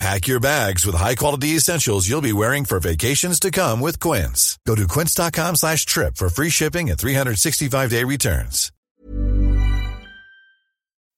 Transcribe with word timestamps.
Pack 0.00 0.26
your 0.26 0.40
bags 0.40 0.84
with 0.84 0.96
high-quality 0.96 1.48
essentials 1.50 2.08
you'll 2.08 2.20
be 2.20 2.32
wearing 2.32 2.64
for 2.64 2.80
vacations 2.80 3.38
to 3.40 3.50
come 3.50 3.80
with 3.80 4.00
Quince. 4.00 4.58
Go 4.66 4.74
to 4.74 4.88
quince.com 4.88 5.56
slash 5.56 5.86
trip 5.86 6.16
for 6.16 6.28
free 6.28 6.50
shipping 6.50 6.90
and 6.90 6.98
365-day 6.98 8.04
returns. 8.04 8.70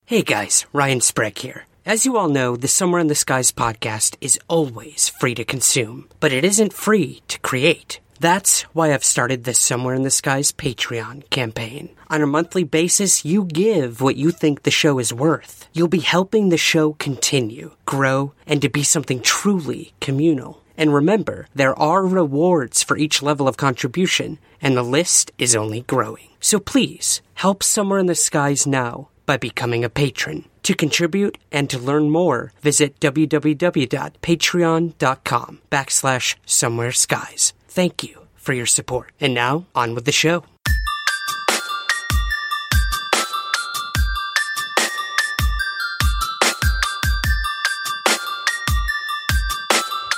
Hey 0.04 0.22
guys, 0.22 0.66
Ryan 0.72 1.00
Sprague 1.00 1.38
here. 1.38 1.66
As 1.84 2.04
you 2.04 2.16
all 2.16 2.28
know, 2.28 2.54
the 2.54 2.68
Somewhere 2.68 3.00
in 3.00 3.08
the 3.08 3.14
Skies 3.16 3.50
podcast 3.50 4.14
is 4.20 4.38
always 4.48 5.08
free 5.08 5.34
to 5.34 5.45
consume, 5.45 6.08
but 6.20 6.32
it 6.32 6.45
isn't 6.45 6.72
free 6.72 7.22
to 7.28 7.40
create. 7.40 7.98
That's 8.20 8.62
why 8.72 8.94
I've 8.94 9.04
started 9.04 9.44
the 9.44 9.54
Somewhere 9.54 9.94
in 9.94 10.02
the 10.02 10.10
Skies 10.10 10.52
Patreon 10.52 11.28
campaign. 11.30 11.90
On 12.08 12.22
a 12.22 12.26
monthly 12.26 12.64
basis, 12.64 13.24
you 13.24 13.44
give 13.44 14.00
what 14.00 14.16
you 14.16 14.30
think 14.30 14.62
the 14.62 14.70
show 14.70 14.98
is 14.98 15.12
worth. 15.12 15.68
You'll 15.72 15.88
be 15.88 16.00
helping 16.00 16.48
the 16.48 16.56
show 16.56 16.94
continue, 16.94 17.72
grow, 17.84 18.32
and 18.46 18.62
to 18.62 18.68
be 18.68 18.82
something 18.82 19.20
truly 19.20 19.92
communal. 20.00 20.62
And 20.78 20.94
remember, 20.94 21.46
there 21.54 21.78
are 21.78 22.06
rewards 22.06 22.82
for 22.82 22.96
each 22.96 23.22
level 23.22 23.48
of 23.48 23.56
contribution, 23.56 24.38
and 24.60 24.76
the 24.76 24.82
list 24.82 25.32
is 25.38 25.56
only 25.56 25.82
growing. 25.82 26.28
So 26.40 26.58
please, 26.58 27.22
help 27.34 27.62
Somewhere 27.62 27.98
in 27.98 28.06
the 28.06 28.14
Skies 28.14 28.66
now 28.66 29.08
by 29.26 29.36
becoming 29.36 29.84
a 29.84 29.90
patron. 29.90 30.46
To 30.62 30.74
contribute 30.74 31.38
and 31.52 31.68
to 31.70 31.78
learn 31.78 32.10
more, 32.10 32.52
visit 32.60 32.98
www.patreon.com 33.01 35.60
backslash 35.70 36.36
somewhere 36.45 36.92
skies. 36.92 37.52
Thank 37.77 38.02
you 38.02 38.21
for 38.37 38.55
your 38.55 38.65
support. 38.65 39.13
And 39.21 39.35
now, 39.35 39.66
on 39.74 39.95
with 39.95 40.07
the 40.07 40.10
show. 40.10 40.45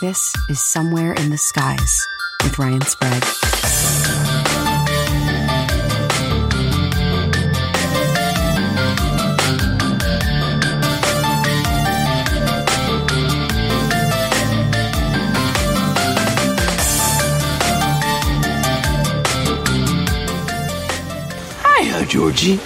This 0.01 0.33
is 0.49 0.61
Somewhere 0.61 1.15
in 1.15 1.31
the 1.31 1.37
Skies 1.37 2.07
with 2.45 2.57
Ryan 2.61 2.83
Sprague. 2.83 4.08
Georgie. 22.09 22.57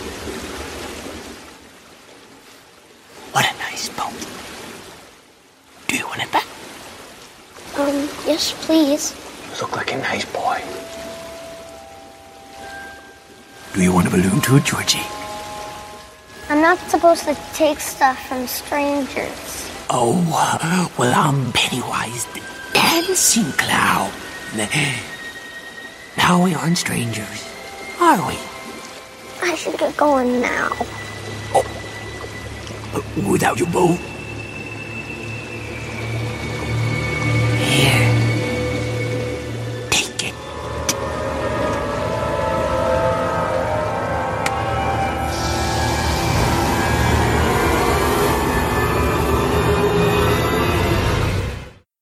What 3.33 3.45
a 3.45 3.59
nice 3.59 3.89
boat. 3.89 4.15
Do 5.89 5.97
you 5.97 6.07
want 6.07 6.23
it 6.23 6.31
back? 6.31 6.47
Um, 7.77 8.09
yes, 8.25 8.55
please. 8.65 9.17
You 9.51 9.61
look 9.63 9.77
like 9.77 9.93
a 9.93 9.97
nice 9.97 10.25
boy. 10.27 10.63
Do 13.75 13.83
you 13.83 13.93
want 13.93 14.07
a 14.07 14.11
balloon 14.11 14.41
too, 14.41 14.61
Georgie? 14.61 15.03
I'm 16.48 16.61
not 16.61 16.79
supposed 16.89 17.25
to 17.25 17.37
take 17.53 17.81
stuff 17.81 18.29
from 18.29 18.47
strangers. 18.47 19.69
Oh, 19.91 20.23
uh, 20.33 20.89
well, 20.97 21.13
I'm 21.17 21.51
Pennywise 21.53 22.27
the 22.27 22.43
dancing 22.75 23.51
clown. 23.58 24.13
Now 26.17 26.45
we 26.45 26.55
aren't 26.55 26.79
strangers, 26.79 27.48
are 28.01 28.25
we? 28.29 28.39
I 29.42 29.55
should 29.57 29.77
get 29.79 29.97
going 29.97 30.41
now. 30.41 30.70
Uh, 31.55 31.63
Without 33.30 33.58
your 33.58 33.69
boat? 33.70 33.98
Here. 37.58 38.08
Take 39.91 40.25
it. 40.29 40.35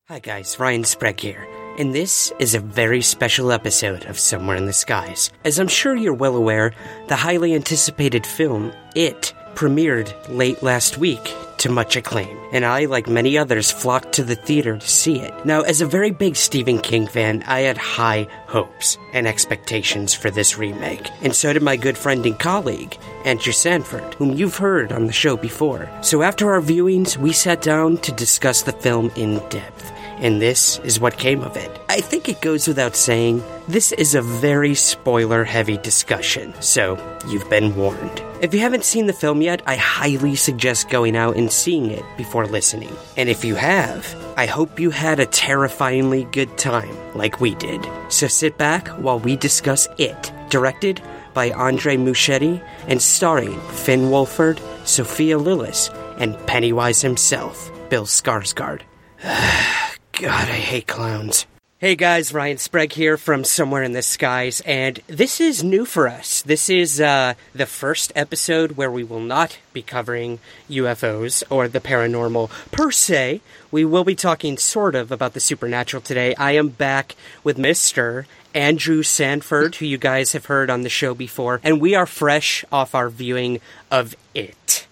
Hi 0.09 0.19
guys, 0.19 0.59
Ryan 0.59 0.85
Sprague 0.85 1.21
here, 1.21 1.47
and 1.81 1.95
this 1.95 2.31
is 2.39 2.55
a 2.55 2.61
very 2.61 3.01
special 3.01 3.51
episode 3.51 4.05
of 4.05 4.19
Somewhere 4.19 4.55
in 4.55 4.67
the 4.67 4.73
Skies. 4.75 5.33
As 5.47 5.59
I'm 5.59 5.67
sure 5.67 5.97
you're 5.97 6.13
well 6.13 6.37
aware, 6.37 6.75
the 7.09 7.17
highly 7.17 7.55
anticipated 7.55 8.27
film, 8.27 8.71
It, 8.95 9.33
premiered 9.55 10.13
late 10.29 10.63
last 10.63 10.99
week 10.99 11.35
to 11.57 11.71
much 11.71 11.97
acclaim, 11.97 12.39
and 12.53 12.67
I, 12.67 12.85
like 12.85 13.09
many 13.09 13.39
others, 13.39 13.71
flocked 13.71 14.13
to 14.13 14.23
the 14.23 14.35
theater 14.35 14.77
to 14.77 14.87
see 14.87 15.21
it. 15.21 15.33
Now, 15.47 15.63
as 15.63 15.81
a 15.81 15.87
very 15.87 16.11
big 16.11 16.37
Stephen 16.37 16.81
King 16.81 17.07
fan, 17.07 17.43
I 17.47 17.61
had 17.61 17.79
high 17.79 18.29
hopes 18.47 18.99
and 19.15 19.27
expectations 19.27 20.13
for 20.13 20.31
this 20.31 20.59
remake, 20.59 21.09
and 21.23 21.35
so 21.35 21.51
did 21.51 21.63
my 21.63 21.77
good 21.77 21.97
friend 21.97 22.27
and 22.27 22.39
colleague, 22.39 22.99
Andrew 23.25 23.55
Sanford, 23.55 24.13
whom 24.15 24.37
you've 24.37 24.59
heard 24.59 24.93
on 24.93 25.07
the 25.07 25.15
show 25.15 25.35
before. 25.35 25.89
So 26.03 26.21
after 26.21 26.53
our 26.53 26.61
viewings, 26.61 27.17
we 27.17 27.33
sat 27.33 27.63
down 27.63 27.97
to 27.99 28.13
discuss 28.13 28.65
the 28.65 28.73
film 28.73 29.11
in 29.17 29.39
depth 29.49 29.91
and 30.21 30.41
this 30.41 30.79
is 30.85 31.01
what 31.01 31.17
came 31.17 31.43
of 31.43 31.57
it. 31.57 31.81
I 31.89 32.01
think 32.01 32.29
it 32.29 32.41
goes 32.41 32.69
without 32.69 32.95
saying, 32.95 33.43
this 33.69 33.93
is 33.93 34.15
a 34.15 34.23
very 34.23 34.75
spoiler 34.75 35.45
heavy 35.45 35.79
discussion, 35.79 36.55
so 36.61 36.99
you've 37.29 37.49
been 37.49 37.75
warned. 37.75 38.23
If 38.41 38.53
you 38.53 38.61
haven't 38.61 38.85
seen 38.85 39.07
the 39.07 39.13
film 39.13 39.43
yet, 39.43 39.63
I 39.67 39.77
highly 39.77 40.37
suggest 40.37 40.91
going 40.91 41.17
out 41.17 41.37
and 41.37 41.51
seeing 41.51 41.91
it 41.91 42.05
before 42.17 42.47
listening. 42.47 42.95
And 43.17 43.29
if 43.29 43.45
you 43.45 43.55
have, 43.55 44.15
I 44.37 44.47
hope 44.47 44.79
you 44.79 44.91
had 44.91 45.21
a 45.21 45.27
terrifyingly 45.27 46.25
good 46.25 46.57
time, 46.59 46.97
like 47.15 47.41
we 47.41 47.55
did. 47.55 47.87
So 48.09 48.29
sit 48.29 48.59
back 48.59 48.89
while 48.89 49.19
we 49.19 49.37
discuss 49.37 49.89
it, 49.99 50.33
directed 50.51 51.03
by 51.33 51.51
Andre 51.53 51.97
Muschietti 51.97 52.63
and 52.89 53.01
starring 53.01 53.59
Finn 53.71 54.11
Wolfhard, 54.11 54.61
Sophia 54.87 55.39
Lillis, 55.39 55.95
and 56.19 56.37
Pennywise 56.47 57.01
himself, 57.01 57.71
Bill 57.89 58.05
Skarsgård. 58.05 58.83
God, 60.21 60.51
I 60.51 60.61
hate 60.61 60.87
clowns. 60.87 61.47
Hey 61.79 61.97
guys, 61.97 62.35
Ryan 62.35 62.59
Sprague 62.59 62.93
here 62.93 63.17
from 63.17 63.43
Somewhere 63.43 63.83
in 63.83 63.93
the 63.93 64.03
Skies, 64.03 64.61
and 64.67 65.01
this 65.07 65.41
is 65.41 65.65
new 65.65 65.87
for 65.87 66.09
us. 66.09 66.43
This 66.43 66.69
is 66.69 67.01
uh, 67.01 67.33
the 67.55 67.65
first 67.65 68.13
episode 68.15 68.73
where 68.73 68.91
we 68.91 69.03
will 69.03 69.21
not 69.21 69.57
be 69.73 69.81
covering 69.81 70.39
UFOs 70.69 71.43
or 71.49 71.69
the 71.69 71.81
paranormal 71.81 72.51
per 72.71 72.91
se. 72.91 73.41
We 73.71 73.87
will 73.87 74.05
be 74.05 74.15
talking 74.15 74.59
sort 74.59 74.95
of 74.95 75.11
about 75.11 75.33
the 75.33 75.41
supernatural 75.41 76.03
today. 76.03 76.35
I 76.35 76.53
am 76.53 76.69
back 76.69 77.17
with 77.43 77.57
Mr. 77.57 78.27
Andrew 78.55 79.03
Sanford, 79.03 79.77
who 79.77 79.87
you 79.87 79.97
guys 79.97 80.33
have 80.33 80.45
heard 80.45 80.69
on 80.69 80.83
the 80.83 80.91
show 80.91 81.15
before, 81.15 81.63
and 81.65 81.81
we 81.81 81.95
are 81.95 82.05
fresh 82.05 82.63
off 82.71 82.95
our 82.95 83.09
viewing 83.09 83.59
of 83.91 84.15
It. 84.35 84.87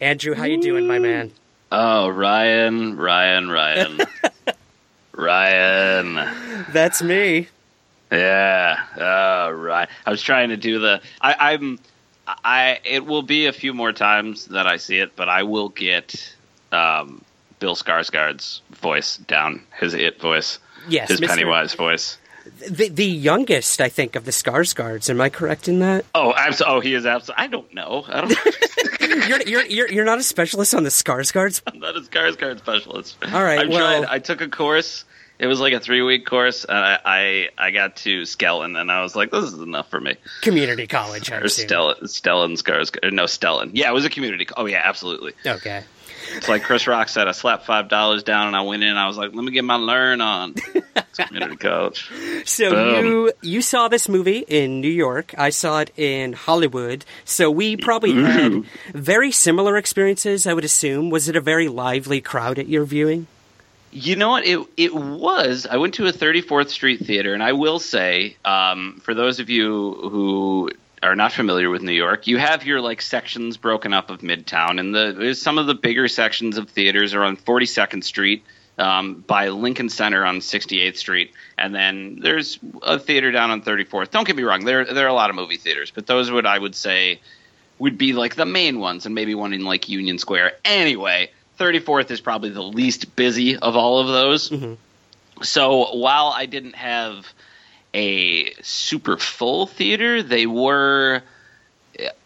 Andrew, 0.00 0.34
how 0.34 0.42
you 0.42 0.60
doing, 0.60 0.88
my 0.88 0.98
man? 0.98 1.30
Oh, 1.70 2.08
Ryan, 2.08 2.96
Ryan, 2.96 3.48
Ryan. 3.48 4.00
Ryan. 5.12 6.14
That's 6.72 7.02
me. 7.02 7.48
Yeah. 8.10 8.78
Oh, 8.96 9.50
right. 9.50 9.88
I 10.04 10.10
was 10.10 10.22
trying 10.22 10.50
to 10.50 10.56
do 10.56 10.78
the 10.78 11.00
I, 11.20 11.52
I'm 11.52 11.78
I 12.26 12.78
it 12.84 13.06
will 13.06 13.22
be 13.22 13.46
a 13.46 13.52
few 13.52 13.72
more 13.72 13.92
times 13.92 14.46
that 14.46 14.66
I 14.66 14.76
see 14.76 14.98
it, 14.98 15.16
but 15.16 15.28
I 15.28 15.42
will 15.42 15.70
get 15.70 16.34
um 16.72 17.24
Bill 17.58 17.74
Skarsgård's 17.74 18.60
voice 18.70 19.16
down, 19.18 19.64
his 19.78 19.94
it 19.94 20.20
voice. 20.20 20.58
Yes, 20.88 21.08
his 21.08 21.20
Mr. 21.20 21.28
Pennywise 21.28 21.74
voice. 21.74 22.18
The, 22.68 22.88
the 22.88 23.04
youngest, 23.04 23.80
I 23.80 23.88
think, 23.88 24.14
of 24.16 24.24
the 24.24 24.30
Skarsgårds. 24.30 25.10
Am 25.10 25.20
I 25.20 25.28
correct 25.28 25.68
in 25.68 25.78
that? 25.80 26.04
Oh, 26.14 26.32
abso- 26.36 26.62
oh, 26.66 26.80
he 26.80 26.94
is 26.94 27.06
absolutely. 27.06 27.44
I 27.44 27.46
don't 27.48 27.74
know. 27.74 28.04
I 28.08 28.20
don't. 28.22 28.38
You're, 29.28 29.42
you're, 29.42 29.64
you're, 29.66 29.88
you're 29.90 30.04
not 30.04 30.18
a 30.18 30.22
specialist 30.22 30.74
on 30.74 30.84
the 30.84 30.88
Skarsgårds? 30.90 31.60
I'm 31.66 31.78
not 31.78 31.96
a 31.96 32.00
Skarsgård 32.00 32.58
specialist. 32.58 33.16
All 33.32 33.42
right, 33.44 33.60
I'm 33.60 33.68
well- 33.68 33.78
trying. 34.02 34.06
I 34.06 34.18
took 34.18 34.40
a 34.40 34.48
course. 34.48 35.04
It 35.38 35.46
was 35.48 35.58
like 35.60 35.72
a 35.72 35.80
three 35.80 36.02
week 36.02 36.24
course, 36.24 36.64
and 36.64 36.76
I, 36.78 36.98
I 37.04 37.48
I 37.58 37.70
got 37.72 37.96
to 37.96 38.22
Skellen, 38.22 38.80
and 38.80 38.92
I 38.92 39.02
was 39.02 39.16
like, 39.16 39.32
this 39.32 39.44
is 39.44 39.58
enough 39.58 39.90
for 39.90 40.00
me. 40.00 40.14
Community 40.40 40.86
college, 40.86 41.32
I 41.32 41.38
Or 41.38 41.44
assume. 41.44 41.66
Stellan, 41.68 42.00
Stellan 42.04 42.52
Skarsgård. 42.62 43.12
No, 43.12 43.24
Stellan. 43.24 43.70
Yeah, 43.74 43.90
it 43.90 43.92
was 43.92 44.04
a 44.04 44.10
community. 44.10 44.44
co- 44.44 44.54
Oh 44.56 44.66
yeah, 44.66 44.82
absolutely. 44.84 45.32
Okay. 45.44 45.82
It's 46.36 46.48
like 46.48 46.62
Chris 46.62 46.86
Rock 46.86 47.08
said, 47.08 47.28
I 47.28 47.32
slapped 47.32 47.66
five 47.66 47.88
dollars 47.88 48.22
down 48.22 48.48
and 48.48 48.56
I 48.56 48.62
went 48.62 48.82
in. 48.82 48.96
I 48.96 49.06
was 49.06 49.16
like, 49.16 49.34
let 49.34 49.44
me 49.44 49.52
get 49.52 49.64
my 49.64 49.76
learn 49.76 50.20
on. 50.20 50.54
Community 51.16 51.56
college. 51.56 52.10
So 52.44 52.70
Boom. 52.70 53.04
you 53.04 53.32
you 53.42 53.62
saw 53.62 53.88
this 53.88 54.08
movie 54.08 54.44
in 54.48 54.80
New 54.80 54.90
York. 54.90 55.34
I 55.38 55.50
saw 55.50 55.80
it 55.80 55.92
in 55.96 56.32
Hollywood. 56.32 57.04
So 57.24 57.50
we 57.50 57.76
probably 57.76 58.14
had 58.14 58.64
very 58.92 59.30
similar 59.30 59.76
experiences. 59.76 60.46
I 60.46 60.54
would 60.54 60.64
assume. 60.64 61.10
Was 61.10 61.28
it 61.28 61.36
a 61.36 61.40
very 61.40 61.68
lively 61.68 62.20
crowd 62.20 62.58
at 62.58 62.68
your 62.68 62.84
viewing? 62.84 63.28
You 63.92 64.16
know 64.16 64.30
what? 64.30 64.46
It 64.46 64.66
it 64.76 64.94
was. 64.94 65.66
I 65.70 65.76
went 65.76 65.94
to 65.94 66.06
a 66.06 66.12
34th 66.12 66.70
Street 66.70 67.00
theater, 67.06 67.34
and 67.34 67.42
I 67.42 67.52
will 67.52 67.78
say, 67.78 68.36
um, 68.44 69.00
for 69.04 69.14
those 69.14 69.38
of 69.38 69.50
you 69.50 69.92
who 70.10 70.70
are 71.02 71.16
not 71.16 71.32
familiar 71.32 71.68
with 71.68 71.82
New 71.82 71.92
York, 71.92 72.26
you 72.26 72.38
have 72.38 72.64
your 72.64 72.80
like 72.80 73.02
sections 73.02 73.56
broken 73.56 73.92
up 73.92 74.10
of 74.10 74.20
Midtown, 74.20 74.78
and 74.78 74.94
the 74.94 75.34
some 75.34 75.58
of 75.58 75.66
the 75.66 75.74
bigger 75.74 76.08
sections 76.08 76.58
of 76.58 76.70
theaters 76.70 77.14
are 77.14 77.24
on 77.24 77.36
42nd 77.36 78.04
Street. 78.04 78.44
Um, 78.78 79.22
by 79.26 79.50
Lincoln 79.50 79.90
Center 79.90 80.24
on 80.24 80.38
68th 80.38 80.96
Street, 80.96 81.34
and 81.58 81.74
then 81.74 82.20
there's 82.22 82.58
a 82.82 82.98
theater 82.98 83.30
down 83.30 83.50
on 83.50 83.60
34th. 83.60 84.10
Don't 84.10 84.26
get 84.26 84.34
me 84.34 84.44
wrong, 84.44 84.64
there 84.64 84.86
there 84.86 85.04
are 85.04 85.10
a 85.10 85.14
lot 85.14 85.28
of 85.28 85.36
movie 85.36 85.58
theaters, 85.58 85.90
but 85.90 86.06
those 86.06 86.30
would 86.30 86.46
I 86.46 86.58
would 86.58 86.74
say 86.74 87.20
would 87.78 87.98
be 87.98 88.14
like 88.14 88.34
the 88.34 88.46
main 88.46 88.80
ones, 88.80 89.04
and 89.04 89.14
maybe 89.14 89.34
one 89.34 89.52
in 89.52 89.62
like 89.62 89.90
Union 89.90 90.18
Square. 90.18 90.52
Anyway, 90.64 91.30
34th 91.60 92.10
is 92.10 92.22
probably 92.22 92.48
the 92.48 92.62
least 92.62 93.14
busy 93.14 93.58
of 93.58 93.76
all 93.76 93.98
of 94.00 94.08
those. 94.08 94.50
So 95.42 95.94
while 95.96 96.28
I 96.34 96.46
didn't 96.46 96.76
have 96.76 97.26
a 97.94 98.52
super 98.62 99.16
full 99.16 99.66
theater, 99.66 100.22
they 100.22 100.46
were 100.46 101.22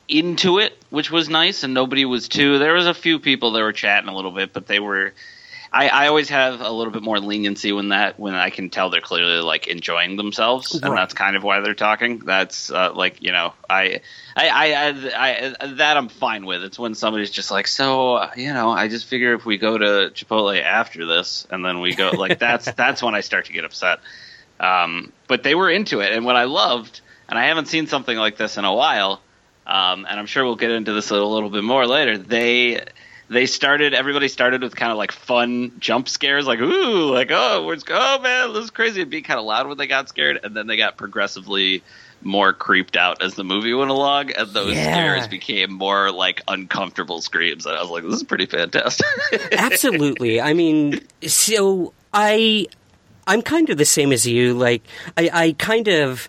into 0.09 0.59
it, 0.59 0.77
which 0.91 1.11
was 1.11 1.29
nice, 1.29 1.63
and 1.63 1.75
nobody 1.75 2.05
was 2.05 2.29
too. 2.29 2.59
There 2.59 2.75
was 2.75 2.87
a 2.87 2.95
few 2.95 3.19
people 3.19 3.53
that 3.53 3.63
were 3.63 3.73
chatting 3.73 4.09
a 4.09 4.15
little 4.15 4.31
bit, 4.31 4.53
but 4.53 4.67
they 4.67 4.81
were. 4.81 5.13
I, 5.73 5.89
I 5.89 6.07
always 6.07 6.29
have 6.29 6.61
a 6.61 6.71
little 6.71 6.93
bit 6.93 7.03
more 7.03 7.19
leniency 7.19 7.73
when 7.73 7.89
that 7.89 8.19
when 8.19 8.35
I 8.35 8.51
can 8.51 8.71
tell 8.71 8.89
they're 8.89 9.01
clearly 9.01 9.41
like 9.41 9.67
enjoying 9.67 10.17
themselves, 10.17 10.75
and 10.81 10.97
that's 10.97 11.13
kind 11.13 11.37
of 11.37 11.43
why 11.43 11.61
they're 11.61 11.75
talking. 11.75 12.21
That's 12.21 12.71
uh, 12.71 12.93
like 12.95 13.21
you 13.21 13.33
know 13.33 13.53
I 13.69 14.01
I, 14.37 14.49
I 14.49 14.89
I 15.15 15.55
I 15.61 15.67
that 15.75 15.97
I'm 15.97 16.09
fine 16.09 16.47
with. 16.47 16.63
It's 16.63 16.79
when 16.79 16.95
somebody's 16.95 17.33
just 17.33 17.51
like, 17.51 17.67
so 17.67 18.31
you 18.37 18.55
know, 18.55 18.71
I 18.71 18.87
just 18.89 19.07
figure 19.07 19.35
if 19.35 19.45
we 19.45 19.59
go 19.59 19.77
to 19.77 20.11
Chipotle 20.15 20.63
after 20.63 21.05
this, 21.05 21.47
and 21.51 21.65
then 21.65 21.81
we 21.81 21.95
go 21.95 22.11
like 22.11 22.39
that's 22.39 22.71
that's 22.73 23.03
when 23.03 23.17
I 23.17 23.21
start 23.21 23.47
to 23.47 23.53
get 23.53 23.65
upset. 23.65 23.99
Um, 24.61 25.13
but 25.29 25.43
they 25.43 25.55
were 25.55 25.71
into 25.71 26.01
it, 26.01 26.13
and 26.13 26.25
what 26.25 26.37
I 26.37 26.45
loved, 26.45 27.01
and 27.29 27.39
I 27.39 27.47
haven't 27.47 27.67
seen 27.67 27.87
something 27.87 28.17
like 28.17 28.37
this 28.37 28.57
in 28.57 28.65
a 28.65 28.73
while, 28.75 29.21
um, 29.67 30.07
and 30.09 30.19
I'm 30.19 30.27
sure 30.27 30.45
we'll 30.45 30.57
get 30.57 30.71
into 30.71 30.93
this 30.93 31.11
a 31.11 31.15
little 31.15 31.51
bit 31.51 31.65
more 31.65 31.87
later. 31.87 32.17
They 32.19 32.85
they 33.29 33.47
started 33.47 33.93
everybody 33.93 34.29
started 34.29 34.63
with 34.63 34.77
kind 34.77 34.93
of 34.93 34.99
like 34.99 35.11
fun 35.13 35.73
jump 35.79 36.09
scares, 36.09 36.47
like 36.47 36.61
ooh, 36.61 37.13
like 37.13 37.31
oh, 37.33 37.65
where's 37.67 37.85
oh 37.91 38.21
man, 38.21 38.53
this 38.55 38.65
is 38.65 38.71
crazy, 38.71 39.03
and 39.03 39.11
being 39.11 39.25
kind 39.25 39.39
of 39.41 39.45
loud 39.47 39.67
when 39.69 39.77
they 39.77 39.87
got 39.89 40.09
scared, 40.09 40.41
and 40.43 40.57
then 40.57 40.67
they 40.67 40.77
got 40.77 40.97
progressively 40.97 41.83
more 42.23 42.53
creeped 42.55 42.97
out 42.97 43.23
as 43.23 43.35
the 43.35 43.45
movie 43.45 43.75
went 43.75 43.91
along, 43.91 44.31
and 44.33 44.49
those 44.51 44.75
Yeah. 44.75 44.91
scares 44.93 45.29
became 45.29 45.73
more 45.73 46.11
like 46.11 46.41
uncomfortable 46.49 47.21
screams. 47.21 47.67
And 47.67 47.77
I 47.77 47.83
was 47.83 47.91
like, 47.91 48.05
this 48.05 48.15
is 48.15 48.23
pretty 48.23 48.47
fantastic. 48.47 49.07
Absolutely. 49.53 50.41
I 50.41 50.55
mean, 50.55 51.01
so 51.27 51.93
I 52.15 52.67
I'm 53.27 53.43
kind 53.43 53.71
of 53.71 53.79
the 53.79 53.85
same 53.85 54.13
as 54.13 54.27
you. 54.27 54.55
Like 54.55 54.83
I, 55.17 55.31
I 55.33 55.53
kind 55.59 55.89
of 55.89 56.29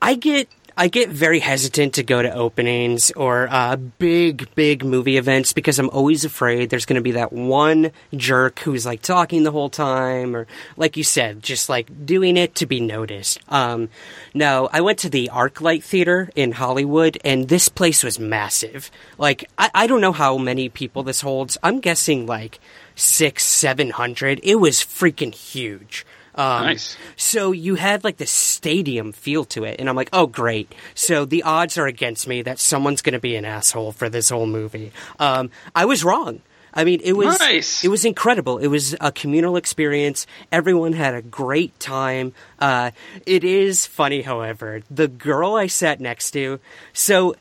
I 0.00 0.14
get 0.14 0.48
I 0.80 0.86
get 0.86 1.08
very 1.08 1.40
hesitant 1.40 1.94
to 1.94 2.04
go 2.04 2.22
to 2.22 2.32
openings 2.32 3.10
or 3.16 3.48
uh, 3.50 3.74
big 3.74 4.54
big 4.54 4.84
movie 4.84 5.16
events 5.16 5.52
because 5.52 5.80
I'm 5.80 5.90
always 5.90 6.24
afraid 6.24 6.70
there's 6.70 6.86
going 6.86 7.00
to 7.00 7.02
be 7.02 7.12
that 7.12 7.32
one 7.32 7.90
jerk 8.14 8.60
who's 8.60 8.86
like 8.86 9.02
talking 9.02 9.42
the 9.42 9.50
whole 9.50 9.70
time 9.70 10.36
or 10.36 10.46
like 10.76 10.96
you 10.96 11.02
said 11.02 11.42
just 11.42 11.68
like 11.68 12.06
doing 12.06 12.36
it 12.36 12.54
to 12.56 12.66
be 12.66 12.78
noticed. 12.78 13.40
Um, 13.48 13.88
no, 14.34 14.68
I 14.72 14.80
went 14.80 15.00
to 15.00 15.10
the 15.10 15.30
ArcLight 15.32 15.82
Theater 15.82 16.30
in 16.36 16.52
Hollywood 16.52 17.18
and 17.24 17.48
this 17.48 17.68
place 17.68 18.04
was 18.04 18.20
massive. 18.20 18.88
Like 19.18 19.50
I, 19.58 19.70
I 19.74 19.86
don't 19.88 20.00
know 20.00 20.12
how 20.12 20.38
many 20.38 20.68
people 20.68 21.02
this 21.02 21.22
holds. 21.22 21.58
I'm 21.60 21.80
guessing 21.80 22.24
like 22.24 22.60
six 22.98 23.44
seven 23.44 23.90
hundred. 23.90 24.40
It 24.42 24.56
was 24.56 24.80
freaking 24.80 25.34
huge. 25.34 26.04
Um, 26.34 26.64
Nice. 26.66 26.96
So 27.16 27.50
you 27.52 27.74
had 27.74 28.04
like 28.04 28.18
the 28.18 28.26
stadium 28.26 29.12
feel 29.12 29.44
to 29.46 29.64
it, 29.64 29.80
and 29.80 29.88
I'm 29.88 29.96
like, 29.96 30.10
oh 30.12 30.26
great. 30.26 30.72
So 30.94 31.24
the 31.24 31.42
odds 31.42 31.76
are 31.78 31.86
against 31.86 32.28
me 32.28 32.42
that 32.42 32.58
someone's 32.60 33.02
going 33.02 33.14
to 33.14 33.18
be 33.18 33.34
an 33.36 33.44
asshole 33.44 33.92
for 33.92 34.08
this 34.08 34.28
whole 34.30 34.46
movie. 34.46 34.92
Um, 35.18 35.50
I 35.74 35.84
was 35.86 36.04
wrong. 36.04 36.40
I 36.74 36.84
mean, 36.84 37.00
it 37.02 37.14
was 37.14 37.40
Nice. 37.40 37.82
it 37.82 37.88
was 37.88 38.04
incredible. 38.04 38.58
It 38.58 38.68
was 38.68 38.94
a 39.00 39.10
communal 39.10 39.56
experience. 39.56 40.26
Everyone 40.52 40.92
had 40.92 41.14
a 41.14 41.22
great 41.22 41.80
time. 41.80 42.34
Uh, 42.60 42.92
it 43.26 43.42
is 43.42 43.86
funny, 43.86 44.22
however, 44.22 44.82
the 44.90 45.08
girl 45.08 45.54
I 45.54 45.66
sat 45.66 45.98
next 45.98 46.32
to. 46.32 46.60
So, 46.92 47.34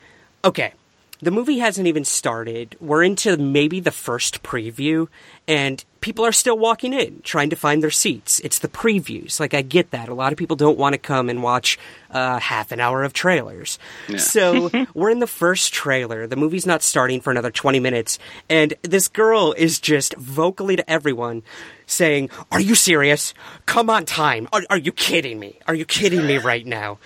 okay, 0.43 0.73
the 1.19 1.31
movie 1.31 1.59
hasn't 1.59 1.87
even 1.87 2.05
started. 2.05 2.75
We're 2.79 3.03
into 3.03 3.37
maybe 3.37 3.79
the 3.79 3.91
first 3.91 4.43
preview, 4.43 5.07
and 5.47 5.83
people 5.99 6.25
are 6.25 6.31
still 6.31 6.57
walking 6.57 6.93
in 6.93 7.21
trying 7.23 7.49
to 7.49 7.55
find 7.55 7.81
their 7.81 7.91
seats. 7.91 8.39
It's 8.41 8.59
the 8.59 8.67
previews. 8.67 9.39
Like, 9.39 9.53
I 9.53 9.61
get 9.63 9.91
that. 9.91 10.09
A 10.09 10.13
lot 10.13 10.31
of 10.31 10.37
people 10.37 10.55
don't 10.55 10.77
want 10.77 10.93
to 10.93 10.99
come 10.99 11.29
and 11.29 11.41
watch 11.41 11.79
uh, 12.11 12.39
half 12.39 12.71
an 12.71 12.79
hour 12.79 13.03
of 13.03 13.13
trailers. 13.13 13.79
So, 14.17 14.69
we're 14.93 15.09
in 15.09 15.19
the 15.19 15.27
first 15.27 15.73
trailer. 15.73 16.27
The 16.27 16.35
movie's 16.35 16.67
not 16.67 16.83
starting 16.83 17.19
for 17.19 17.31
another 17.31 17.51
20 17.51 17.79
minutes, 17.79 18.19
and 18.49 18.75
this 18.83 19.07
girl 19.07 19.53
is 19.57 19.79
just 19.79 20.15
vocally 20.17 20.75
to 20.75 20.89
everyone 20.89 21.41
saying, 21.87 22.29
Are 22.51 22.61
you 22.61 22.75
serious? 22.75 23.33
Come 23.65 23.89
on 23.89 24.05
time. 24.05 24.47
Are, 24.53 24.61
are 24.69 24.77
you 24.77 24.91
kidding 24.91 25.39
me? 25.39 25.59
Are 25.67 25.75
you 25.75 25.85
kidding 25.85 26.25
me 26.27 26.37
right 26.37 26.65
now? 26.65 26.99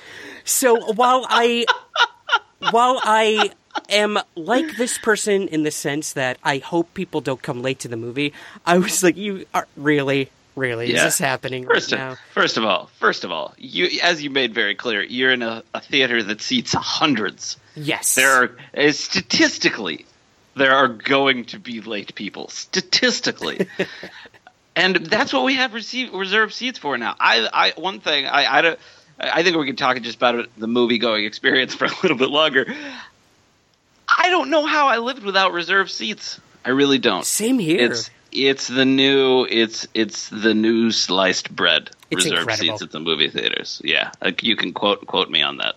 So, 0.44 0.92
while 0.94 1.25
I 1.30 1.66
while 2.72 3.00
I 3.04 3.52
am 3.89 4.19
like 4.35 4.77
this 4.77 4.97
person 4.97 5.47
in 5.47 5.63
the 5.63 5.71
sense 5.71 6.13
that 6.13 6.38
I 6.44 6.57
hope 6.57 6.94
people 6.94 7.21
don't 7.21 7.41
come 7.41 7.62
late 7.62 7.79
to 7.79 7.88
the 7.88 7.97
movie, 7.97 8.33
I 8.65 8.77
was 8.77 9.03
like, 9.03 9.18
"You 9.18 9.45
are 9.53 9.68
really, 9.75 10.29
really 10.56 10.94
is 10.94 11.01
this 11.01 11.19
happening 11.19 11.65
First, 11.65 11.91
right 11.91 12.00
now?" 12.00 12.18
first 12.33 12.57
of 12.57 12.65
all, 12.65 12.88
first 13.00 13.23
of 13.23 13.31
all, 13.31 13.53
you 13.57 14.00
as 14.01 14.23
you 14.23 14.29
made 14.29 14.53
very 14.53 14.75
clear, 14.75 15.01
you're 15.01 15.31
in 15.31 15.41
a, 15.41 15.63
a 15.73 15.81
theater 15.81 16.23
that 16.23 16.41
seats 16.41 16.73
hundreds. 16.73 17.57
Yes, 17.75 18.15
There 18.15 18.31
are 18.31 18.57
uh, 18.75 18.91
statistically, 18.91 20.06
there 20.56 20.73
are 20.73 20.88
going 20.88 21.45
to 21.45 21.59
be 21.59 21.81
late 21.81 22.15
people 22.15 22.50
statistically, 22.50 23.68
and 24.75 24.95
that's 24.95 25.33
what 25.33 25.44
we 25.44 25.56
have 25.56 25.71
rece- 25.71 26.13
reserved 26.13 26.53
seats 26.53 26.79
for 26.79 26.97
now. 26.97 27.15
I, 27.19 27.47
I 27.53 27.79
one 27.79 28.00
thing 28.00 28.25
I, 28.25 28.57
I 28.57 28.62
don't. 28.62 28.79
I 29.23 29.44
think 29.44 29.56
we 29.56 29.68
can 29.68 29.75
talk 29.75 30.01
just 30.01 30.18
about 30.18 30.47
the 30.57 30.68
movie 30.68 30.97
going 30.97 31.25
experience 31.25 31.75
for 31.75 31.85
a 31.85 31.91
little 32.01 32.18
bit 32.18 32.29
longer. 32.29 32.65
I 34.21 34.29
don't 34.29 34.50
know 34.50 34.65
how 34.65 34.88
I 34.88 34.97
lived 34.97 35.23
without 35.23 35.51
reserved 35.51 35.90
seats. 35.90 36.40
I 36.63 36.69
really 36.69 36.99
don't. 36.99 37.25
Same 37.25 37.57
here. 37.57 37.92
It's 37.92 38.09
it's 38.31 38.68
the 38.68 38.85
new 38.85 39.45
it's 39.49 39.87
it's 39.94 40.30
the 40.30 40.54
new 40.54 40.92
sliced 40.92 41.54
bread. 41.56 41.90
It's 42.11 42.25
reserved 42.25 42.42
incredible. 42.42 42.78
seats 42.78 42.81
at 42.83 42.92
the 42.92 42.99
movie 42.99 43.30
theaters. 43.30 43.81
Yeah, 43.83 44.11
like 44.21 44.44
you 44.44 44.56
can 44.56 44.73
quote 44.73 45.07
quote 45.07 45.30
me 45.30 45.42
on 45.42 45.57
that. 45.57 45.75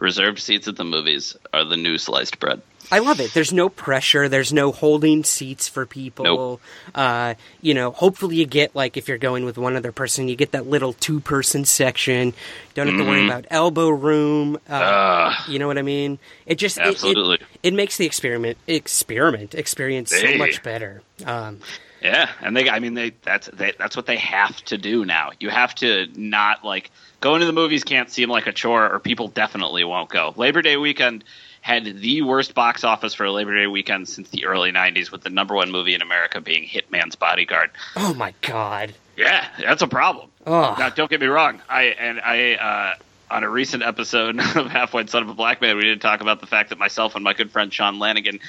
Reserved 0.00 0.38
seats 0.40 0.66
at 0.66 0.76
the 0.76 0.84
movies 0.84 1.36
are 1.52 1.64
the 1.64 1.76
new 1.76 1.96
sliced 1.98 2.40
bread. 2.40 2.60
I 2.90 2.98
love 2.98 3.20
it. 3.20 3.32
There's 3.34 3.52
no 3.52 3.68
pressure. 3.68 4.28
There's 4.28 4.52
no 4.52 4.72
holding 4.72 5.22
seats 5.22 5.68
for 5.68 5.86
people. 5.86 6.24
Nope. 6.24 6.60
Uh, 6.92 7.34
you 7.60 7.72
know, 7.74 7.92
hopefully 7.92 8.34
you 8.36 8.46
get 8.46 8.74
like 8.74 8.96
if 8.96 9.06
you're 9.06 9.18
going 9.18 9.44
with 9.44 9.58
one 9.58 9.76
other 9.76 9.92
person, 9.92 10.26
you 10.26 10.34
get 10.34 10.52
that 10.52 10.66
little 10.66 10.94
two 10.94 11.20
person 11.20 11.64
section. 11.66 12.32
Don't 12.74 12.88
have 12.88 12.96
to 12.96 13.04
worry 13.04 13.20
Mm-hmm. 13.20 13.28
about 13.30 13.46
elbow 13.50 13.90
room. 13.90 14.56
Uh, 14.68 14.80
Ah, 14.82 15.44
you 15.48 15.58
know 15.60 15.68
what 15.68 15.78
I 15.78 15.82
mean? 15.82 16.18
It 16.46 16.54
just 16.56 16.78
it- 16.78 16.82
it- 16.82 16.88
Absolutely. 16.88 17.38
It, 17.62 17.74
makes 17.74 17.96
the 17.98 18.06
experiment 18.06 18.58
experiment 18.66 19.54
experience 19.54 20.10
so 20.10 20.36
much 20.38 20.62
better. 20.64 21.02
Um, 21.26 21.60
yeah, 22.02 22.30
and 22.40 22.56
they 22.56 22.68
I 22.68 22.80
mean 22.80 22.94
they 22.94 23.12
that's 23.22 23.48
they, 23.48 23.72
that's 23.78 23.96
what 23.96 24.06
they 24.06 24.16
have 24.16 24.56
to 24.66 24.78
do 24.78 25.04
now. 25.04 25.30
You 25.38 25.50
have 25.50 25.74
to 25.76 26.08
not 26.14 26.64
like 26.64 26.90
going 27.20 27.40
to 27.40 27.46
the 27.46 27.52
movies 27.52 27.84
can't 27.84 28.10
seem 28.10 28.28
like 28.28 28.46
a 28.46 28.52
chore, 28.52 28.92
or 28.92 28.98
people 28.98 29.28
definitely 29.28 29.84
won't 29.84 30.10
go. 30.10 30.32
Labor 30.36 30.62
Day 30.62 30.76
weekend 30.76 31.24
had 31.60 31.84
the 31.84 32.22
worst 32.22 32.54
box 32.54 32.84
office 32.84 33.12
for 33.12 33.24
a 33.24 33.32
Labor 33.32 33.54
Day 33.54 33.66
weekend 33.66 34.08
since 34.08 34.30
the 34.30 34.46
early 34.46 34.72
'90s, 34.72 35.12
with 35.12 35.22
the 35.22 35.30
number 35.30 35.54
one 35.54 35.70
movie 35.70 35.94
in 35.94 36.02
America 36.02 36.40
being 36.40 36.64
Hitman's 36.66 37.16
Bodyguard. 37.16 37.70
oh 37.96 38.14
my 38.14 38.34
god! 38.40 38.94
Yeah, 39.16 39.46
that's 39.58 39.82
a 39.82 39.88
problem. 39.88 40.30
Ugh. 40.46 40.78
Now, 40.78 40.88
don't 40.88 41.10
get 41.10 41.20
me 41.20 41.26
wrong. 41.26 41.60
I 41.68 41.82
and 41.82 42.20
I 42.20 42.54
uh, 42.54 42.94
on 43.30 43.44
a 43.44 43.48
recent 43.48 43.82
episode 43.82 44.38
of 44.56 44.66
Half 44.70 44.92
White 44.94 45.08
Son 45.10 45.22
of 45.22 45.28
a 45.28 45.34
Black 45.34 45.60
Man, 45.60 45.76
we 45.76 45.82
did 45.84 46.00
talk 46.00 46.20
about 46.20 46.40
the 46.40 46.46
fact 46.46 46.70
that 46.70 46.78
myself 46.78 47.14
and 47.14 47.24
my 47.24 47.32
good 47.32 47.50
friend 47.50 47.72
Sean 47.72 47.98
Lanigan 47.98 48.40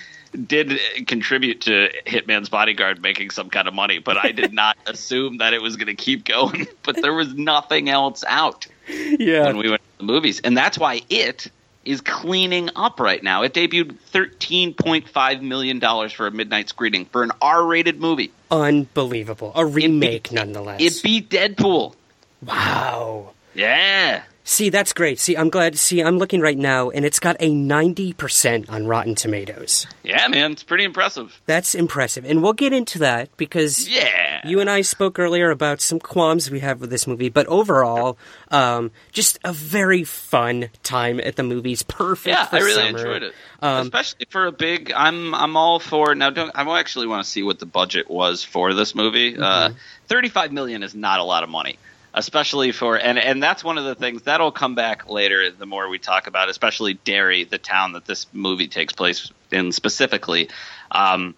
did 0.47 0.79
contribute 1.07 1.61
to 1.61 1.89
Hitman's 2.05 2.50
Bodyguard 2.50 3.01
making 3.01 3.29
some 3.31 3.50
kind 3.50 3.67
of 3.67 3.73
money, 3.73 4.00
but 4.00 4.17
I 4.17 4.31
did 4.31 4.53
not 4.63 4.77
assume 4.88 5.38
that 5.38 5.53
it 5.53 5.61
was 5.61 5.75
going 5.75 5.88
to 5.88 5.95
keep 5.95 6.25
going. 6.25 6.67
But 6.83 7.00
there 7.01 7.13
was 7.13 7.33
nothing 7.35 7.89
else 7.89 8.23
out 8.27 8.65
Yeah, 8.88 9.45
when 9.45 9.57
we 9.57 9.69
went 9.69 9.81
to 9.83 9.97
the 10.00 10.03
movies, 10.03 10.41
and 10.43 10.57
that's 10.57 10.79
why 10.79 11.01
it 11.09 11.51
is 11.85 12.01
cleaning 12.01 12.69
up 12.75 13.00
right 13.00 13.21
now. 13.21 13.43
It 13.43 13.53
debuted 13.53 13.97
$13.5 14.11 15.41
million 15.41 16.09
for 16.09 16.27
a 16.27 16.31
midnight 16.31 16.69
screening 16.69 17.05
for 17.05 17.23
an 17.23 17.31
R 17.41 17.63
rated 17.65 18.00
movie. 18.00 18.31
Unbelievable. 18.50 19.51
A 19.55 19.65
remake, 19.65 20.31
nonetheless. 20.31 20.81
It 20.81 21.03
beat 21.03 21.29
Deadpool. 21.29 21.93
wow. 22.41 23.31
Yeah. 23.53 24.23
See, 24.43 24.69
that's 24.69 24.91
great. 24.93 25.19
See, 25.19 25.38
I'm 25.38 25.50
glad. 25.50 25.77
See, 25.77 26.01
I'm 26.01 26.17
looking 26.17 26.41
right 26.41 26.57
now, 26.57 26.89
and 26.89 27.05
it's 27.05 27.19
got 27.19 27.36
a 27.39 27.50
90% 27.51 28.69
on 28.71 28.88
Rotten 28.88 29.13
Tomatoes. 29.15 29.86
Yeah, 30.03 30.27
man. 30.27 30.51
It's 30.53 30.63
pretty 30.63 30.83
impressive. 30.83 31.39
That's 31.45 31.75
impressive. 31.75 32.25
And 32.25 32.41
we'll 32.41 32.53
get 32.53 32.74
into 32.74 33.00
that 33.00 33.29
because 33.38 33.88
Yeah. 33.88 34.41
you 34.48 34.60
and 34.60 34.69
I 34.69 34.81
spoke 34.81 35.19
earlier 35.19 35.51
about 35.51 35.79
some 35.79 36.00
qualms 36.00 36.50
we 36.50 36.60
have 36.62 36.81
with 36.81 36.89
this 36.89 37.05
movie, 37.05 37.29
but 37.29 37.45
overall, 37.48 38.17
um, 38.50 38.91
just 39.12 39.38
a 39.43 39.53
very 39.53 40.03
fun 40.03 40.69
time 40.83 41.19
at 41.19 41.36
the 41.36 41.43
movies. 41.43 41.83
Perfect. 41.83 42.36
yeah, 42.36 42.48
I 42.51 42.57
really 42.60 42.74
summer. 42.88 42.98
enjoyed 42.98 43.24
it, 43.24 43.33
Um, 43.62 43.81
especially 43.83 44.25
for 44.29 44.48
a 44.48 44.51
big. 44.51 44.91
I'm 44.95 45.36
I'm 45.36 45.55
all 45.55 45.79
for 45.79 46.15
now. 46.15 46.31
Don't 46.31 46.51
I 46.55 46.79
actually 46.79 47.05
want 47.07 47.24
to 47.24 47.29
see 47.29 47.43
what 47.43 47.60
the 47.60 47.65
budget 47.67 48.10
was 48.10 48.43
for 48.43 48.74
this 48.74 48.95
movie? 48.95 49.38
Uh, 49.38 49.69
Mm-hmm. 49.69 49.77
Thirty-five 50.07 50.51
million 50.51 50.83
is 50.83 50.93
not 50.95 51.19
a 51.19 51.24
lot 51.24 51.43
of 51.43 51.50
money, 51.50 51.77
especially 52.13 52.72
for 52.72 52.98
and 52.98 53.18
and 53.18 53.41
that's 53.41 53.63
one 53.63 53.77
of 53.77 53.86
the 53.86 53.96
things 53.96 54.24
that'll 54.24 54.51
come 54.51 54.75
back 54.75 55.10
later. 55.10 55.51
The 55.51 55.65
more 55.65 55.89
we 55.89 56.00
talk 56.00 56.27
about, 56.27 56.50
especially 56.50 56.96
Derry, 56.96 57.44
the 57.44 57.58
town 57.58 57.94
that 57.94 58.06
this 58.06 58.27
movie 58.34 58.68
takes 58.68 58.94
place 58.94 59.32
in 59.51 59.72
specifically. 59.72 60.50
Um, 60.91 61.36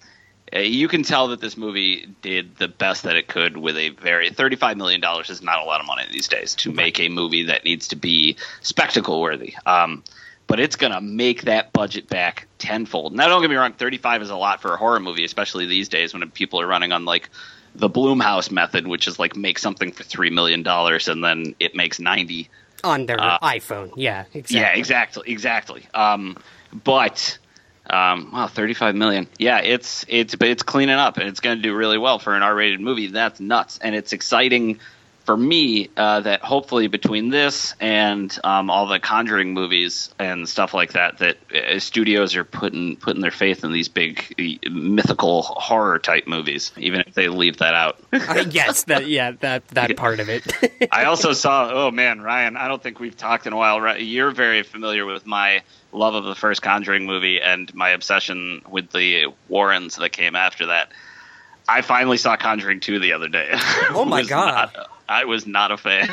uh, 0.56 0.60
you 0.60 0.88
can 0.88 1.03
tell 1.03 1.30
that 1.30 1.42
this 1.42 1.58
movie 1.58 2.08
did 2.22 2.56
the 2.58 2.68
best 2.68 3.03
that 3.03 3.15
it 3.15 3.27
could 3.27 3.58
with 3.58 3.75
a 3.77 3.89
very 3.89 4.30
$35 4.30 4.75
million 4.75 5.01
is 5.27 5.42
not 5.42 5.60
a 5.60 5.63
lot 5.63 5.80
of 5.80 5.88
money 5.88 6.03
these 6.12 6.27
days 6.27 6.56
to 6.56 6.72
make 6.72 7.00
a 7.00 7.10
movie 7.10 7.44
that 7.44 7.63
needs 7.63 7.88
to 7.88 7.96
be 7.96 8.38
spectacle 8.62 9.20
worthy. 9.22 9.56
Um, 9.65 10.03
but 10.46 10.60
it's 10.60 10.75
going 10.75 10.92
to 10.92 11.01
make 11.01 11.44
that 11.44 11.74
budget 11.74 12.08
back 12.08 12.48
tenfold. 12.60 13.13
Now, 13.13 13.27
don't 13.27 13.42
get 13.42 13.50
me 13.50 13.56
wrong, 13.56 13.74
35 13.74 14.24
is 14.24 14.30
a 14.30 14.36
lot 14.36 14.62
for 14.62 14.74
a 14.74 14.77
horror 14.77 15.00
movie, 15.00 15.24
especially 15.24 15.65
these 15.65 15.89
days 15.89 16.13
when 16.13 16.30
people 16.32 16.60
are 16.62 16.68
running 16.68 16.92
on 16.92 17.06
like 17.06 17.30
the 17.75 17.89
Blumhouse 17.89 18.51
method, 18.51 18.88
which 18.88 19.08
is 19.08 19.18
like 19.20 19.36
make 19.36 19.58
something 19.60 19.92
for 19.92 20.03
$3 20.03 20.32
million 20.32 20.65
and 20.68 21.24
then 21.24 21.56
it 21.60 21.75
makes 21.75 22.00
90 22.00 22.50
on 22.84 23.06
their 23.06 23.20
Uh, 23.20 23.39
iPhone. 23.39 23.92
Yeah, 23.96 24.25
exactly. 24.34 24.58
yeah, 24.60 24.74
exactly, 24.74 25.24
exactly. 25.32 25.88
Um, 25.94 26.38
but 26.84 27.38
um, 27.89 28.30
wow, 28.32 28.48
thirty-five 28.48 28.96
million. 28.96 29.27
Yeah, 29.39 29.60
it's 29.60 30.06
it's 30.08 30.36
but 30.36 30.48
it's 30.48 30.63
cleaning 30.63 30.96
up 30.96 31.18
and 31.18 31.27
it's 31.27 31.39
going 31.42 31.58
to 31.58 31.62
do 31.62 31.75
really 31.75 31.98
well 31.98 32.18
for 32.20 32.34
an 32.36 32.42
R-rated 32.44 32.80
movie. 32.80 33.08
That's 33.08 33.39
nuts, 33.39 33.77
and 33.82 33.94
it's 33.96 34.13
exciting 34.13 34.80
for 35.25 35.38
me 35.38 35.89
uh, 35.96 36.20
that 36.22 36.42
hopefully 36.42 36.88
between 36.88 37.30
this 37.30 37.75
and 37.80 38.38
um, 38.44 38.70
all 38.70 38.88
the 38.88 39.00
Conjuring 39.00 39.53
movies 39.53 40.13
and 40.20 40.48
stuff 40.50 40.74
like 40.74 40.94
that, 40.94 41.20
that 41.20 41.38
uh, 41.53 41.80
studios 41.80 42.36
are 42.36 42.44
putting 42.44 42.98
putting 42.98 43.22
their 43.22 43.32
faith 43.32 43.63
in 43.63 43.72
these 43.72 43.88
big 43.88 44.34
uh, 44.38 44.70
mythical 44.70 45.44
horror 45.44 46.00
type 46.00 46.27
movies, 46.27 46.72
even 46.77 47.01
if 47.01 47.13
they 47.13 47.27
leave 47.30 47.58
that 47.58 47.74
out. 47.74 48.00
Yes, 48.53 48.84
that 48.86 49.08
yeah, 49.08 49.32
that 49.39 49.68
that 49.70 49.96
part 49.96 50.20
of 50.20 50.30
it. 50.30 50.51
I 50.92 51.06
also 51.06 51.34
saw. 51.34 51.70
Oh 51.72 51.92
man, 51.92 52.22
Ryan, 52.22 52.58
I 52.58 52.68
don't 52.68 52.82
think 52.84 53.00
we've 53.00 53.15
talked 53.15 53.48
in 53.48 53.53
a 53.53 53.58
while. 53.58 53.80
Right, 53.80 54.01
You're 54.01 54.32
very 54.32 54.63
familiar 54.63 55.06
with 55.06 55.25
my 55.25 55.63
love 55.92 56.15
of 56.15 56.24
the 56.25 56.36
first 56.36 56.62
Conjuring 56.62 57.06
movie 57.06 57.42
and 57.42 57.74
my 57.74 57.89
obsession 57.89 58.62
with 58.70 58.92
the 58.92 59.27
Warrens 59.48 59.96
that 59.96 60.12
came 60.12 60.36
after 60.36 60.68
that. 60.68 60.92
I 61.68 61.82
finally 61.82 62.18
saw 62.18 62.36
Conjuring 62.36 62.82
2 62.82 63.00
the 63.00 63.13
other 63.13 63.30
day. 63.30 63.50
Oh 63.89 64.06
my 64.06 64.24
God. 64.24 64.72
not- 64.75 64.89
I 65.13 65.25
was 65.25 65.46
not 65.46 65.72
a 65.72 65.77
fan. 65.77 66.10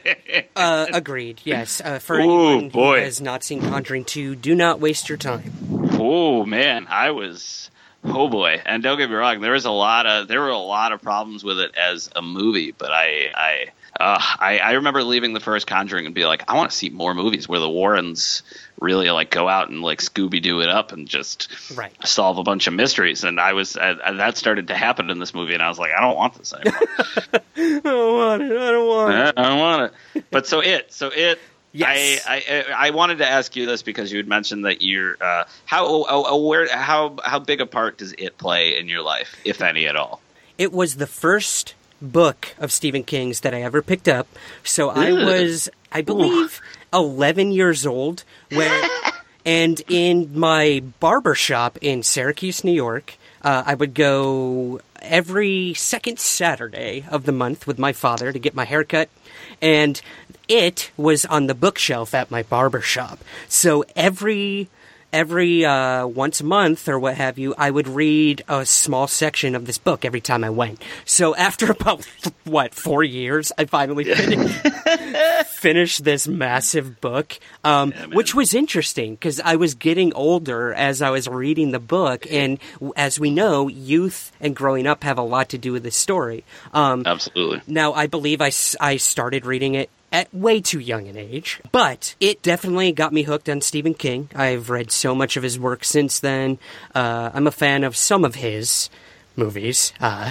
uh, 0.56 0.86
agreed. 0.92 1.40
Yes. 1.44 1.80
Uh, 1.84 1.98
for 1.98 2.16
Ooh, 2.16 2.20
anyone 2.20 2.68
boy. 2.68 2.98
who 2.98 3.04
has 3.04 3.20
not 3.20 3.42
seen 3.42 3.60
Conjuring 3.60 4.04
2, 4.04 4.36
do 4.36 4.54
not 4.54 4.80
waste 4.80 5.08
your 5.08 5.18
time. 5.18 5.52
oh 5.98 6.44
man, 6.46 6.86
I 6.88 7.10
was 7.10 7.70
oh 8.04 8.28
boy. 8.28 8.62
And 8.64 8.82
don't 8.82 8.98
get 8.98 9.10
me 9.10 9.16
wrong, 9.16 9.40
there 9.40 9.52
was 9.52 9.64
a 9.64 9.70
lot 9.70 10.06
of 10.06 10.28
there 10.28 10.40
were 10.40 10.50
a 10.50 10.58
lot 10.58 10.92
of 10.92 11.02
problems 11.02 11.42
with 11.42 11.58
it 11.58 11.74
as 11.76 12.08
a 12.14 12.22
movie, 12.22 12.72
but 12.72 12.90
I 12.92 13.30
I 13.34 13.66
uh, 13.98 14.18
I, 14.20 14.58
I 14.58 14.72
remember 14.72 15.02
leaving 15.02 15.32
the 15.32 15.40
first 15.40 15.66
Conjuring 15.66 16.06
and 16.06 16.14
be 16.14 16.24
like, 16.26 16.44
I 16.48 16.56
want 16.56 16.70
to 16.70 16.76
see 16.76 16.88
more 16.90 17.14
movies 17.14 17.48
where 17.48 17.60
the 17.60 17.68
Warrens 17.68 18.42
really 18.80 19.10
like 19.10 19.30
go 19.30 19.48
out 19.48 19.68
and 19.70 19.82
like 19.82 20.00
Scooby 20.00 20.42
Doo 20.42 20.60
it 20.60 20.68
up 20.68 20.92
and 20.92 21.08
just 21.08 21.48
Right. 21.76 21.92
solve 22.06 22.38
a 22.38 22.42
bunch 22.42 22.66
of 22.66 22.74
mysteries. 22.74 23.24
And 23.24 23.40
I 23.40 23.54
was 23.54 23.76
uh, 23.76 23.96
uh, 24.02 24.12
that 24.14 24.36
started 24.36 24.68
to 24.68 24.74
happen 24.74 25.10
in 25.10 25.18
this 25.18 25.34
movie, 25.34 25.54
and 25.54 25.62
I 25.62 25.68
was 25.68 25.78
like, 25.78 25.90
I 25.96 26.00
don't 26.00 26.16
want 26.16 26.34
this 26.34 26.52
anymore. 26.52 26.80
I 27.56 27.80
don't 27.82 28.16
want 28.16 28.42
it. 28.42 28.52
I 28.52 28.70
don't 28.70 28.88
want 28.88 29.14
it. 29.14 29.34
I 29.36 29.42
don't 29.48 29.58
want 29.58 29.92
it. 30.14 30.24
But 30.30 30.46
so 30.46 30.60
it, 30.60 30.92
so 30.92 31.08
it. 31.14 31.38
Yes. 31.72 32.24
I, 32.26 32.42
I 32.70 32.86
I 32.86 32.90
wanted 32.90 33.18
to 33.18 33.28
ask 33.28 33.54
you 33.54 33.66
this 33.66 33.82
because 33.82 34.10
you 34.10 34.16
had 34.16 34.26
mentioned 34.26 34.64
that 34.64 34.80
you're 34.80 35.14
uh, 35.20 35.44
how 35.66 35.84
oh, 35.84 36.06
oh, 36.08 36.46
where 36.46 36.74
how 36.74 37.16
how 37.22 37.38
big 37.38 37.60
a 37.60 37.66
part 37.66 37.98
does 37.98 38.14
it 38.16 38.38
play 38.38 38.78
in 38.78 38.88
your 38.88 39.02
life, 39.02 39.36
if 39.44 39.60
any 39.60 39.86
at 39.86 39.94
all? 39.94 40.22
It 40.56 40.72
was 40.72 40.96
the 40.96 41.06
first 41.06 41.74
book 42.00 42.54
of 42.58 42.72
Stephen 42.72 43.02
King's 43.02 43.40
that 43.40 43.54
I 43.54 43.62
ever 43.62 43.82
picked 43.82 44.08
up. 44.08 44.28
So 44.64 44.90
I 44.90 45.12
was, 45.12 45.68
I 45.90 46.02
believe, 46.02 46.60
11 46.92 47.52
years 47.52 47.86
old 47.86 48.24
when, 48.50 48.90
and 49.44 49.80
in 49.88 50.38
my 50.38 50.82
barber 51.00 51.34
shop 51.34 51.78
in 51.80 52.02
Syracuse, 52.02 52.64
New 52.64 52.72
York, 52.72 53.16
uh, 53.42 53.62
I 53.66 53.74
would 53.74 53.94
go 53.94 54.80
every 55.00 55.74
second 55.74 56.18
Saturday 56.18 57.04
of 57.10 57.24
the 57.24 57.32
month 57.32 57.66
with 57.66 57.78
my 57.78 57.92
father 57.92 58.32
to 58.32 58.38
get 58.38 58.54
my 58.54 58.64
hair 58.64 58.84
cut. 58.84 59.08
And 59.62 60.00
it 60.48 60.90
was 60.96 61.24
on 61.24 61.46
the 61.46 61.54
bookshelf 61.54 62.14
at 62.14 62.30
my 62.30 62.42
barber 62.42 62.80
shop. 62.80 63.20
So 63.48 63.84
every 63.94 64.68
every 65.12 65.64
uh, 65.64 66.06
once 66.06 66.40
a 66.40 66.44
month 66.44 66.88
or 66.88 66.98
what 66.98 67.16
have 67.16 67.38
you, 67.38 67.54
I 67.56 67.70
would 67.70 67.88
read 67.88 68.42
a 68.48 68.66
small 68.66 69.06
section 69.06 69.54
of 69.54 69.66
this 69.66 69.78
book 69.78 70.04
every 70.04 70.20
time 70.20 70.44
I 70.44 70.50
went. 70.50 70.82
So 71.04 71.34
after 71.34 71.70
about 71.70 72.04
what 72.44 72.74
four 72.74 73.02
years, 73.02 73.52
I 73.56 73.64
finally 73.64 74.04
finished, 74.04 74.66
finished 75.46 76.04
this 76.04 76.28
massive 76.28 77.00
book, 77.00 77.38
um, 77.64 77.92
which 78.12 78.34
was 78.34 78.54
interesting 78.54 79.14
because 79.14 79.40
I 79.40 79.56
was 79.56 79.74
getting 79.74 80.12
older 80.14 80.72
as 80.74 81.02
I 81.02 81.10
was 81.10 81.28
reading 81.28 81.70
the 81.70 81.78
book, 81.80 82.26
and 82.30 82.58
as 82.96 83.18
we 83.18 83.30
know, 83.30 83.68
youth 83.68 84.32
and 84.40 84.54
growing 84.54 84.86
up 84.86 85.04
have 85.04 85.18
a 85.18 85.22
lot 85.22 85.50
to 85.50 85.58
do 85.58 85.72
with 85.72 85.82
this 85.82 85.96
story. 85.96 86.44
Um, 86.72 87.02
Absolutely. 87.06 87.62
now, 87.66 87.92
I 87.92 88.06
believe 88.06 88.40
I, 88.40 88.50
I 88.80 88.96
started 88.96 89.46
reading 89.46 89.74
it 89.74 89.90
at 90.12 90.32
way 90.32 90.60
too 90.60 90.80
young 90.80 91.08
an 91.08 91.16
age, 91.16 91.60
but 91.72 92.14
it 92.20 92.42
definitely 92.42 92.92
got 92.92 93.12
me 93.12 93.22
hooked 93.22 93.48
on 93.48 93.60
Stephen 93.60 93.94
King. 93.94 94.28
I've 94.34 94.70
read 94.70 94.90
so 94.90 95.14
much 95.14 95.36
of 95.36 95.42
his 95.42 95.58
work 95.58 95.84
since 95.84 96.20
then. 96.20 96.58
Uh, 96.94 97.30
I'm 97.34 97.46
a 97.46 97.52
fan 97.52 97.84
of 97.84 97.96
some 97.96 98.24
of 98.24 98.36
his 98.36 98.90
movies. 99.36 99.92
Uh, 100.00 100.30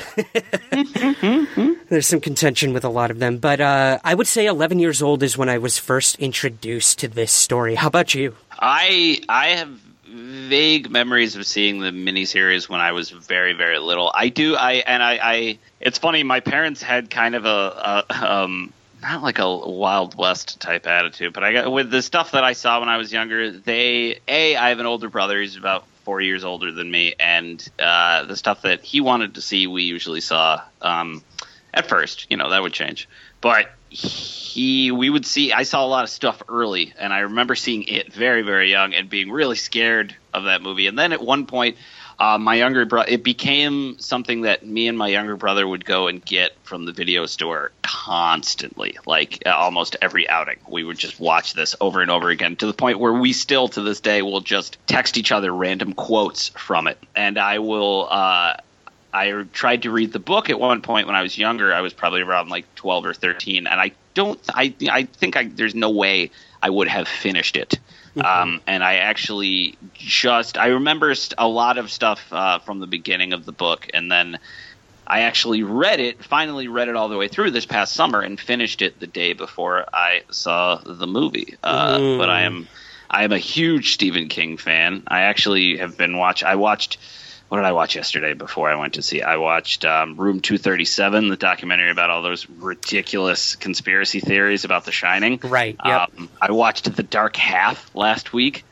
there's 1.90 2.08
some 2.08 2.22
contention 2.22 2.74
with 2.74 2.84
a 2.84 2.90
lot 2.90 3.12
of 3.12 3.20
them, 3.20 3.38
but 3.38 3.62
uh, 3.62 4.00
I 4.04 4.16
would 4.16 4.28
say 4.28 4.46
11 4.46 4.80
years 4.80 5.02
old 5.02 5.24
is 5.24 5.38
when 5.38 5.50
I 5.50 5.58
was 5.58 5.78
first 5.78 6.20
introduced 6.20 7.00
to 7.00 7.08
this 7.08 7.32
story. 7.32 7.76
How 7.76 7.88
about 7.88 8.16
you? 8.16 8.36
I 8.52 9.22
I 9.30 9.48
have 9.50 9.70
vague 10.08 10.90
memories 10.90 11.36
of 11.36 11.46
seeing 11.46 11.80
the 11.80 11.90
miniseries 11.90 12.70
when 12.70 12.80
I 12.80 12.94
was 12.94 13.10
very 13.10 13.54
very 13.54 13.80
little. 13.80 14.12
I 14.14 14.30
do 14.30 14.56
I 14.56 14.74
and 14.74 15.04
I, 15.04 15.20
I 15.22 15.60
it's 15.80 15.98
funny. 15.98 16.24
My 16.24 16.40
parents 16.40 16.82
had 16.82 17.10
kind 17.10 17.36
of 17.36 17.46
a, 17.46 18.06
a 18.10 18.34
um 18.34 18.74
not 19.06 19.24
like 19.24 19.40
a 19.40 19.58
Wild 19.58 20.18
West 20.18 20.60
type 20.60 20.88
attitude, 20.88 21.34
but 21.34 21.44
I 21.44 21.54
got 21.54 21.72
with 21.72 21.92
the 21.92 22.02
stuff 22.02 22.32
that 22.32 22.44
I 22.44 22.54
saw 22.54 22.80
when 22.80 22.90
I 22.90 22.98
was 22.98 23.12
younger. 23.12 23.52
They 23.52 24.20
a 24.28 24.56
I 24.56 24.70
have 24.70 24.80
an 24.80 24.86
older 24.86 25.10
brother. 25.10 25.40
He's 25.40 25.56
about 25.56 25.88
four 26.04 26.22
years 26.22 26.44
older 26.44 26.72
than 26.72 26.90
me, 26.90 27.16
and 27.20 27.68
uh, 27.80 28.26
the 28.26 28.36
stuff 28.36 28.64
that 28.64 28.84
he 28.84 29.02
wanted 29.02 29.36
to 29.36 29.42
see, 29.42 29.68
we 29.68 29.84
usually 29.84 30.22
saw. 30.22 30.62
Um, 30.82 31.24
at 31.74 31.90
first, 31.90 32.28
you 32.30 32.38
know, 32.38 32.52
that 32.52 32.62
would 32.62 32.72
change, 32.72 33.10
but 33.42 33.70
he 33.90 34.92
we 34.92 35.10
would 35.10 35.26
see 35.26 35.54
i 35.54 35.64
saw 35.64 35.86
a 35.86 35.88
lot 35.88 36.04
of 36.04 36.10
stuff 36.10 36.42
early 36.50 36.94
and 37.00 37.14
i 37.14 37.20
remember 37.20 37.56
seeing 37.56 37.84
it 37.84 38.12
very 38.12 38.42
very 38.42 38.70
young 38.70 38.94
and 38.94 39.10
being 39.10 39.32
really 39.32 39.56
scared 39.56 40.14
of 40.34 40.46
that 40.46 40.62
movie 40.62 40.88
and 40.88 41.00
then 41.00 41.14
at 41.14 41.22
one 41.22 41.46
point 41.46 41.78
uh, 42.20 42.38
my 42.38 42.56
younger 42.56 42.86
brother 42.86 43.10
it 43.10 43.24
became 43.24 43.98
something 44.00 44.42
that 44.42 44.66
me 44.66 44.88
and 44.88 44.98
my 44.98 45.08
younger 45.08 45.36
brother 45.36 45.68
would 45.68 45.86
go 45.86 46.08
and 46.08 46.24
get 46.24 46.56
from 46.64 46.86
the 46.86 46.92
video 46.92 47.26
store 47.26 47.72
constantly 47.82 48.98
like 49.06 49.44
uh, 49.46 49.50
almost 49.50 49.96
every 50.02 50.28
outing 50.30 50.58
we 50.68 50.84
would 50.84 50.98
just 50.98 51.20
watch 51.20 51.54
this 51.54 51.76
over 51.82 52.02
and 52.02 52.12
over 52.12 52.30
again 52.30 52.56
to 52.56 52.66
the 52.66 52.74
point 52.74 53.00
where 53.00 53.14
we 53.14 53.34
still 53.34 53.68
to 53.68 53.82
this 53.82 54.00
day 54.00 54.22
will 54.22 54.42
just 54.42 54.78
text 54.88 55.18
each 55.18 55.32
other 55.32 55.54
random 55.54 55.94
quotes 55.94 56.50
from 56.50 56.88
it 56.88 56.98
and 57.16 57.38
i 57.38 57.60
will 57.60 58.08
uh, 58.10 58.56
I 59.16 59.46
tried 59.54 59.84
to 59.84 59.92
read 59.92 60.12
the 60.12 60.20
book 60.20 60.50
at 60.50 60.60
one 60.60 60.82
point 60.82 61.08
when 61.08 61.16
I 61.16 61.22
was 61.22 61.38
younger. 61.38 61.74
I 61.74 61.80
was 61.80 61.94
probably 61.94 62.22
around 62.22 62.50
like 62.50 62.66
12 62.76 63.06
or 63.06 63.14
13, 63.14 63.66
and 63.66 63.80
I 63.80 63.94
don't. 64.14 64.38
I 64.50 64.74
I 64.90 65.04
think 65.04 65.38
I, 65.38 65.46
there's 65.46 65.74
no 65.74 65.90
way 65.92 66.32
I 66.62 66.70
would 66.70 66.90
have 66.90 67.08
finished 67.08 67.56
it. 67.56 67.80
Um, 68.24 68.62
and 68.66 68.84
I 68.84 68.96
actually 68.96 69.78
just 69.94 70.58
I 70.58 70.68
remember 70.68 71.14
a 71.38 71.48
lot 71.48 71.78
of 71.78 71.92
stuff 71.92 72.32
uh, 72.32 72.60
from 72.60 72.80
the 72.80 72.88
beginning 72.88 73.34
of 73.34 73.46
the 73.46 73.52
book, 73.52 73.88
and 73.94 74.12
then 74.12 74.40
I 75.06 75.22
actually 75.22 75.64
read 75.64 76.00
it. 76.00 76.24
Finally, 76.24 76.68
read 76.68 76.88
it 76.88 76.96
all 76.96 77.10
the 77.10 77.18
way 77.18 77.28
through 77.28 77.52
this 77.52 77.66
past 77.66 77.94
summer, 77.94 78.22
and 78.22 78.40
finished 78.40 78.82
it 78.82 79.00
the 79.00 79.08
day 79.08 79.34
before 79.34 79.86
I 79.94 80.22
saw 80.32 80.78
the 80.78 81.08
movie. 81.08 81.56
Uh, 81.64 82.18
But 82.18 82.30
I 82.30 82.42
am. 82.42 82.68
I 83.10 83.24
am 83.24 83.32
a 83.32 83.38
huge 83.38 83.94
Stephen 83.94 84.30
King 84.30 84.58
fan. 84.58 85.04
I 85.08 85.22
actually 85.22 85.78
have 85.78 85.98
been 85.98 86.18
watch. 86.18 86.44
I 86.44 86.56
watched. 86.56 86.98
What 87.50 87.58
did 87.58 87.66
I 87.66 87.74
watch 87.74 87.96
yesterday 87.96 88.34
before 88.34 88.70
I 88.70 88.76
went 88.76 88.96
to 88.96 89.02
see? 89.02 89.22
I 89.22 89.38
watched 89.38 89.86
um, 89.86 90.18
Room 90.18 90.42
237, 90.42 91.30
the 91.30 91.38
documentary 91.38 91.92
about 91.92 92.10
all 92.10 92.24
those 92.24 92.50
ridiculous 92.50 93.56
conspiracy 93.56 94.20
theories 94.20 94.66
about 94.66 94.86
The 94.86 94.92
Shining. 94.92 95.40
Right, 95.44 95.78
yep. 95.86 96.12
Um, 96.18 96.30
I 96.42 96.52
watched 96.52 96.94
The 96.96 97.04
Dark 97.04 97.36
Half 97.36 97.94
last 97.94 98.34
week, 98.34 98.66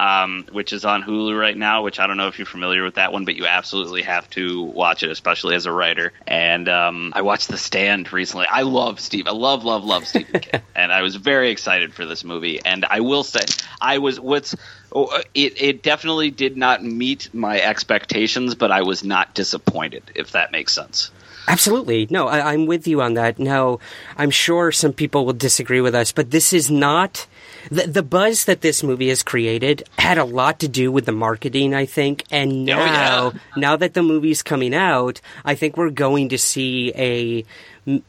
um, 0.00 0.46
which 0.50 0.72
is 0.72 0.86
on 0.86 1.02
Hulu 1.02 1.38
right 1.38 1.56
now. 1.56 1.82
Which 1.82 2.00
I 2.00 2.06
don't 2.06 2.16
know 2.16 2.26
if 2.26 2.38
you're 2.38 2.46
familiar 2.46 2.82
with 2.82 2.94
that 2.94 3.12
one, 3.12 3.26
but 3.26 3.36
you 3.36 3.46
absolutely 3.46 4.02
have 4.02 4.28
to 4.30 4.62
watch 4.62 5.02
it, 5.02 5.10
especially 5.10 5.54
as 5.54 5.66
a 5.66 5.72
writer. 5.72 6.12
And 6.26 6.68
um, 6.70 7.12
I 7.14 7.20
watched 7.20 7.48
The 7.48 7.58
Stand 7.58 8.10
recently. 8.10 8.46
I 8.46 8.62
love 8.62 8.98
Steve. 8.98 9.26
I 9.26 9.32
love, 9.32 9.64
love, 9.64 9.84
love 9.84 10.06
Stephen 10.06 10.40
King, 10.40 10.62
and 10.74 10.90
I 10.90 11.02
was 11.02 11.16
very 11.16 11.50
excited 11.50 11.92
for 11.92 12.06
this 12.06 12.24
movie. 12.24 12.64
And 12.64 12.86
I 12.86 13.00
will 13.00 13.22
say, 13.22 13.44
I 13.80 13.98
was 13.98 14.18
what's 14.18 14.56
oh, 14.92 15.22
it. 15.34 15.60
It 15.60 15.82
definitely 15.82 16.30
did 16.30 16.56
not 16.56 16.82
meet 16.82 17.32
my 17.34 17.60
expectations, 17.60 18.54
but 18.54 18.72
I 18.72 18.82
was 18.82 19.04
not 19.04 19.34
disappointed. 19.34 20.02
If 20.14 20.32
that 20.32 20.50
makes 20.50 20.72
sense. 20.72 21.10
Absolutely. 21.46 22.06
No, 22.10 22.28
I, 22.28 22.52
I'm 22.52 22.66
with 22.66 22.86
you 22.86 23.02
on 23.02 23.14
that. 23.14 23.38
Now, 23.38 23.80
I'm 24.16 24.30
sure 24.30 24.72
some 24.72 24.92
people 24.92 25.26
will 25.26 25.32
disagree 25.32 25.80
with 25.80 25.94
us, 25.94 26.12
but 26.12 26.30
this 26.30 26.52
is 26.52 26.70
not. 26.70 27.26
The, 27.70 27.86
the 27.86 28.02
buzz 28.02 28.44
that 28.46 28.60
this 28.60 28.82
movie 28.82 29.08
has 29.08 29.22
created 29.22 29.88
had 29.98 30.18
a 30.18 30.24
lot 30.24 30.60
to 30.60 30.68
do 30.68 30.90
with 30.90 31.06
the 31.06 31.12
marketing, 31.12 31.74
I 31.74 31.86
think. 31.86 32.24
And 32.30 32.52
oh, 32.70 32.76
now, 32.76 33.32
yeah. 33.32 33.38
now 33.56 33.76
that 33.76 33.94
the 33.94 34.02
movie's 34.02 34.42
coming 34.42 34.74
out, 34.74 35.20
I 35.44 35.54
think 35.54 35.76
we're 35.76 35.90
going 35.90 36.30
to 36.30 36.38
see 36.38 36.92
a 36.94 37.44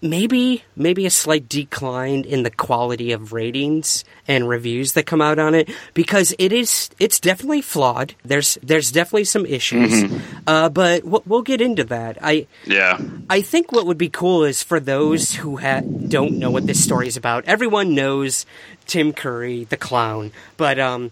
maybe 0.01 0.63
maybe 0.75 1.05
a 1.05 1.09
slight 1.09 1.47
decline 1.47 2.23
in 2.25 2.43
the 2.43 2.51
quality 2.51 3.11
of 3.11 3.33
ratings 3.33 4.03
and 4.27 4.47
reviews 4.47 4.93
that 4.93 5.05
come 5.05 5.21
out 5.21 5.39
on 5.39 5.55
it 5.55 5.69
because 5.93 6.33
it 6.37 6.53
is 6.53 6.89
it's 6.99 7.19
definitely 7.19 7.61
flawed. 7.61 8.15
There's 8.23 8.57
there's 8.61 8.91
definitely 8.91 9.25
some 9.25 9.45
issues, 9.45 10.03
uh, 10.47 10.69
but 10.69 11.03
we'll, 11.03 11.23
we'll 11.25 11.41
get 11.41 11.61
into 11.61 11.83
that. 11.85 12.17
I 12.21 12.47
Yeah. 12.65 12.99
I 13.29 13.41
think 13.41 13.71
what 13.71 13.85
would 13.85 13.97
be 13.97 14.09
cool 14.09 14.43
is 14.43 14.61
for 14.61 14.79
those 14.79 15.35
who 15.35 15.57
ha- 15.57 15.81
don't 15.81 16.37
know 16.37 16.51
what 16.51 16.67
this 16.67 16.83
story 16.83 17.07
is 17.07 17.17
about. 17.17 17.45
Everyone 17.45 17.95
knows 17.95 18.45
Tim 18.87 19.13
Curry, 19.13 19.63
the 19.65 19.77
clown, 19.77 20.31
but 20.57 20.79
um, 20.79 21.11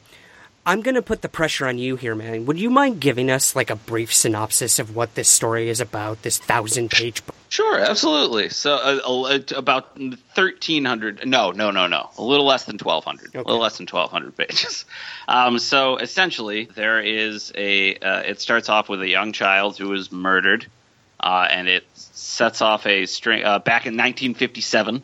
I'm 0.69 0.81
going 0.81 0.93
to 0.93 1.01
put 1.01 1.23
the 1.23 1.29
pressure 1.29 1.65
on 1.65 1.79
you 1.79 1.95
here, 1.95 2.13
man. 2.13 2.45
Would 2.45 2.59
you 2.59 2.69
mind 2.69 3.01
giving 3.01 3.31
us 3.31 3.55
like 3.55 3.71
a 3.71 3.75
brief 3.75 4.13
synopsis 4.13 4.77
of 4.77 4.95
what 4.95 5.15
this 5.15 5.27
story 5.27 5.67
is 5.67 5.81
about? 5.81 6.21
This 6.21 6.37
thousand-page 6.37 7.25
book. 7.25 7.35
Sure, 7.49 7.79
absolutely. 7.79 8.49
So 8.49 8.75
uh, 8.75 8.99
uh, 9.03 9.39
about 9.57 9.97
thirteen 10.35 10.85
hundred. 10.85 11.25
No, 11.25 11.49
no, 11.49 11.71
no, 11.71 11.87
no. 11.87 12.11
A 12.19 12.21
little 12.21 12.45
less 12.45 12.65
than 12.65 12.77
twelve 12.77 13.03
hundred. 13.03 13.33
A 13.33 13.39
little 13.39 13.57
less 13.57 13.77
than 13.77 13.87
twelve 13.87 14.11
hundred 14.11 14.37
pages. 14.37 14.85
Um, 15.27 15.59
so 15.59 15.97
essentially, 15.97 16.65
there 16.73 16.99
is 16.99 17.51
a. 17.55 17.95
Uh, 17.95 18.21
it 18.21 18.41
starts 18.41 18.67
off 18.67 18.89
with 18.89 19.01
a 19.01 19.07
young 19.07 19.31
child 19.31 19.77
who 19.77 19.93
is 19.93 20.11
murdered, 20.11 20.65
uh, 21.19 21.47
and 21.49 21.67
it 21.67 21.83
sets 21.93 22.63
off 22.63 22.87
a 22.87 23.05
string 23.05 23.43
uh, 23.43 23.59
back 23.59 23.85
in 23.85 23.93
1957, 23.93 25.03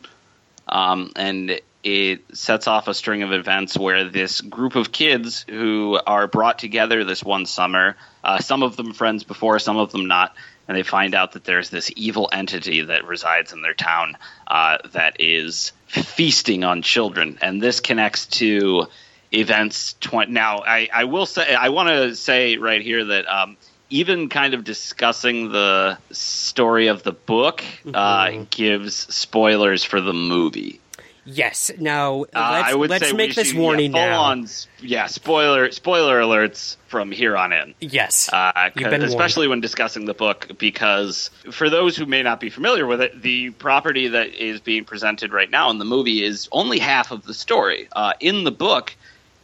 um, 0.66 1.12
and 1.14 1.60
it 1.86 2.36
sets 2.36 2.66
off 2.66 2.88
a 2.88 2.94
string 2.94 3.22
of 3.22 3.30
events 3.32 3.78
where 3.78 4.02
this 4.02 4.40
group 4.40 4.74
of 4.74 4.90
kids 4.90 5.46
who 5.48 5.96
are 6.04 6.26
brought 6.26 6.58
together 6.58 7.04
this 7.04 7.22
one 7.22 7.46
summer, 7.46 7.94
uh, 8.24 8.40
some 8.40 8.64
of 8.64 8.74
them 8.74 8.92
friends 8.92 9.22
before, 9.22 9.60
some 9.60 9.76
of 9.76 9.92
them 9.92 10.06
not, 10.06 10.34
and 10.66 10.76
they 10.76 10.82
find 10.82 11.14
out 11.14 11.32
that 11.32 11.44
there's 11.44 11.70
this 11.70 11.92
evil 11.94 12.28
entity 12.32 12.82
that 12.82 13.06
resides 13.06 13.52
in 13.52 13.62
their 13.62 13.72
town 13.72 14.16
uh, 14.48 14.78
that 14.94 15.20
is 15.20 15.70
feasting 15.86 16.64
on 16.64 16.82
children, 16.82 17.38
and 17.40 17.62
this 17.62 17.78
connects 17.78 18.26
to 18.26 18.88
events. 19.32 19.92
Tw- 20.00 20.28
now, 20.28 20.64
I, 20.66 20.88
I 20.92 21.04
will 21.04 21.26
say, 21.26 21.54
I 21.54 21.68
want 21.68 21.90
to 21.90 22.16
say 22.16 22.56
right 22.56 22.82
here 22.82 23.04
that. 23.04 23.26
Um, 23.28 23.56
even 23.88 24.28
kind 24.28 24.54
of 24.54 24.64
discussing 24.64 25.52
the 25.52 25.96
story 26.10 26.88
of 26.88 27.04
the 27.04 27.12
book 27.12 27.62
uh, 27.94 28.44
gives 28.50 28.96
spoilers 28.96 29.84
for 29.84 30.00
the 30.00 30.12
movie. 30.12 30.80
Yes. 31.26 31.70
Now 31.78 32.22
Uh, 32.34 32.50
let's, 32.52 32.68
I 32.70 32.74
would 32.74 32.88
let's 32.90 33.08
say 33.08 33.12
make 33.16 33.34
this 33.34 33.48
should- 33.48 33.58
warning 33.58 33.94
yeah, 33.94 34.06
now. 34.10 34.22
On, 34.22 34.46
yeah, 34.80 35.06
spoiler 35.06 35.70
spoiler 35.72 36.20
alerts 36.20 36.76
from 36.86 37.10
here 37.10 37.36
on 37.36 37.52
in. 37.52 37.74
Yes. 37.80 38.30
Uh, 38.32 38.70
been 38.74 38.84
warned. 38.84 39.02
especially 39.02 39.48
when 39.48 39.60
discussing 39.60 40.04
the 40.06 40.14
book, 40.14 40.48
because 40.58 41.30
for 41.50 41.68
those 41.68 41.96
who 41.96 42.06
may 42.06 42.22
not 42.22 42.38
be 42.38 42.48
familiar 42.48 42.86
with 42.86 43.00
it, 43.00 43.20
the 43.22 43.50
property 43.50 44.08
that 44.08 44.28
is 44.34 44.60
being 44.60 44.84
presented 44.84 45.32
right 45.32 45.50
now 45.50 45.68
in 45.70 45.78
the 45.78 45.84
movie 45.84 46.22
is 46.24 46.48
only 46.52 46.78
half 46.78 47.10
of 47.10 47.24
the 47.24 47.34
story. 47.34 47.88
Uh, 47.92 48.12
in 48.20 48.44
the 48.44 48.52
book, 48.52 48.94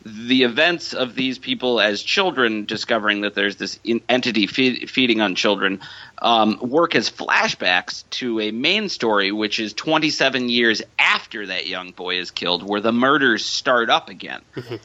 the 0.04 0.42
events 0.42 0.94
of 0.94 1.14
these 1.14 1.38
people 1.38 1.80
as 1.80 2.02
children 2.02 2.64
discovering 2.64 3.22
that 3.22 3.34
there's 3.34 3.56
this 3.56 3.78
in- 3.84 4.02
entity 4.08 4.46
feed- 4.46 4.90
feeding 4.90 5.20
on 5.20 5.34
children 5.34 5.80
um, 6.20 6.58
work 6.60 6.94
as 6.94 7.10
flashbacks 7.10 8.04
to 8.10 8.40
a 8.40 8.50
main 8.50 8.88
story, 8.88 9.32
which 9.32 9.58
is 9.58 9.72
27 9.74 10.48
years 10.48 10.82
after 10.98 11.46
that 11.46 11.66
young 11.66 11.90
boy 11.90 12.18
is 12.18 12.30
killed, 12.30 12.62
where 12.62 12.80
the 12.80 12.92
murders 12.92 13.44
start 13.44 13.90
up 13.90 14.08
again. 14.08 14.40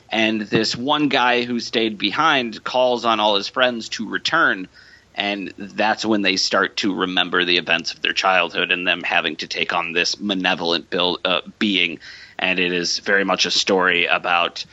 and 0.09 0.41
this 0.41 0.75
one 0.75 1.09
guy 1.09 1.43
who 1.43 1.59
stayed 1.59 1.97
behind 1.97 2.63
calls 2.63 3.05
on 3.05 3.19
all 3.19 3.35
his 3.35 3.47
friends 3.47 3.89
to 3.89 4.09
return. 4.09 4.67
And 5.13 5.51
that's 5.57 6.05
when 6.05 6.21
they 6.21 6.37
start 6.37 6.77
to 6.77 6.93
remember 6.93 7.43
the 7.43 7.57
events 7.57 7.93
of 7.93 8.01
their 8.01 8.13
childhood 8.13 8.71
and 8.71 8.87
them 8.87 9.01
having 9.01 9.35
to 9.37 9.47
take 9.47 9.73
on 9.73 9.93
this 9.93 10.19
malevolent 10.19 10.89
build, 10.91 11.21
uh, 11.25 11.41
being. 11.57 11.99
And 12.37 12.59
it 12.59 12.71
is 12.71 12.99
very 12.99 13.23
much 13.23 13.47
a 13.47 13.51
story 13.51 14.05
about 14.05 14.63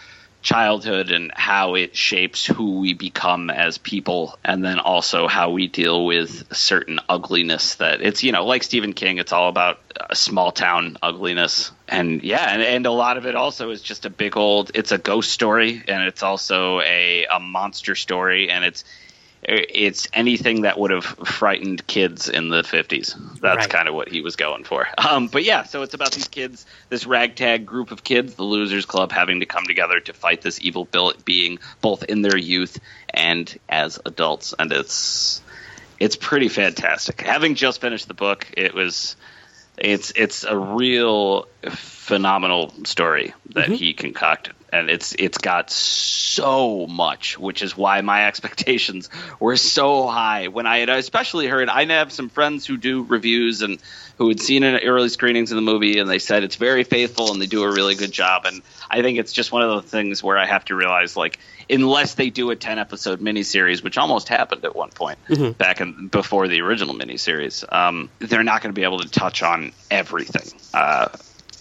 childhood 0.44 1.10
and 1.10 1.32
how 1.34 1.74
it 1.74 1.96
shapes 1.96 2.44
who 2.44 2.78
we 2.78 2.92
become 2.92 3.48
as 3.48 3.78
people 3.78 4.38
and 4.44 4.62
then 4.62 4.78
also 4.78 5.26
how 5.26 5.50
we 5.50 5.66
deal 5.68 6.04
with 6.04 6.54
certain 6.54 7.00
ugliness 7.08 7.76
that 7.76 8.02
it's 8.02 8.22
you 8.22 8.30
know 8.30 8.44
like 8.44 8.62
Stephen 8.62 8.92
King 8.92 9.16
it's 9.16 9.32
all 9.32 9.48
about 9.48 9.80
small 10.12 10.52
town 10.52 10.98
ugliness. 11.02 11.72
And 11.88 12.22
yeah 12.22 12.52
and, 12.52 12.60
and 12.60 12.84
a 12.84 12.90
lot 12.90 13.16
of 13.16 13.24
it 13.24 13.34
also 13.34 13.70
is 13.70 13.80
just 13.80 14.04
a 14.04 14.10
big 14.10 14.36
old 14.36 14.70
it's 14.74 14.92
a 14.92 14.98
ghost 14.98 15.30
story 15.30 15.82
and 15.88 16.02
it's 16.02 16.22
also 16.22 16.80
a, 16.82 17.24
a 17.24 17.40
monster 17.40 17.94
story 17.94 18.50
and 18.50 18.66
it's 18.66 18.84
it's 19.46 20.08
anything 20.12 20.62
that 20.62 20.78
would 20.78 20.90
have 20.90 21.04
frightened 21.04 21.86
kids 21.86 22.28
in 22.28 22.48
the 22.48 22.62
50s. 22.62 23.14
That's 23.40 23.56
Right. 23.56 23.70
kind 23.70 23.88
of 23.88 23.94
what 23.94 24.08
he 24.08 24.20
was 24.22 24.36
going 24.36 24.64
for. 24.64 24.86
Um, 24.98 25.26
but 25.28 25.44
yeah, 25.44 25.64
so 25.64 25.82
it's 25.82 25.92
about 25.94 26.12
these 26.12 26.28
kids, 26.28 26.64
this 26.88 27.06
ragtag 27.06 27.66
group 27.66 27.90
of 27.90 28.02
kids, 28.02 28.34
the 28.34 28.42
Losers 28.42 28.86
Club, 28.86 29.12
having 29.12 29.40
to 29.40 29.46
come 29.46 29.64
together 29.66 30.00
to 30.00 30.12
fight 30.14 30.40
this 30.40 30.60
evil 30.62 30.88
being, 31.24 31.58
both 31.82 32.04
in 32.04 32.22
their 32.22 32.38
youth 32.38 32.80
and 33.10 33.54
as 33.68 34.00
adults. 34.06 34.54
And 34.58 34.72
it's 34.72 35.42
it's 36.00 36.16
pretty 36.16 36.48
fantastic. 36.48 37.20
Having 37.20 37.56
just 37.56 37.80
finished 37.82 38.08
the 38.08 38.14
book, 38.14 38.48
it 38.56 38.74
was 38.74 39.14
it's 39.76 40.12
it's 40.16 40.44
a 40.44 40.56
real 40.56 41.46
phenomenal 41.68 42.72
story 42.84 43.34
that 43.50 43.68
he 43.68 43.92
concocted 43.94 44.54
and 44.74 44.90
it's 44.90 45.14
it's 45.18 45.38
got 45.38 45.70
so 45.70 46.86
much 46.86 47.38
which 47.38 47.62
is 47.62 47.76
why 47.76 48.00
my 48.00 48.26
expectations 48.28 49.08
were 49.40 49.56
so 49.56 50.06
high. 50.06 50.48
When 50.48 50.66
i 50.66 50.78
had 50.78 50.88
especially 50.88 51.46
heard 51.46 51.68
i 51.68 51.84
have 51.84 52.12
some 52.12 52.28
friends 52.28 52.66
who 52.66 52.76
do 52.76 53.04
reviews 53.04 53.62
and 53.62 53.78
who 54.18 54.28
had 54.28 54.40
seen 54.40 54.62
at 54.62 54.82
early 54.84 55.08
screenings 55.08 55.50
of 55.50 55.56
the 55.56 55.62
movie 55.62 55.98
and 55.98 56.08
they 56.08 56.18
said 56.18 56.44
it's 56.44 56.56
very 56.56 56.84
faithful 56.84 57.32
and 57.32 57.40
they 57.40 57.46
do 57.46 57.62
a 57.64 57.72
really 57.72 57.94
good 57.94 58.12
job. 58.12 58.44
And 58.44 58.62
i 58.90 59.02
think 59.02 59.18
it's 59.18 59.32
just 59.32 59.52
one 59.52 59.62
of 59.62 59.82
the 59.82 59.88
things 59.88 60.22
where 60.22 60.38
i 60.38 60.46
have 60.46 60.64
to 60.66 60.74
realize 60.74 61.16
like 61.16 61.38
unless 61.70 62.14
they 62.14 62.30
do 62.30 62.50
a 62.50 62.56
10 62.56 62.78
episode 62.78 63.20
miniseries 63.20 63.82
which 63.82 63.96
almost 63.96 64.28
happened 64.28 64.64
at 64.64 64.76
one 64.76 64.90
point 64.90 65.18
back 65.56 65.80
in 65.80 66.08
before 66.08 66.46
the 66.48 66.60
original 66.60 66.94
miniseries 66.94 67.64
um, 67.72 68.10
they're 68.18 68.44
not 68.44 68.62
going 68.62 68.72
to 68.72 68.78
be 68.78 68.84
able 68.84 68.98
to 68.98 69.08
touch 69.08 69.42
on 69.42 69.72
everything. 69.90 70.58
Uh, 70.72 71.08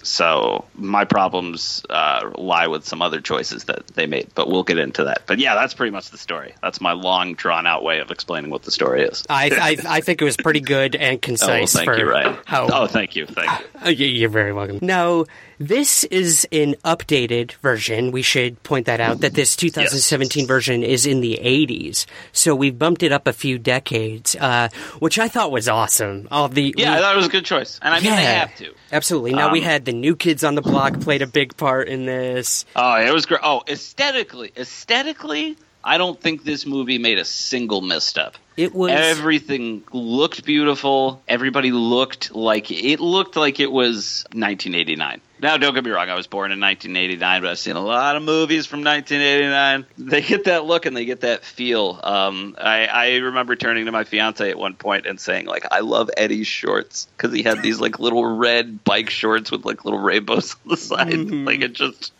so 0.03 0.65
my 0.75 1.05
problems 1.05 1.83
uh, 1.89 2.29
lie 2.37 2.67
with 2.67 2.85
some 2.85 3.01
other 3.01 3.19
choices 3.21 3.63
that 3.65 3.87
they 3.87 4.05
made, 4.05 4.27
but 4.35 4.47
we'll 4.49 4.63
get 4.63 4.77
into 4.77 5.03
that. 5.05 5.23
But 5.25 5.39
yeah, 5.39 5.55
that's 5.55 5.73
pretty 5.73 5.91
much 5.91 6.09
the 6.11 6.17
story. 6.17 6.53
That's 6.61 6.79
my 6.81 6.91
long, 6.91 7.33
drawn 7.33 7.65
out 7.65 7.83
way 7.83 7.99
of 7.99 8.11
explaining 8.11 8.51
what 8.51 8.63
the 8.63 8.71
story 8.71 9.03
is. 9.03 9.23
I, 9.29 9.49
I 9.85 9.97
I 9.97 10.01
think 10.01 10.21
it 10.21 10.25
was 10.25 10.37
pretty 10.37 10.59
good 10.61 10.95
and 10.95 11.21
concise. 11.21 11.49
Oh, 11.49 11.57
concise 11.59 11.73
thank 11.85 11.89
for 11.89 11.97
you, 11.97 12.09
Ryan. 12.09 12.37
how 12.45 12.67
Oh, 12.71 12.87
thank 12.87 13.15
you, 13.15 13.25
thank 13.25 13.49
you. 13.85 13.91
You- 13.91 14.07
You're 14.23 14.29
very 14.29 14.53
welcome. 14.53 14.79
Now, 14.81 15.25
this 15.59 16.03
is 16.05 16.47
an 16.51 16.75
updated 16.83 17.53
version. 17.53 18.11
We 18.11 18.21
should 18.21 18.61
point 18.63 18.85
that 18.87 18.99
out 18.99 19.21
that 19.21 19.33
this 19.33 19.55
2017 19.55 20.47
version 20.47 20.83
is 20.83 21.05
in 21.05 21.21
the 21.21 21.39
80s, 21.41 22.05
so 22.31 22.55
we've 22.55 22.77
bumped 22.77 23.03
it 23.03 23.11
up 23.11 23.27
a 23.27 23.33
few 23.33 23.57
decades, 23.57 24.35
uh, 24.35 24.69
which 24.99 25.19
I 25.19 25.27
thought 25.27 25.51
was 25.51 25.67
awesome. 25.69 26.27
All 26.31 26.47
the 26.47 26.73
Yeah, 26.77 26.91
we- 26.93 26.97
I 26.97 27.01
thought 27.01 27.13
it 27.13 27.17
was 27.17 27.25
a 27.27 27.29
good 27.29 27.45
choice, 27.45 27.79
and 27.81 27.93
I 27.93 27.99
mean 27.99 28.11
they 28.15 28.23
have 28.23 28.55
to. 28.57 28.73
Absolutely. 28.91 29.33
Now 29.33 29.51
we 29.51 29.59
Um, 29.59 29.65
had 29.65 29.85
the 29.85 29.93
new 29.93 30.15
kids 30.15 30.43
on 30.43 30.55
the 30.55 30.61
block 30.61 30.99
played 31.01 31.21
a 31.21 31.27
big 31.27 31.57
part 31.57 31.87
in 31.87 32.05
this. 32.05 32.65
Oh, 32.75 32.95
it 32.95 33.13
was 33.13 33.25
great. 33.25 33.41
Oh, 33.43 33.63
aesthetically, 33.67 34.51
aesthetically, 34.57 35.57
I 35.83 35.97
don't 35.97 36.19
think 36.21 36.43
this 36.45 36.65
movie 36.65 36.97
made 36.97 37.17
a 37.19 37.25
single 37.25 37.81
misstep. 37.81 38.35
It 38.55 38.73
was 38.75 38.91
Everything 38.91 39.83
looked 39.91 40.45
beautiful. 40.45 41.21
Everybody 41.27 41.71
looked 41.71 42.33
like 42.35 42.69
it 42.71 42.99
looked 42.99 43.35
like 43.35 43.59
it 43.59 43.71
was 43.71 44.23
1989. 44.33 45.19
Now, 45.43 45.57
don't 45.57 45.73
get 45.73 45.83
me 45.83 45.91
wrong. 45.91 46.09
I 46.09 46.15
was 46.15 46.25
born 46.25 46.53
in 46.53 46.61
1989, 46.61 47.41
but 47.41 47.49
I've 47.49 47.59
seen 47.59 47.75
a 47.75 47.81
lot 47.81 48.15
of 48.15 48.23
movies 48.23 48.65
from 48.65 48.81
1989. 48.81 49.85
They 50.09 50.21
get 50.21 50.45
that 50.45 50.63
look 50.63 50.85
and 50.85 50.95
they 50.95 51.03
get 51.03 51.19
that 51.19 51.43
feel. 51.43 51.99
Um, 52.01 52.55
I, 52.57 52.85
I 52.85 53.15
remember 53.17 53.57
turning 53.57 53.83
to 53.87 53.91
my 53.91 54.05
fiance 54.05 54.49
at 54.49 54.57
one 54.57 54.75
point 54.75 55.05
and 55.05 55.19
saying, 55.19 55.45
like, 55.45 55.65
I 55.69 55.81
love 55.81 56.09
Eddie's 56.15 56.47
shorts 56.47 57.09
because 57.17 57.35
he 57.35 57.43
had 57.43 57.61
these 57.61 57.81
like 57.81 57.99
little 57.99 58.25
red 58.25 58.85
bike 58.85 59.09
shorts 59.09 59.51
with 59.51 59.65
like 59.65 59.83
little 59.83 59.99
rainbows 59.99 60.55
on 60.63 60.69
the 60.69 60.77
side. 60.77 61.07
Mm-hmm. 61.11 61.45
Like 61.45 61.59
it 61.59 61.73
just, 61.73 62.13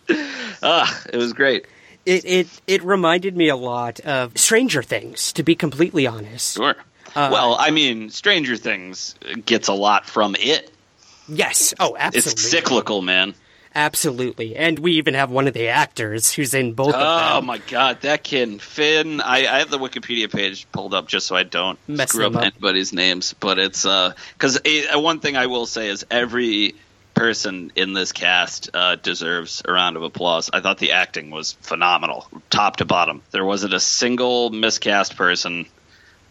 ah, 0.62 1.04
it 1.10 1.16
was 1.16 1.32
great. 1.32 1.66
It 2.06 2.26
it 2.26 2.62
it 2.68 2.84
reminded 2.84 3.38
me 3.38 3.48
a 3.48 3.56
lot 3.56 4.02
of 4.02 4.38
Stranger 4.38 4.84
Things, 4.84 5.32
to 5.32 5.44
be 5.44 5.56
completely 5.56 6.06
honest. 6.06 6.56
Sure. 6.58 6.76
Uh, 7.16 7.30
well, 7.32 7.56
I 7.58 7.72
mean, 7.72 8.10
Stranger 8.10 8.58
Things 8.58 9.16
gets 9.46 9.70
a 9.70 9.74
lot 9.74 10.06
from 10.06 10.36
it. 10.38 10.73
Yes. 11.28 11.74
Oh, 11.80 11.96
absolutely. 11.98 12.32
It's 12.32 12.50
cyclical, 12.50 13.02
man. 13.02 13.34
Absolutely. 13.76 14.56
And 14.56 14.78
we 14.78 14.94
even 14.94 15.16
have 15.16 15.32
one 15.32 15.48
of 15.48 15.54
the 15.56 15.70
actors 15.70 16.32
who's 16.32 16.54
in 16.54 16.74
both 16.74 16.94
Oh 16.94 17.00
of 17.00 17.36
them. 17.38 17.46
my 17.48 17.58
god, 17.58 18.02
that 18.02 18.24
kid 18.24 18.62
Finn! 18.62 19.20
I, 19.20 19.48
I 19.48 19.60
have 19.60 19.72
the 19.72 19.80
Wikipedia 19.80 20.32
page 20.32 20.68
pulled 20.72 20.94
up 20.94 21.08
just 21.08 21.26
so 21.26 21.36
I 21.36 21.42
don't 21.42 21.80
Mess 21.88 22.10
screw 22.10 22.28
up, 22.28 22.36
up. 22.36 22.44
anybody's 22.44 22.94
names. 22.94 23.34
But 23.40 23.58
it's 23.58 23.82
because 23.84 24.58
uh, 24.58 25.00
one 25.00 25.22
thing 25.22 25.36
I 25.38 25.48
will 25.48 25.66
say 25.66 25.90
is 25.90 26.06
every 26.12 26.76
person 27.16 27.72
in 27.76 27.94
this 27.94 28.12
cast 28.12 28.70
uh, 28.76 28.96
deserves 28.96 29.64
a 29.68 29.72
round 29.72 29.98
of 29.98 30.04
applause. 30.04 30.52
I 30.54 30.62
thought 30.62 30.78
the 30.78 30.92
acting 30.92 31.32
was 31.32 31.54
phenomenal, 31.54 32.28
top 32.52 32.76
to 32.78 32.86
bottom. 32.86 33.24
There 33.32 33.46
wasn't 33.46 33.74
a 33.74 33.80
single 33.80 34.52
miscast 34.52 35.16
person. 35.16 35.66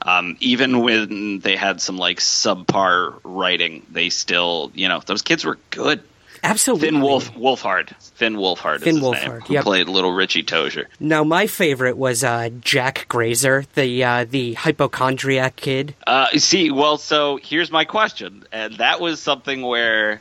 Um, 0.04 0.36
even 0.40 0.80
when 0.80 1.38
they 1.38 1.56
had 1.56 1.80
some 1.80 1.96
like 1.96 2.18
subpar 2.18 3.20
writing, 3.24 3.86
they 3.90 4.10
still, 4.10 4.70
you 4.74 4.88
know, 4.88 5.00
those 5.04 5.22
kids 5.22 5.44
were 5.44 5.58
good. 5.70 6.02
Absolutely. 6.44 6.88
Finn 6.88 7.00
Wolf 7.00 7.32
Wolfhard. 7.34 7.94
Finn 8.14 8.34
Wolfhard 8.34 8.76
is 8.76 8.82
Finn 8.82 8.96
his 8.96 9.04
Wolfhard, 9.04 9.30
name. 9.30 9.40
Who 9.42 9.54
yep. 9.54 9.62
played 9.62 9.88
little 9.88 10.12
Richie 10.12 10.42
Tozier. 10.42 10.86
Now, 10.98 11.22
my 11.22 11.46
favorite 11.46 11.96
was 11.96 12.24
uh, 12.24 12.50
Jack 12.60 13.06
Grazer, 13.08 13.64
the 13.74 14.02
uh, 14.02 14.26
the 14.28 14.54
hypochondriac 14.54 15.54
kid. 15.54 15.94
Uh, 16.04 16.26
see, 16.38 16.72
well, 16.72 16.96
so 16.96 17.38
here's 17.40 17.70
my 17.70 17.84
question, 17.84 18.44
and 18.50 18.74
that 18.78 19.00
was 19.00 19.22
something 19.22 19.62
where 19.62 20.20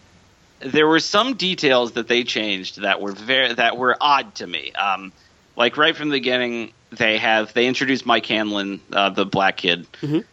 there 0.60 0.88
were 0.88 1.00
some 1.00 1.36
details 1.36 1.94
that 1.94 2.08
they 2.08 2.24
changed 2.24 2.82
that 2.82 3.02
were 3.02 3.13
very 3.13 3.54
that 3.54 3.78
were 3.78 3.98
odd 4.00 4.36
to 4.36 4.46
me. 4.46 4.72
Um, 4.74 5.12
like 5.56 5.76
right 5.76 5.96
from 5.96 6.10
the 6.10 6.17
beginning, 6.17 6.72
they 6.91 7.17
have 7.17 7.54
they 7.54 7.67
introduced 7.67 8.06
Mike 8.06 8.25
Hanlon, 8.25 8.82
uh, 8.91 9.10
the 9.10 9.25
black 9.25 9.58
kid, 9.58 9.88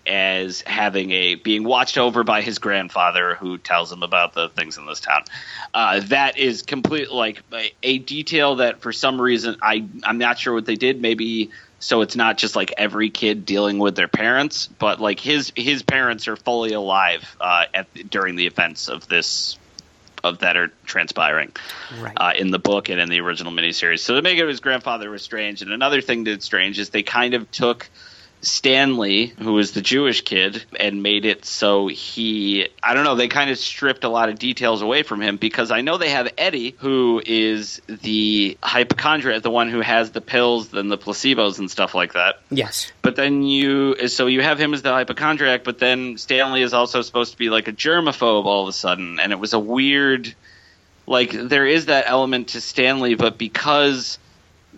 as 0.06 0.60
having 0.62 1.12
a 1.12 1.34
being 1.36 1.62
watched 1.64 1.98
over 1.98 2.24
by 2.24 2.42
his 2.42 2.58
grandfather, 2.58 3.36
who 3.36 3.58
tells 3.58 3.92
him 3.92 4.02
about 4.02 4.34
the 4.34 4.48
things 4.48 4.76
in 4.76 4.86
this 4.86 5.00
town. 5.00 5.22
Uh, 5.72 6.00
that 6.06 6.36
is 6.36 6.62
complete 6.62 7.10
like 7.12 7.42
a, 7.52 7.72
a 7.82 7.98
detail 7.98 8.56
that 8.56 8.80
for 8.80 8.92
some 8.92 9.20
reason 9.20 9.56
I 9.62 9.86
I'm 10.02 10.18
not 10.18 10.38
sure 10.38 10.52
what 10.52 10.66
they 10.66 10.76
did. 10.76 11.00
Maybe 11.00 11.50
so 11.78 12.00
it's 12.00 12.16
not 12.16 12.38
just 12.38 12.56
like 12.56 12.74
every 12.76 13.10
kid 13.10 13.46
dealing 13.46 13.78
with 13.78 13.94
their 13.94 14.08
parents, 14.08 14.66
but 14.66 15.00
like 15.00 15.20
his 15.20 15.52
his 15.54 15.82
parents 15.82 16.26
are 16.26 16.36
fully 16.36 16.72
alive 16.72 17.36
uh, 17.40 17.66
at 17.72 18.10
during 18.10 18.34
the 18.34 18.46
events 18.46 18.88
of 18.88 19.06
this 19.06 19.56
of 20.24 20.38
that 20.38 20.56
are 20.56 20.68
transpiring 20.84 21.52
Right. 21.98 22.12
uh, 22.16 22.32
in 22.36 22.50
the 22.50 22.58
book 22.58 22.88
and 22.88 23.00
in 23.00 23.08
the 23.08 23.20
original 23.20 23.52
miniseries. 23.52 24.00
So 24.00 24.14
to 24.14 24.22
make 24.22 24.38
it 24.38 24.46
his 24.48 24.60
grandfather 24.60 25.10
was 25.10 25.22
strange. 25.22 25.62
And 25.62 25.72
another 25.72 26.00
thing 26.00 26.24
that's 26.24 26.44
strange 26.44 26.78
is 26.78 26.90
they 26.90 27.02
kind 27.02 27.34
of 27.34 27.50
took 27.50 27.88
Stanley, 28.40 29.26
who 29.26 29.54
was 29.54 29.72
the 29.72 29.80
Jewish 29.80 30.22
kid, 30.22 30.64
and 30.78 31.02
made 31.02 31.24
it 31.24 31.44
so 31.44 31.88
he 31.88 32.68
I 32.82 32.94
don't 32.94 33.04
know, 33.04 33.16
they 33.16 33.28
kind 33.28 33.50
of 33.50 33.58
stripped 33.58 34.04
a 34.04 34.08
lot 34.08 34.28
of 34.28 34.38
details 34.38 34.82
away 34.82 35.02
from 35.02 35.20
him 35.20 35.36
because 35.36 35.70
I 35.70 35.80
know 35.80 35.98
they 35.98 36.10
have 36.10 36.28
Eddie, 36.38 36.74
who 36.78 37.20
is 37.24 37.82
the 37.86 38.56
hypochondriac, 38.62 39.42
the 39.42 39.50
one 39.50 39.70
who 39.70 39.80
has 39.80 40.10
the 40.10 40.20
pills 40.20 40.72
and 40.72 40.90
the 40.90 40.98
placebos 40.98 41.58
and 41.58 41.70
stuff 41.70 41.94
like 41.94 42.14
that. 42.14 42.40
yes. 42.50 42.92
But 43.02 43.16
then 43.16 43.42
you, 43.42 44.08
so 44.08 44.26
you 44.26 44.42
have 44.42 44.58
him 44.60 44.74
as 44.74 44.82
the 44.82 44.92
hypochondriac, 44.92 45.64
but 45.64 45.78
then 45.78 46.18
Stanley 46.18 46.62
is 46.62 46.74
also 46.74 47.02
supposed 47.02 47.32
to 47.32 47.38
be 47.38 47.50
like 47.50 47.68
a 47.68 47.72
germaphobe 47.72 48.44
all 48.44 48.62
of 48.62 48.68
a 48.68 48.72
sudden, 48.72 49.18
and 49.18 49.32
it 49.32 49.38
was 49.38 49.52
a 49.52 49.58
weird, 49.58 50.34
like 51.06 51.32
there 51.32 51.66
is 51.66 51.86
that 51.86 52.04
element 52.06 52.48
to 52.48 52.60
Stanley, 52.60 53.14
but 53.14 53.38
because 53.38 54.18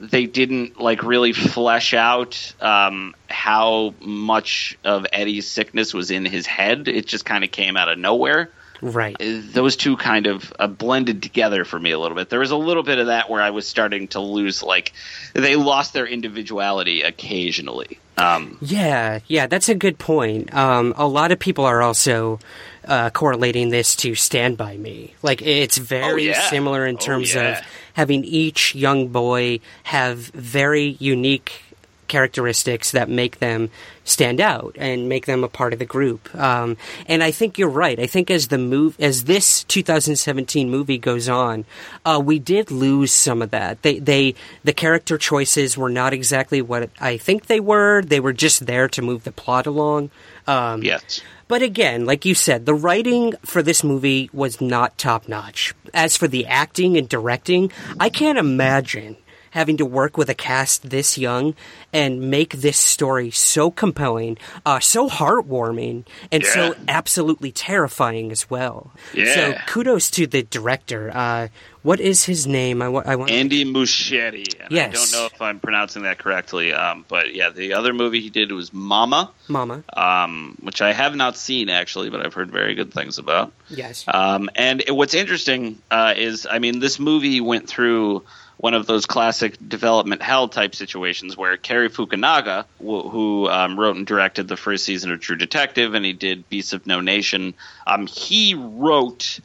they 0.00 0.26
didn't 0.26 0.80
like 0.80 1.02
really 1.02 1.32
flesh 1.32 1.92
out 1.94 2.54
um, 2.60 3.14
how 3.28 3.94
much 4.00 4.78
of 4.84 5.06
Eddie's 5.12 5.46
sickness 5.48 5.92
was 5.92 6.10
in 6.10 6.24
his 6.24 6.46
head, 6.46 6.88
it 6.88 7.06
just 7.06 7.24
kind 7.24 7.44
of 7.44 7.50
came 7.50 7.76
out 7.76 7.88
of 7.88 7.98
nowhere 7.98 8.50
Right. 8.82 9.14
those 9.18 9.76
two 9.76 9.98
kind 9.98 10.26
of 10.26 10.52
uh, 10.58 10.66
blended 10.66 11.22
together 11.22 11.66
for 11.66 11.78
me 11.78 11.90
a 11.90 11.98
little 11.98 12.16
bit. 12.16 12.30
There 12.30 12.40
was 12.40 12.50
a 12.50 12.56
little 12.56 12.82
bit 12.82 12.98
of 12.98 13.08
that 13.08 13.28
where 13.28 13.42
I 13.42 13.50
was 13.50 13.68
starting 13.68 14.08
to 14.08 14.20
lose, 14.20 14.62
like 14.62 14.94
they 15.34 15.54
lost 15.54 15.92
their 15.92 16.06
individuality 16.06 17.02
occasionally. 17.02 17.98
Um, 18.16 18.56
Yeah, 18.62 19.20
yeah, 19.26 19.46
that's 19.46 19.68
a 19.68 19.74
good 19.74 19.98
point. 19.98 20.54
Um, 20.54 20.94
a 20.96 21.06
lot 21.06 21.30
of 21.30 21.38
people 21.38 21.66
are 21.66 21.82
also 21.82 22.38
uh, 22.86 23.10
correlating 23.10 23.70
this 23.70 23.96
to 23.96 24.14
Stand 24.14 24.56
By 24.56 24.76
Me. 24.76 25.14
Like, 25.22 25.42
it's 25.42 25.78
very 25.78 26.28
yeah. 26.28 26.48
similar 26.48 26.86
in 26.86 26.96
Oh, 26.96 26.98
terms 26.98 27.34
yeah. 27.34 27.58
of 27.58 27.64
having 27.94 28.24
each 28.24 28.74
young 28.74 29.08
boy 29.08 29.60
have 29.84 30.18
very 30.18 30.96
unique 30.98 31.62
characteristics 32.08 32.90
that 32.90 33.08
make 33.08 33.38
them 33.38 33.70
stand 34.04 34.40
out 34.40 34.74
and 34.78 35.08
make 35.08 35.26
them 35.26 35.44
a 35.44 35.48
part 35.48 35.72
of 35.72 35.78
the 35.78 35.84
group. 35.84 36.34
Um, 36.34 36.76
and 37.06 37.22
I 37.22 37.30
think 37.30 37.56
you're 37.56 37.68
right. 37.68 37.98
I 38.00 38.06
think 38.06 38.30
as 38.32 38.48
the 38.48 38.58
move, 38.58 38.96
as 38.98 39.24
this 39.24 39.62
2017 39.64 40.68
movie 40.68 40.98
goes 40.98 41.28
on, 41.28 41.64
uh, 42.04 42.20
we 42.22 42.40
did 42.40 42.72
lose 42.72 43.12
some 43.12 43.40
of 43.42 43.50
that. 43.52 43.82
They, 43.82 44.00
they, 44.00 44.34
the 44.64 44.72
character 44.72 45.18
choices 45.18 45.78
were 45.78 45.88
not 45.88 46.12
exactly 46.12 46.60
what 46.60 46.90
I 47.00 47.16
think 47.16 47.46
they 47.46 47.60
were. 47.60 48.02
They 48.02 48.18
were 48.18 48.32
just 48.32 48.66
there 48.66 48.88
to 48.88 49.02
move 49.02 49.22
the 49.22 49.32
plot 49.32 49.66
along. 49.66 50.10
Um, 50.48 50.82
yes. 50.82 51.20
But 51.50 51.62
again, 51.62 52.06
like 52.06 52.24
you 52.24 52.36
said, 52.36 52.64
the 52.64 52.74
writing 52.74 53.34
for 53.44 53.60
this 53.60 53.82
movie 53.82 54.30
was 54.32 54.60
not 54.60 54.96
top 54.96 55.26
notch. 55.26 55.74
As 55.92 56.16
for 56.16 56.28
the 56.28 56.46
acting 56.46 56.96
and 56.96 57.08
directing, 57.08 57.72
I 57.98 58.08
can't 58.08 58.38
imagine 58.38 59.16
having 59.50 59.76
to 59.78 59.84
work 59.84 60.16
with 60.16 60.30
a 60.30 60.34
cast 60.34 60.90
this 60.90 61.18
young 61.18 61.56
and 61.92 62.30
make 62.30 62.52
this 62.54 62.78
story 62.78 63.32
so 63.32 63.68
compelling, 63.68 64.38
uh, 64.64 64.78
so 64.78 65.08
heartwarming, 65.08 66.04
and 66.30 66.44
so 66.44 66.76
absolutely 66.86 67.50
terrifying 67.50 68.30
as 68.30 68.48
well. 68.48 68.92
Yeah. 69.12 69.34
So 69.34 69.54
kudos 69.66 70.08
to 70.12 70.28
the 70.28 70.44
director. 70.44 71.10
Uh, 71.12 71.48
what 71.82 71.98
is 72.00 72.24
his 72.24 72.46
name? 72.46 72.82
I, 72.82 72.88
wa- 72.88 73.02
I 73.06 73.16
want. 73.16 73.30
Andy 73.30 73.64
Muschietti. 73.64 74.44
And 74.60 74.78
I 74.78 74.88
don't 74.88 75.12
know 75.12 75.26
if 75.26 75.40
I'm 75.40 75.60
pronouncing 75.60 76.02
that 76.02 76.18
correctly, 76.18 76.72
um, 76.72 77.04
but 77.08 77.34
yeah, 77.34 77.50
the 77.50 77.72
other 77.74 77.92
movie 77.92 78.20
he 78.20 78.30
did 78.30 78.52
was 78.52 78.72
Mama, 78.72 79.30
Mama. 79.48 79.82
um, 79.94 80.56
which 80.60 80.82
I 80.82 80.92
have 80.92 81.16
not 81.16 81.36
seen 81.36 81.68
actually, 81.70 82.10
but 82.10 82.24
I've 82.24 82.34
heard 82.34 82.50
very 82.50 82.74
good 82.74 82.92
things 82.92 83.18
about. 83.18 83.52
Yes. 83.68 84.04
Um, 84.06 84.50
and 84.54 84.80
it- 84.82 84.92
what's 84.94 85.14
interesting 85.14 85.78
uh, 85.90 86.14
is, 86.16 86.46
I 86.50 86.58
mean, 86.58 86.80
this 86.80 86.98
movie 87.00 87.40
went 87.40 87.68
through 87.68 88.24
one 88.58 88.74
of 88.74 88.84
those 88.86 89.06
classic 89.06 89.56
development 89.66 90.20
hell 90.20 90.46
type 90.46 90.74
situations 90.74 91.34
where 91.34 91.56
Cary 91.56 91.88
Fukunaga, 91.88 92.64
wh- 92.78 93.08
who 93.10 93.48
um, 93.48 93.80
wrote 93.80 93.96
and 93.96 94.06
directed 94.06 94.48
the 94.48 94.56
first 94.58 94.84
season 94.84 95.10
of 95.12 95.20
True 95.20 95.36
Detective, 95.36 95.94
and 95.94 96.04
he 96.04 96.12
did 96.12 96.46
Beasts 96.50 96.74
of 96.74 96.86
No 96.86 97.00
Nation, 97.00 97.54
um, 97.86 98.06
he 98.06 98.54
wrote 98.54 99.40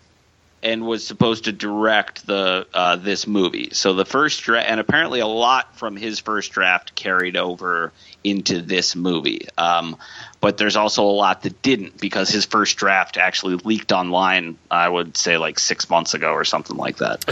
and 0.66 0.86
was 0.86 1.06
supposed 1.06 1.44
to 1.44 1.52
direct 1.52 2.26
the 2.26 2.66
uh, 2.74 2.96
this 2.96 3.28
movie. 3.28 3.70
So 3.74 3.94
the 3.94 4.04
first 4.04 4.42
draft, 4.42 4.68
and 4.68 4.80
apparently 4.80 5.20
a 5.20 5.28
lot 5.28 5.78
from 5.78 5.96
his 5.96 6.20
first 6.20 6.52
draft 6.54 6.96
carried 6.96 7.38
over 7.38 7.94
into 8.24 8.64
this 8.64 8.96
movie. 8.96 9.48
Um, 9.60 9.96
but 10.42 10.58
there's 10.58 10.76
also 10.76 11.04
a 11.04 11.14
lot 11.14 11.44
that 11.44 11.62
didn't 11.62 12.00
because 12.00 12.30
his 12.30 12.46
first 12.46 12.78
draft 12.78 13.18
actually 13.18 13.58
leaked 13.58 13.92
online. 13.92 14.58
I 14.72 14.90
would 14.90 15.16
say 15.16 15.38
like 15.38 15.60
six 15.60 15.88
months 15.88 16.16
ago 16.16 16.32
or 16.32 16.44
something 16.44 16.76
like 16.76 16.98
that. 16.98 17.24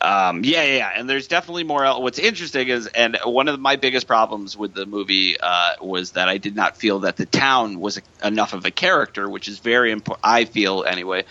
Um, 0.00 0.44
yeah, 0.44 0.64
yeah, 0.64 0.76
yeah, 0.76 0.90
and 0.96 1.08
there's 1.08 1.28
definitely 1.28 1.64
more. 1.64 1.84
el- 1.84 2.02
What's 2.02 2.18
interesting 2.18 2.68
is, 2.68 2.88
and 2.88 3.16
one 3.24 3.46
of 3.46 3.60
my 3.60 3.76
biggest 3.76 4.08
problems 4.08 4.56
with 4.56 4.74
the 4.74 4.84
movie 4.84 5.36
uh, 5.40 5.74
was 5.80 6.12
that 6.12 6.28
I 6.28 6.38
did 6.38 6.56
not 6.56 6.76
feel 6.76 7.00
that 7.00 7.16
the 7.16 7.26
town 7.26 7.78
was 7.78 7.98
a, 7.98 8.26
enough 8.26 8.52
of 8.52 8.64
a 8.64 8.72
character, 8.72 9.28
which 9.28 9.46
is 9.46 9.60
very 9.60 9.92
important. 9.92 10.24
I 10.24 10.44
feel 10.44 10.84
anyway, 10.84 11.24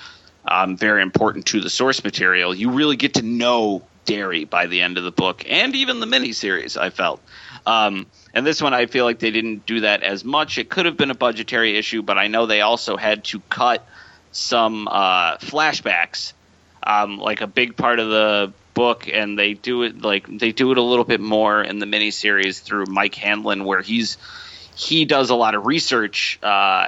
um, 0.45 0.77
very 0.77 1.01
important 1.01 1.47
to 1.47 1.61
the 1.61 1.69
source 1.69 2.03
material. 2.03 2.53
You 2.53 2.71
really 2.71 2.95
get 2.95 3.15
to 3.15 3.21
know 3.21 3.83
Derry 4.05 4.43
by 4.45 4.67
the 4.67 4.81
end 4.81 4.97
of 4.97 5.03
the 5.03 5.11
book, 5.11 5.45
and 5.47 5.75
even 5.75 5.99
the 5.99 6.05
miniseries. 6.05 6.77
I 6.77 6.89
felt. 6.89 7.21
Um, 7.65 8.07
and 8.33 8.45
this 8.45 8.61
one, 8.61 8.73
I 8.73 8.87
feel 8.87 9.05
like 9.05 9.19
they 9.19 9.31
didn't 9.31 9.65
do 9.65 9.81
that 9.81 10.03
as 10.03 10.25
much. 10.25 10.57
It 10.57 10.69
could 10.69 10.85
have 10.85 10.97
been 10.97 11.11
a 11.11 11.15
budgetary 11.15 11.77
issue, 11.77 12.01
but 12.01 12.17
I 12.17 12.27
know 12.27 12.45
they 12.45 12.61
also 12.61 12.97
had 12.97 13.23
to 13.25 13.39
cut 13.49 13.87
some 14.31 14.87
uh, 14.89 15.37
flashbacks 15.37 16.33
um, 16.85 17.17
like 17.17 17.41
a 17.41 17.47
big 17.47 17.77
part 17.77 17.99
of 17.99 18.09
the 18.09 18.53
book, 18.73 19.07
and 19.07 19.37
they 19.37 19.53
do 19.53 19.83
it 19.83 20.01
like 20.01 20.27
they 20.27 20.51
do 20.51 20.71
it 20.71 20.77
a 20.77 20.81
little 20.81 21.05
bit 21.05 21.21
more 21.21 21.61
in 21.61 21.79
the 21.79 21.85
miniseries 21.85 22.61
through 22.61 22.85
Mike 22.87 23.15
Hanlon, 23.15 23.65
where 23.65 23.81
he's 23.81 24.17
he 24.75 25.05
does 25.05 25.29
a 25.29 25.35
lot 25.35 25.55
of 25.55 25.65
research 25.65 26.39
uh, 26.43 26.87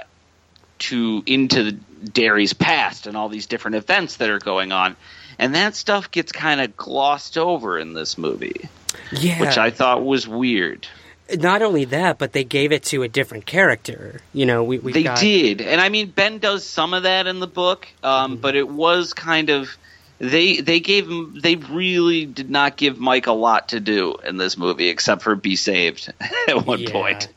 to 0.80 1.24
into 1.26 1.72
Derry's 2.12 2.54
past 2.54 3.08
and 3.08 3.16
all 3.18 3.30
these 3.30 3.46
different 3.48 3.76
events 3.76 4.18
that 4.18 4.30
are 4.30 4.40
going 4.40 4.72
on. 4.72 4.96
and 5.38 5.54
that 5.56 5.76
stuff 5.76 6.12
gets 6.12 6.32
kind 6.32 6.62
of 6.62 6.78
glossed 6.78 7.38
over 7.38 7.78
in 7.78 7.94
this 7.94 8.18
movie, 8.18 8.70
Yeah. 9.12 9.42
which 9.42 9.58
I 9.58 9.70
thought 9.70 10.02
was 10.06 10.26
weird. 10.28 10.88
Not 11.36 11.62
only 11.62 11.84
that, 11.86 12.18
but 12.20 12.32
they 12.34 12.44
gave 12.46 12.72
it 12.72 12.84
to 12.84 13.04
a 13.04 13.08
different 13.10 13.46
character. 13.46 14.22
You 14.32 14.46
know, 14.46 14.64
we 14.64 14.78
we 14.78 14.94
they 14.94 15.04
got, 15.04 15.20
did, 15.20 15.60
and 15.60 15.82
I 15.82 15.90
mean 15.90 16.10
Ben 16.12 16.38
does 16.40 16.64
some 16.66 16.94
of 16.94 17.04
that 17.04 17.26
in 17.28 17.40
the 17.40 17.48
book, 17.48 17.88
um, 18.04 18.34
Mm-hmm. 18.34 18.42
but 18.42 18.56
it 18.56 18.70
was 18.70 19.14
kind 19.14 19.50
of 19.50 19.76
they 20.20 20.58
they 20.62 20.80
gave 20.80 21.08
him 21.10 21.36
they 21.42 21.56
really 21.56 22.26
did 22.26 22.50
not 22.50 22.78
give 22.78 22.98
Mike 22.98 23.28
a 23.28 23.32
lot 23.34 23.70
to 23.70 23.80
do 23.80 24.16
in 24.26 24.38
this 24.38 24.58
movie 24.58 24.88
except 24.90 25.22
for 25.22 25.36
be 25.36 25.56
saved 25.56 26.12
at 26.48 26.66
one 26.66 26.80
Yeah. 26.80 26.92
point. 26.92 27.28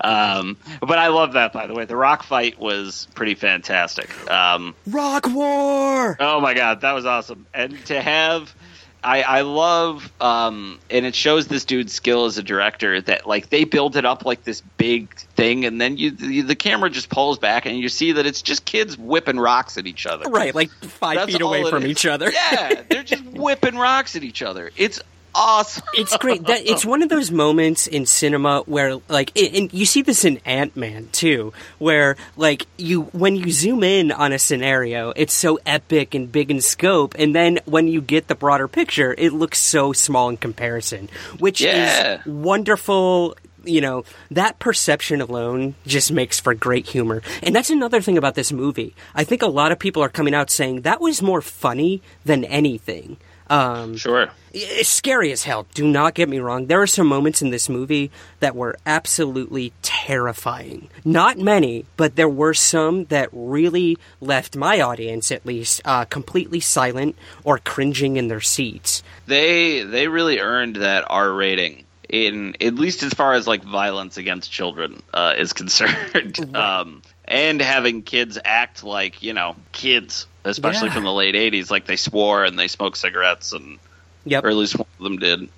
Um, 0.00 0.58
but 0.80 0.98
I 0.98 1.08
love 1.08 1.32
that 1.32 1.52
by 1.52 1.66
the 1.66 1.74
way. 1.74 1.84
The 1.86 1.96
rock 1.96 2.22
fight 2.22 2.58
was 2.58 3.08
pretty 3.14 3.34
fantastic. 3.34 4.16
Um, 4.30 4.76
Rock 4.86 5.26
War. 5.28 6.16
Oh 6.20 6.40
my 6.40 6.54
god, 6.54 6.82
that 6.82 6.92
was 6.92 7.06
awesome! 7.06 7.46
And 7.54 7.84
to 7.86 8.00
have, 8.00 8.54
I 9.02 9.22
I 9.22 9.40
love, 9.42 10.12
um, 10.20 10.78
and 10.90 11.06
it 11.06 11.14
shows 11.14 11.46
this 11.46 11.64
dude's 11.64 11.92
skill 11.92 12.26
as 12.26 12.38
a 12.38 12.42
director 12.42 13.00
that 13.00 13.26
like 13.26 13.48
they 13.48 13.64
build 13.64 13.96
it 13.96 14.04
up 14.04 14.24
like 14.24 14.44
this 14.44 14.60
big 14.76 15.14
thing, 15.14 15.64
and 15.64 15.80
then 15.80 15.96
you 15.96 16.10
the, 16.10 16.42
the 16.42 16.54
camera 16.54 16.90
just 16.90 17.08
pulls 17.08 17.38
back, 17.38 17.66
and 17.66 17.78
you 17.78 17.88
see 17.88 18.12
that 18.12 18.26
it's 18.26 18.42
just 18.42 18.64
kids 18.64 18.98
whipping 18.98 19.38
rocks 19.38 19.78
at 19.78 19.86
each 19.86 20.06
other. 20.06 20.28
Right, 20.30 20.54
like 20.54 20.70
five 20.70 21.16
That's 21.16 21.32
feet 21.32 21.40
away 21.40 21.68
from 21.68 21.84
is. 21.84 21.90
each 21.90 22.06
other. 22.06 22.30
Yeah, 22.30 22.82
they're 22.88 23.02
just 23.02 23.24
whipping 23.32 23.76
rocks 23.76 24.16
at 24.16 24.24
each 24.24 24.42
other. 24.42 24.70
It's 24.76 25.00
awesome. 25.34 25.84
It's 25.94 26.16
great. 26.16 26.46
That 26.46 26.66
it's 26.66 26.84
one 26.84 27.02
of 27.02 27.08
those 27.08 27.30
moments 27.30 27.86
in 27.86 28.06
cinema 28.06 28.60
where, 28.66 28.96
like, 29.08 29.36
and 29.38 29.54
and 29.54 29.72
you 29.74 29.86
see 29.86 30.02
this 30.02 30.24
in 30.24 30.38
Ant 30.44 30.76
Man 30.76 31.08
too, 31.12 31.52
where 31.78 32.16
like 32.36 32.66
you 32.76 33.02
when 33.12 33.36
you 33.36 33.50
zoom 33.50 33.82
in 33.82 34.12
on 34.12 34.32
a 34.32 34.38
scenario, 34.38 35.10
it's 35.16 35.32
so 35.34 35.58
epic 35.66 36.14
and 36.14 36.30
big 36.30 36.50
in 36.50 36.60
scope, 36.60 37.14
and 37.18 37.34
then 37.34 37.58
when 37.64 37.88
you 37.88 38.00
get 38.00 38.28
the 38.28 38.34
broader 38.34 38.68
picture, 38.68 39.14
it 39.16 39.32
looks 39.32 39.58
so 39.58 39.92
small 39.92 40.28
in 40.28 40.36
comparison, 40.36 41.08
which 41.38 41.60
Yeah. 41.60 42.20
is 42.20 42.26
wonderful. 42.26 43.36
You 43.62 43.82
know, 43.82 44.04
that 44.30 44.58
perception 44.58 45.20
alone 45.20 45.74
just 45.86 46.10
makes 46.10 46.40
for 46.40 46.54
great 46.54 46.86
humor. 46.86 47.20
And 47.42 47.54
that's 47.54 47.68
another 47.68 48.00
thing 48.00 48.16
about 48.16 48.34
this 48.34 48.50
movie. 48.52 48.94
I 49.14 49.22
think 49.24 49.42
a 49.42 49.46
lot 49.48 49.70
of 49.70 49.78
people 49.78 50.02
are 50.02 50.08
coming 50.08 50.32
out 50.34 50.48
saying 50.50 50.80
that 50.82 50.98
was 50.98 51.20
more 51.20 51.42
funny 51.42 52.00
than 52.24 52.44
anything. 52.44 53.18
Um, 53.50 53.96
Sure. 53.96 54.30
it's 54.52 54.88
scary 54.88 55.32
as 55.32 55.42
hell. 55.42 55.66
Do 55.74 55.86
not 55.86 56.14
get 56.14 56.28
me 56.28 56.38
wrong. 56.38 56.66
There 56.66 56.80
are 56.80 56.86
some 56.86 57.08
moments 57.08 57.42
in 57.42 57.50
this 57.50 57.68
movie 57.68 58.10
that 58.38 58.54
were 58.54 58.76
absolutely 58.86 59.72
terrifying. 59.82 60.88
Not 61.04 61.36
many, 61.38 61.84
but 61.96 62.16
there 62.16 62.28
were 62.28 62.54
some 62.54 63.04
that 63.06 63.28
really 63.32 63.98
left 64.20 64.56
my 64.56 64.80
audience, 64.80 65.30
at 65.32 65.44
least, 65.44 65.82
uh, 65.84 66.04
completely 66.04 66.60
silent 66.60 67.16
or 67.44 67.58
cringing 67.58 68.16
in 68.16 68.28
their 68.28 68.40
seats. 68.40 69.02
They 69.26 69.82
they 69.82 70.08
really 70.08 70.38
earned 70.38 70.76
that 70.76 71.04
R 71.10 71.32
rating. 71.32 71.84
In 72.08 72.56
at 72.60 72.74
least 72.74 73.04
as 73.04 73.14
far 73.14 73.34
as 73.34 73.46
like 73.46 73.62
violence 73.62 74.16
against 74.16 74.50
children 74.50 75.00
uh, 75.14 75.34
is 75.38 75.52
concerned, 75.60 76.56
um, 76.56 77.02
and 77.24 77.60
having 77.62 78.02
kids 78.02 78.36
act 78.44 78.82
like 78.82 79.22
you 79.22 79.32
know 79.32 79.54
kids, 79.70 80.26
especially 80.44 80.88
Yeah. 80.88 80.94
from 80.94 81.04
the 81.04 81.12
late 81.12 81.34
'80s, 81.34 81.70
like 81.70 81.86
they 81.86 81.96
swore 81.96 82.44
and 82.44 82.58
they 82.58 82.68
smoked 82.68 82.96
cigarettes, 82.98 83.52
and 83.52 83.78
Yep. 84.24 84.44
or 84.44 84.48
at 84.48 84.56
least 84.56 84.76
one 84.78 84.86
of 84.98 85.04
them 85.04 85.16
did. 85.18 85.48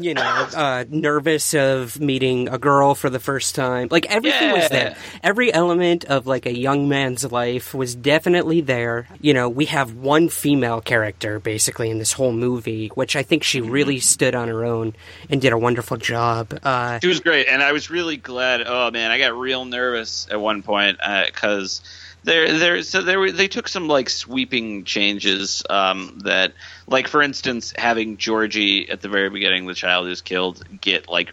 you 0.00 0.14
know, 0.14 0.22
uh, 0.54 0.84
nervous 0.88 1.54
of 1.54 1.98
meeting 2.00 2.48
a 2.48 2.56
girl 2.56 2.94
for 2.94 3.10
the 3.10 3.18
first 3.18 3.56
time. 3.56 3.88
Like 3.90 4.06
everything 4.06 4.52
was 4.52 4.68
there. 4.68 4.96
Every 5.24 5.52
element 5.52 6.04
of 6.04 6.24
like 6.24 6.46
a 6.46 6.56
young 6.56 6.88
man's 6.88 7.24
life 7.32 7.74
was 7.74 7.96
definitely 7.96 8.60
there. 8.60 9.08
You 9.20 9.34
know, 9.34 9.48
we 9.48 9.64
have 9.64 9.94
one 9.94 10.28
female 10.28 10.80
character 10.80 11.40
basically 11.40 11.90
in 11.90 11.98
this 11.98 12.12
whole 12.12 12.30
movie, 12.30 12.92
which 12.94 13.16
I 13.16 13.24
think 13.24 13.42
she 13.42 13.60
really 13.60 13.98
stood 13.98 14.36
on 14.36 14.46
her 14.46 14.64
own 14.64 14.94
and 15.28 15.40
did 15.40 15.52
a 15.52 15.58
wonderful 15.58 15.96
job. 15.96 16.56
Uh, 16.62 17.00
She 17.00 17.08
was 17.08 17.18
great, 17.18 17.48
and 17.48 17.60
I 17.60 17.72
was 17.72 17.90
really 17.90 18.16
glad. 18.18 18.62
Oh 18.64 18.92
man, 18.92 19.10
I 19.10 19.18
got 19.18 19.36
real 19.36 19.64
nervous 19.64 20.28
at 20.30 20.40
one 20.40 20.62
point 20.62 20.98
because 21.26 21.80
there, 22.28 22.58
there, 22.58 22.82
so 22.82 23.02
there, 23.02 23.18
were- 23.18 23.32
they 23.32 23.48
took 23.48 23.66
some 23.68 23.88
like 23.88 24.08
sweeping 24.10 24.84
changes. 24.84 25.62
Um, 25.68 26.20
that, 26.24 26.52
like 26.86 27.08
for 27.08 27.22
instance, 27.22 27.72
having 27.76 28.18
Georgie 28.18 28.88
at 28.90 29.00
the 29.00 29.08
very 29.08 29.30
beginning, 29.30 29.66
the 29.66 29.74
child 29.74 30.06
who's 30.06 30.20
killed, 30.20 30.62
get 30.80 31.08
like 31.08 31.32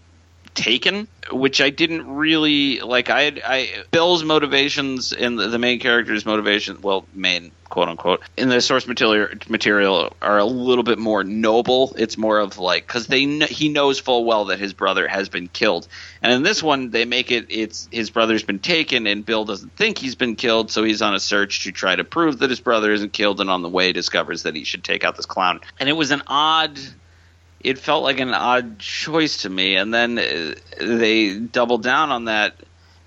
taken, 0.56 1.08
which 1.32 1.62
I 1.62 1.70
didn't 1.70 2.08
really 2.08 2.80
like. 2.80 3.10
I, 3.10 3.42
I 3.46 3.84
Bill's 3.92 4.24
motivations 4.24 5.14
and 5.14 5.38
the, 5.38 5.48
the 5.48 5.60
main 5.60 5.80
character's 5.80 6.26
motivation, 6.26 6.82
well, 6.82 7.06
main 7.14 7.52
quote 7.70 7.90
unquote, 7.90 8.22
in 8.38 8.50
the 8.50 8.62
source 8.62 8.88
material 8.88 9.28
material 9.50 10.16
are 10.22 10.40
a 10.40 10.46
little 10.46 10.84
bit 10.84 10.98
more 10.98 11.24
noble. 11.24 11.94
It's 11.98 12.18
more 12.18 12.40
of 12.40 12.58
like 12.58 12.88
because 12.88 13.08
they 13.08 13.26
he 13.46 13.70
knows 13.70 14.00
full 14.00 14.26
well 14.26 14.46
that 14.46 14.60
his 14.60 14.74
brother 14.74 15.08
has 15.08 15.30
been 15.30 15.48
killed, 15.48 15.88
and 16.22 16.32
in 16.32 16.44
this 16.44 16.64
one 16.64 16.90
they 16.90 17.06
make 17.06 17.32
it 17.32 17.48
it's 17.50 17.88
his 17.92 18.10
brother's 18.10 18.44
been 18.44 18.60
taken 18.60 19.08
and 19.08 19.26
Bill 19.26 19.46
doesn't 19.46 19.76
think 19.76 19.98
he's 19.98 20.16
been 20.16 20.36
killed, 20.36 20.72
so 20.72 20.84
he's 20.84 21.02
on 21.02 21.14
a 21.14 21.20
search 21.20 21.64
to 21.66 21.72
try 21.72 21.96
to 21.96 22.04
prove 22.04 22.40
that 22.40 22.50
his 22.50 22.62
brother 22.62 22.92
isn't 22.92 23.14
killed, 23.14 23.42
and 23.42 23.50
on 23.50 23.62
the 23.62 23.70
way 23.70 23.92
discovers 23.92 24.44
that 24.44 24.56
he 24.56 24.64
should 24.64 24.84
take 24.84 25.04
out 25.04 25.16
this 25.16 25.26
clown, 25.26 25.60
and 25.80 25.90
it 25.90 25.94
was 25.94 26.12
an 26.12 26.24
odd 26.28 26.80
it 27.66 27.80
felt 27.80 28.04
like 28.04 28.20
an 28.20 28.34
odd 28.34 28.78
choice 28.78 29.38
to 29.38 29.50
me. 29.50 29.76
And 29.76 29.92
then 29.92 30.20
uh, 30.20 30.54
they 30.80 31.38
doubled 31.38 31.82
down 31.82 32.12
on 32.12 32.26
that 32.26 32.56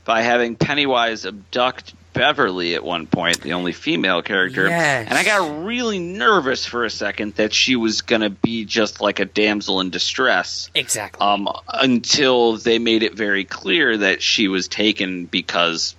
by 0.05 0.23
having 0.23 0.57
Pennywise 0.57 1.25
abduct 1.25 1.95
Beverly 2.13 2.75
at 2.75 2.83
one 2.83 3.07
point, 3.07 3.41
the 3.43 3.53
only 3.53 3.73
female 3.73 4.23
character. 4.23 4.67
Yes. 4.67 5.07
And 5.09 5.17
I 5.17 5.23
got 5.23 5.65
really 5.65 6.01
nervous 6.01 6.67
for 6.67 6.85
a 6.85 6.91
second 6.91 7.37
that 7.37 7.55
she 7.55 7.77
was 7.77 8.03
going 8.03 8.23
to 8.23 8.31
be 8.31 8.65
just 8.65 9.01
like 9.01 9.21
a 9.21 9.25
damsel 9.25 9.81
in 9.81 9.91
distress. 9.91 10.71
exactly. 10.75 11.25
Um, 11.25 11.49
until 11.73 12.57
they 12.57 12.81
made 12.81 13.05
it 13.05 13.15
very 13.15 13.45
clear 13.45 13.97
that 13.99 14.23
she 14.23 14.49
was 14.49 14.67
taken 14.67 15.27
because 15.27 15.95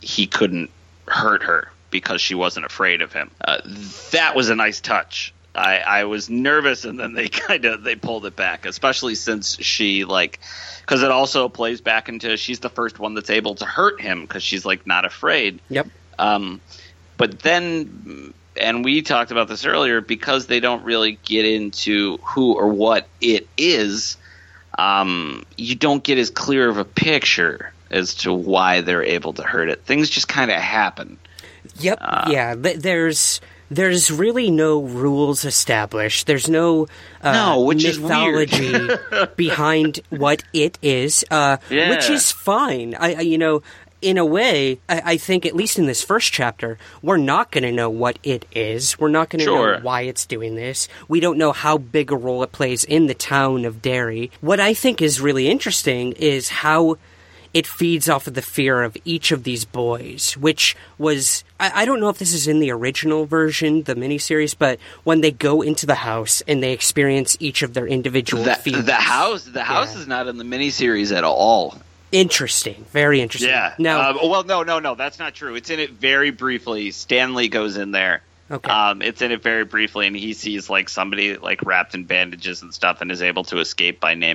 he 0.00 0.28
couldn't 0.28 0.70
hurt 1.08 1.42
her 1.42 1.68
because 1.90 2.20
she 2.20 2.36
wasn't 2.36 2.66
afraid 2.66 3.02
of 3.02 3.12
him. 3.12 3.32
Uh, 3.40 3.58
that 4.12 4.36
was 4.36 4.50
a 4.50 4.54
nice 4.54 4.80
touch. 4.80 5.33
I, 5.54 5.78
I 5.78 6.04
was 6.04 6.28
nervous, 6.28 6.84
and 6.84 6.98
then 6.98 7.14
they 7.14 7.28
kind 7.28 7.64
of 7.64 7.82
they 7.82 7.96
pulled 7.96 8.26
it 8.26 8.36
back, 8.36 8.66
especially 8.66 9.14
since 9.14 9.56
she 9.58 10.04
like 10.04 10.40
because 10.80 11.02
it 11.02 11.10
also 11.10 11.48
plays 11.48 11.80
back 11.80 12.08
into 12.08 12.36
she's 12.36 12.60
the 12.60 12.68
first 12.68 12.98
one 12.98 13.14
that's 13.14 13.30
able 13.30 13.54
to 13.56 13.64
hurt 13.64 14.00
him 14.00 14.22
because 14.22 14.42
she's 14.42 14.64
like 14.64 14.86
not 14.86 15.04
afraid. 15.04 15.60
yep. 15.68 15.86
Um, 16.18 16.60
but 17.16 17.40
then, 17.40 18.34
and 18.60 18.84
we 18.84 19.02
talked 19.02 19.30
about 19.30 19.48
this 19.48 19.64
earlier, 19.64 20.00
because 20.00 20.46
they 20.46 20.60
don't 20.60 20.84
really 20.84 21.18
get 21.24 21.44
into 21.44 22.18
who 22.18 22.54
or 22.54 22.68
what 22.68 23.06
it 23.20 23.48
is, 23.56 24.16
um, 24.78 25.44
you 25.56 25.74
don't 25.74 26.02
get 26.02 26.18
as 26.18 26.30
clear 26.30 26.68
of 26.68 26.78
a 26.78 26.84
picture 26.84 27.72
as 27.90 28.14
to 28.16 28.32
why 28.32 28.80
they're 28.80 29.04
able 29.04 29.32
to 29.34 29.42
hurt 29.42 29.68
it. 29.68 29.84
Things 29.84 30.10
just 30.10 30.26
kind 30.28 30.50
of 30.50 30.56
happen. 30.56 31.18
Yep. 31.78 31.98
yeah. 32.28 32.54
th- 32.54 32.78
There's 32.78 33.40
there's 33.74 34.10
really 34.10 34.50
no 34.50 34.80
rules 34.80 35.44
established. 35.44 36.26
There's 36.26 36.48
no 36.48 36.86
uh, 37.22 37.32
No, 37.32 37.60
which 37.62 37.84
is 37.84 37.98
weird. 37.98 38.50
mythology 38.52 38.96
behind 39.36 40.00
what 40.10 40.42
it 40.52 40.78
is, 40.82 41.24
uh, 41.30 41.56
which 41.68 42.08
is 42.10 42.30
fine. 42.32 42.94
I, 42.94 43.14
I 43.14 43.20
you 43.20 43.38
know. 43.38 43.62
In 44.02 44.18
a 44.18 44.24
way, 44.26 44.80
I, 44.86 45.02
I 45.12 45.16
think 45.16 45.46
at 45.46 45.56
least 45.56 45.78
in 45.78 45.86
this 45.86 46.04
first 46.04 46.30
chapter, 46.30 46.76
we're 47.00 47.16
not 47.16 47.50
going 47.50 47.64
to 47.64 47.72
know 47.72 47.88
what 47.88 48.18
it 48.22 48.44
is. 48.52 48.98
We're 48.98 49.08
not 49.08 49.30
going 49.30 49.38
to 49.38 49.44
Sure. 49.46 49.76
know 49.78 49.82
why 49.82 50.02
it's 50.02 50.26
doing 50.26 50.56
this. 50.56 50.88
We 51.08 51.20
don't 51.20 51.38
know 51.38 51.52
how 51.52 51.78
big 51.78 52.12
a 52.12 52.16
role 52.16 52.42
it 52.42 52.52
plays 52.52 52.84
in 52.84 53.06
the 53.06 53.14
town 53.14 53.64
of 53.64 53.80
Derry. 53.80 54.30
What 54.42 54.60
I 54.60 54.74
think 54.74 55.00
is 55.00 55.22
really 55.22 55.48
interesting 55.48 56.12
is 56.18 56.50
how 56.50 56.98
it 57.54 57.66
feeds 57.66 58.08
off 58.08 58.26
of 58.26 58.34
the 58.34 58.42
fear 58.42 58.82
of 58.82 58.96
each 59.04 59.30
of 59.32 59.44
these 59.44 59.64
boys, 59.64 60.36
which 60.36 60.76
was 60.98 61.44
I, 61.60 61.82
I 61.82 61.84
don't 61.86 62.00
know 62.00 62.08
if 62.10 62.18
this 62.18 62.34
is 62.34 62.46
in 62.48 62.58
the 62.60 62.70
original 62.72 63.24
version, 63.24 63.84
the 63.84 63.94
miniseries, 63.94 64.54
but 64.58 64.78
when 65.04 65.20
they 65.22 65.30
go 65.30 65.62
into 65.62 65.86
the 65.86 65.94
house 65.94 66.42
and 66.48 66.62
they 66.62 66.72
experience 66.72 67.36
each 67.40 67.62
of 67.62 67.72
their 67.72 67.86
individual 67.86 68.42
The, 68.44 68.56
fears. 68.56 68.84
the 68.84 68.94
house, 68.94 69.44
the 69.44 69.62
house 69.64 69.94
Yeah. 69.94 70.00
is 70.02 70.06
not 70.08 70.26
in 70.26 70.36
the 70.36 70.44
miniseries 70.44 71.16
at 71.16 71.24
all. 71.24 71.78
Interesting. 72.12 72.84
Very 72.92 73.20
interesting. 73.20 73.50
Yeah. 73.50 73.74
No. 73.78 74.00
Um, 74.00 74.18
well, 74.28 74.44
no, 74.44 74.62
no, 74.62 74.78
no, 74.78 74.94
that's 74.94 75.18
not 75.18 75.34
true. 75.34 75.54
It's 75.56 75.70
in 75.70 75.80
it 75.80 75.90
very 75.90 76.30
briefly. 76.30 76.90
Stanley 76.92 77.48
goes 77.48 77.76
in 77.76 77.90
there. 77.90 78.22
Okay. 78.50 78.70
Um, 78.70 79.02
it's 79.02 79.20
in 79.22 79.32
it 79.32 79.42
very 79.42 79.64
briefly, 79.64 80.06
and 80.06 80.14
he 80.14 80.32
sees 80.32 80.68
like 80.70 80.88
somebody 80.88 81.36
like 81.36 81.62
wrapped 81.64 81.94
in 81.94 82.04
bandages 82.04 82.62
and 82.62 82.72
stuff, 82.74 83.00
and 83.00 83.10
is 83.10 83.22
able 83.22 83.42
to 83.44 83.58
escape 83.58 83.98
by 84.00 84.14
name. 84.14 84.34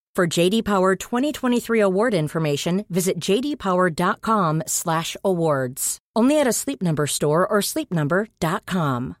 For 0.13 0.27
JD 0.27 0.65
Power 0.65 0.97
2023 0.97 1.79
award 1.79 2.13
information, 2.13 2.83
visit 2.89 3.17
jdpower.com/awards. 3.17 5.97
Only 6.17 6.37
at 6.37 6.47
a 6.47 6.51
Sleep 6.51 6.81
Number 6.81 7.07
store 7.07 7.47
or 7.47 7.61
sleepnumber.com. 7.61 9.15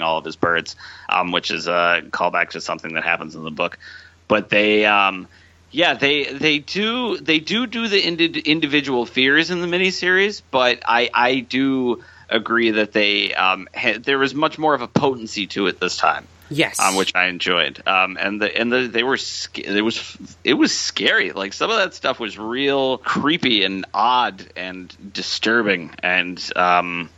all 0.00 0.18
of 0.18 0.24
his 0.24 0.34
birds, 0.34 0.74
um, 1.08 1.30
which 1.30 1.52
is 1.52 1.68
a 1.68 2.02
callback 2.10 2.50
to 2.50 2.60
something 2.60 2.94
that 2.94 3.04
happens 3.04 3.36
in 3.36 3.44
the 3.44 3.52
book. 3.52 3.78
But 4.26 4.48
they, 4.48 4.86
um, 4.86 5.28
yeah, 5.70 5.94
they 5.94 6.24
they 6.24 6.58
do 6.58 7.18
they 7.18 7.38
do 7.38 7.68
do 7.68 7.86
the 7.86 8.00
indi- 8.00 8.40
individual 8.40 9.06
fears 9.06 9.52
in 9.52 9.60
the 9.60 9.68
miniseries, 9.68 10.42
but 10.50 10.80
I 10.84 11.10
I 11.14 11.38
do 11.38 12.02
agree 12.28 12.72
that 12.72 12.90
they 12.90 13.32
um, 13.34 13.68
had, 13.72 14.02
there 14.02 14.18
was 14.18 14.34
much 14.34 14.58
more 14.58 14.74
of 14.74 14.82
a 14.82 14.88
potency 14.88 15.46
to 15.48 15.68
it 15.68 15.78
this 15.78 15.96
time. 15.96 16.26
Yes, 16.52 16.78
um, 16.80 16.96
which 16.96 17.14
I 17.14 17.26
enjoyed. 17.26 17.82
Um, 17.86 18.16
and 18.20 18.40
the 18.40 18.56
and 18.56 18.72
the 18.72 18.88
they 18.88 19.02
were 19.02 19.18
it 19.54 19.82
was 19.82 20.16
it 20.44 20.54
was 20.54 20.76
scary. 20.76 21.32
Like 21.32 21.52
some 21.52 21.70
of 21.70 21.76
that 21.76 21.94
stuff 21.94 22.20
was 22.20 22.38
real 22.38 22.98
creepy 22.98 23.64
and 23.64 23.84
odd 23.92 24.46
and 24.56 25.12
disturbing. 25.12 25.94
And 26.02 26.42
um, 26.56 27.10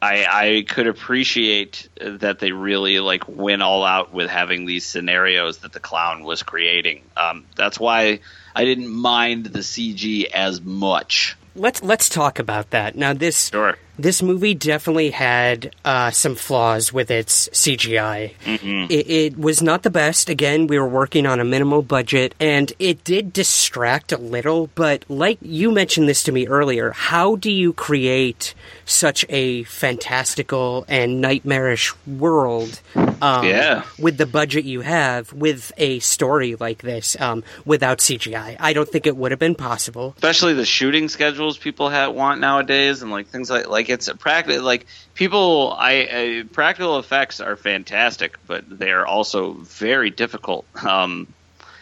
I 0.00 0.26
I 0.26 0.64
could 0.68 0.86
appreciate 0.86 1.88
that 2.00 2.38
they 2.38 2.52
really 2.52 3.00
like 3.00 3.28
went 3.28 3.62
all 3.62 3.84
out 3.84 4.12
with 4.12 4.28
having 4.28 4.66
these 4.66 4.84
scenarios 4.84 5.58
that 5.58 5.72
the 5.72 5.80
clown 5.80 6.24
was 6.24 6.42
creating. 6.42 7.02
Um, 7.16 7.46
that's 7.56 7.80
why 7.80 8.20
I 8.54 8.64
didn't 8.64 8.88
mind 8.88 9.46
the 9.46 9.60
CG 9.60 10.24
as 10.26 10.60
much. 10.60 11.36
Let's 11.54 11.82
let's 11.82 12.08
talk 12.08 12.38
about 12.38 12.70
that 12.70 12.96
now. 12.96 13.14
This 13.14 13.48
sure. 13.48 13.76
This 13.98 14.22
movie 14.22 14.54
definitely 14.54 15.10
had 15.10 15.74
uh, 15.84 16.10
some 16.10 16.34
flaws 16.34 16.92
with 16.92 17.10
its 17.10 17.48
CGI. 17.50 18.34
Mm-hmm. 18.44 18.90
It, 18.90 19.10
it, 19.10 19.38
was 19.38 19.62
not 19.62 19.82
the 19.82 19.90
best. 19.90 20.28
Again, 20.28 20.66
we 20.66 20.78
were 20.78 20.88
working 20.88 21.26
on 21.26 21.40
a 21.40 21.44
minimal 21.44 21.82
budget, 21.82 22.34
and 22.40 22.72
it 22.78 23.04
did 23.04 23.32
distract 23.32 24.12
a 24.12 24.18
little. 24.18 24.68
But 24.74 25.04
like 25.08 25.38
you 25.40 25.70
mentioned 25.70 26.08
this 26.08 26.22
to 26.24 26.32
me 26.32 26.46
earlier, 26.46 26.90
how 26.92 27.36
do 27.36 27.50
you 27.50 27.72
create 27.72 28.54
such 28.84 29.24
a 29.28 29.64
fantastical 29.64 30.84
and 30.88 31.20
nightmarish 31.20 31.94
world? 32.06 32.80
Um, 33.22 33.44
yeah. 33.44 33.84
With 33.98 34.18
the 34.18 34.26
budget 34.26 34.64
you 34.64 34.82
have, 34.82 35.32
with 35.32 35.72
a 35.76 36.00
story 36.00 36.54
like 36.56 36.82
this, 36.82 37.18
um, 37.20 37.44
without 37.64 37.98
CGI, 37.98 38.56
I 38.60 38.72
don't 38.72 38.88
think 38.88 39.06
it 39.06 39.16
would 39.16 39.32
have 39.32 39.40
been 39.40 39.54
possible. 39.54 40.12
Especially 40.16 40.54
the 40.54 40.66
shooting 40.66 41.08
schedules 41.08 41.56
people 41.56 41.90
want 42.12 42.40
nowadays, 42.40 43.02
and 43.02 43.10
like 43.10 43.28
things 43.28 43.50
like 43.50 43.68
like 43.68 43.85
it's 43.88 44.08
a 44.08 44.16
practical 44.16 44.62
like 44.62 44.86
people. 45.14 45.74
I, 45.78 45.92
I 45.92 46.44
practical 46.52 46.98
effects 46.98 47.40
are 47.40 47.56
fantastic, 47.56 48.36
but 48.46 48.64
they 48.68 48.90
are 48.90 49.06
also 49.06 49.52
very 49.52 50.10
difficult 50.10 50.66
um, 50.84 51.32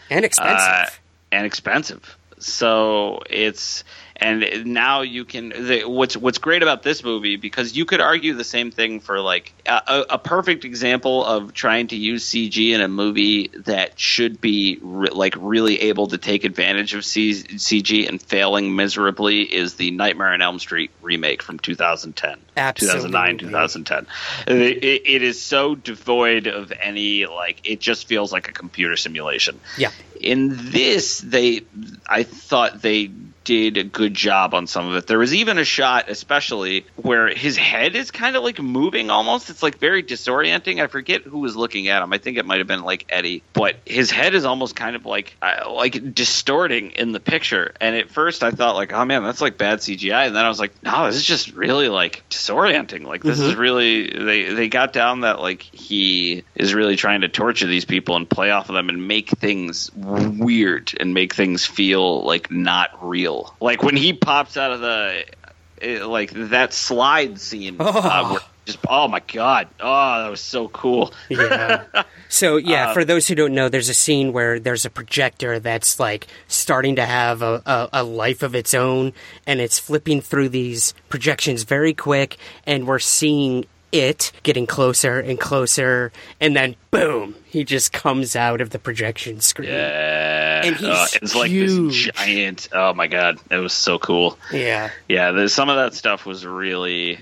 and 0.09 0.25
expensive. 0.25 0.57
Uh, 0.57 0.85
and 1.31 1.45
expensive. 1.45 2.17
So 2.39 3.21
it's 3.29 3.83
and 4.25 4.65
now 4.65 5.01
you 5.01 5.23
can 5.23 5.49
the, 5.49 5.83
what's 5.83 6.17
what's 6.17 6.39
great 6.39 6.63
about 6.63 6.81
this 6.81 7.03
movie 7.03 7.35
because 7.35 7.77
you 7.77 7.85
could 7.85 8.01
argue 8.01 8.33
the 8.33 8.43
same 8.43 8.71
thing 8.71 8.99
for 8.99 9.19
like 9.19 9.53
a, 9.67 10.05
a 10.09 10.17
perfect 10.17 10.65
example 10.65 11.23
of 11.23 11.53
trying 11.53 11.87
to 11.87 11.95
use 11.95 12.27
CG 12.27 12.73
in 12.73 12.81
a 12.81 12.87
movie 12.87 13.49
that 13.65 13.99
should 13.99 14.41
be 14.41 14.79
re, 14.81 15.09
like 15.11 15.35
really 15.37 15.81
able 15.81 16.07
to 16.07 16.17
take 16.17 16.43
advantage 16.43 16.95
of 16.95 17.05
C, 17.05 17.33
CG 17.33 18.09
and 18.09 18.19
failing 18.19 18.75
miserably 18.75 19.41
is 19.43 19.75
the 19.75 19.91
Nightmare 19.91 20.33
on 20.33 20.41
Elm 20.41 20.57
Street 20.57 20.89
remake 21.03 21.43
from 21.43 21.59
2010 21.59 22.39
Absolutely. 22.57 23.09
2009 23.11 23.37
2010 23.37 24.07
it, 24.47 25.01
it 25.05 25.21
is 25.21 25.39
so 25.39 25.75
devoid 25.75 26.47
of 26.47 26.73
any 26.81 27.27
like 27.27 27.61
it 27.69 27.79
just 27.79 28.07
feels 28.07 28.31
like 28.31 28.49
a 28.49 28.51
computer 28.51 28.97
simulation. 28.97 29.59
Yeah. 29.77 29.91
In 30.19 30.71
this 30.71 31.19
they 31.19 31.61
I 32.07 32.23
thought 32.23 32.81
they 32.81 33.11
did 33.45 33.77
a 33.77 33.83
good 33.83 34.13
job 34.13 34.53
on 34.53 34.67
some 34.67 34.87
of 34.87 34.95
it. 34.95 35.07
There 35.07 35.19
was 35.19 35.33
even 35.33 35.57
a 35.57 35.63
shot, 35.63 36.09
especially 36.09 36.85
where 36.95 37.27
his 37.27 37.55
head 37.55 37.95
is 37.95 38.11
kind 38.11 38.35
of 38.35 38.43
like 38.43 38.59
moving 38.59 39.09
almost. 39.09 39.49
It's 39.49 39.63
like 39.63 39.77
very 39.77 40.03
disorienting. 40.03 40.83
I 40.83 40.87
forget 40.87 41.21
who 41.21 41.39
was 41.39 41.55
looking 41.55 41.87
at 41.87 42.01
him. 42.01 42.11
I 42.11 42.17
think 42.17 42.37
it 42.37 42.45
might 42.45 42.57
have 42.57 42.67
been 42.67 42.83
like 42.83 43.05
Eddie, 43.07 43.43
but 43.53 43.77
his 43.85 44.11
head 44.11 44.33
is 44.33 44.43
almost 44.43 44.75
kind 44.75 44.95
of 44.95 45.05
like 45.05 45.37
uh, 45.41 45.71
like 45.71 46.13
distorting 46.13 46.91
in 46.91 47.11
the 47.11 47.19
picture. 47.19 47.73
And 47.79 47.95
at 47.95 48.09
first, 48.09 48.43
I 48.43 48.51
thought 48.51 48.75
like, 48.75 48.91
oh 48.91 49.05
man, 49.05 49.23
that's 49.23 49.41
like 49.41 49.57
bad 49.57 49.79
CGI. 49.79 50.27
And 50.27 50.35
then 50.35 50.43
I 50.43 50.49
was 50.49 50.59
like, 50.59 50.83
no, 50.83 51.05
this 51.05 51.15
is 51.15 51.23
just 51.23 51.53
really 51.53 51.87
like 51.87 52.23
disorienting. 52.29 53.03
Like 53.03 53.21
this 53.21 53.39
mm-hmm. 53.39 53.49
is 53.49 53.55
really 53.55 54.09
they 54.09 54.53
they 54.55 54.67
got 54.69 54.91
down 54.91 55.21
that 55.21 55.39
like 55.39 55.61
he 55.61 56.43
is 56.55 56.73
really 56.73 56.95
trying 56.95 57.21
to 57.21 57.29
torture 57.29 57.67
these 57.67 57.85
people 57.85 58.15
and 58.15 58.27
play 58.27 58.49
off 58.49 58.69
of 58.69 58.75
them 58.75 58.89
and 58.89 59.07
make 59.07 59.29
things 59.29 59.91
weird 59.93 60.93
and 60.99 61.13
make 61.13 61.35
things 61.35 61.63
feel 61.63 62.23
like 62.23 62.49
not 62.49 62.89
real 63.07 63.34
like 63.59 63.83
when 63.83 63.95
he 63.95 64.13
pops 64.13 64.57
out 64.57 64.71
of 64.71 64.81
the 64.81 65.25
it, 65.81 66.05
like 66.05 66.31
that 66.31 66.73
slide 66.73 67.39
scene. 67.39 67.77
Oh. 67.79 67.85
Uh, 67.87 68.33
where 68.33 68.39
just 68.65 68.79
oh 68.89 69.07
my 69.07 69.19
god, 69.19 69.67
oh 69.79 70.23
that 70.23 70.29
was 70.29 70.41
so 70.41 70.67
cool. 70.69 71.13
yeah. 71.29 71.85
So 72.27 72.57
yeah, 72.57 72.89
uh, 72.89 72.93
for 72.93 73.05
those 73.05 73.27
who 73.27 73.35
don't 73.35 73.53
know, 73.53 73.69
there's 73.69 73.87
a 73.87 73.93
scene 73.93 74.33
where 74.33 74.59
there's 74.59 74.83
a 74.83 74.89
projector 74.89 75.59
that's 75.59 75.99
like 75.99 76.27
starting 76.47 76.95
to 76.95 77.05
have 77.05 77.43
a, 77.43 77.61
a, 77.65 77.89
a 77.93 78.03
life 78.03 78.41
of 78.41 78.55
its 78.55 78.73
own, 78.73 79.13
and 79.45 79.61
it's 79.61 79.77
flipping 79.79 80.21
through 80.21 80.49
these 80.49 80.93
projections 81.07 81.63
very 81.63 81.93
quick, 81.93 82.37
and 82.65 82.87
we're 82.87 82.99
seeing 82.99 83.65
it 83.99 84.31
getting 84.43 84.67
closer 84.67 85.19
and 85.19 85.39
closer, 85.39 86.11
and 86.39 86.55
then 86.55 86.75
boom, 86.91 87.35
he 87.45 87.63
just 87.63 87.93
comes 87.93 88.35
out 88.35 88.61
of 88.61 88.71
the 88.71 88.79
projection 88.79 89.39
screen. 89.41 89.69
Yeah, 89.69 90.65
and 90.65 90.75
he's 90.75 90.87
uh, 90.87 91.07
it's 91.21 91.35
like 91.35 91.49
huge. 91.49 92.05
this 92.05 92.15
giant. 92.15 92.69
Oh 92.73 92.93
my 92.93 93.07
god, 93.07 93.39
it 93.49 93.57
was 93.57 93.73
so 93.73 93.97
cool. 93.97 94.37
Yeah, 94.51 94.91
yeah. 95.07 95.47
Some 95.47 95.69
of 95.69 95.77
that 95.77 95.93
stuff 95.93 96.25
was 96.25 96.45
really. 96.45 97.19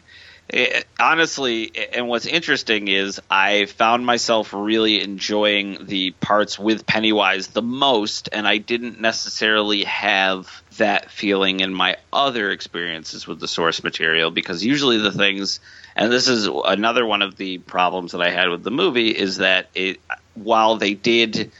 It, 0.49 0.85
honestly, 0.99 1.71
and 1.93 2.07
what's 2.07 2.25
interesting 2.25 2.87
is 2.87 3.19
I 3.29 3.65
found 3.65 4.05
myself 4.05 4.53
really 4.53 5.01
enjoying 5.01 5.85
the 5.85 6.11
parts 6.11 6.59
with 6.59 6.85
Pennywise 6.85 7.47
the 7.47 7.61
most, 7.61 8.29
and 8.31 8.47
I 8.47 8.57
didn't 8.57 8.99
necessarily 8.99 9.85
have 9.85 10.62
that 10.77 11.11
feeling 11.11 11.59
in 11.59 11.73
my 11.73 11.97
other 12.11 12.51
experiences 12.51 13.27
with 13.27 13.39
the 13.39 13.47
source 13.47 13.83
material 13.83 14.31
because 14.31 14.63
usually 14.63 14.97
the 14.97 15.11
things 15.11 15.59
and 15.95 16.11
this 16.11 16.27
is 16.27 16.49
another 16.65 17.05
one 17.05 17.21
of 17.21 17.35
the 17.37 17.59
problems 17.59 18.13
that 18.13 18.21
I 18.21 18.29
had 18.29 18.49
with 18.49 18.63
the 18.63 18.71
movie 18.71 19.09
is 19.09 19.37
that 19.37 19.67
it 19.75 19.99
while 20.33 20.77
they 20.77 20.93
did 20.93 21.51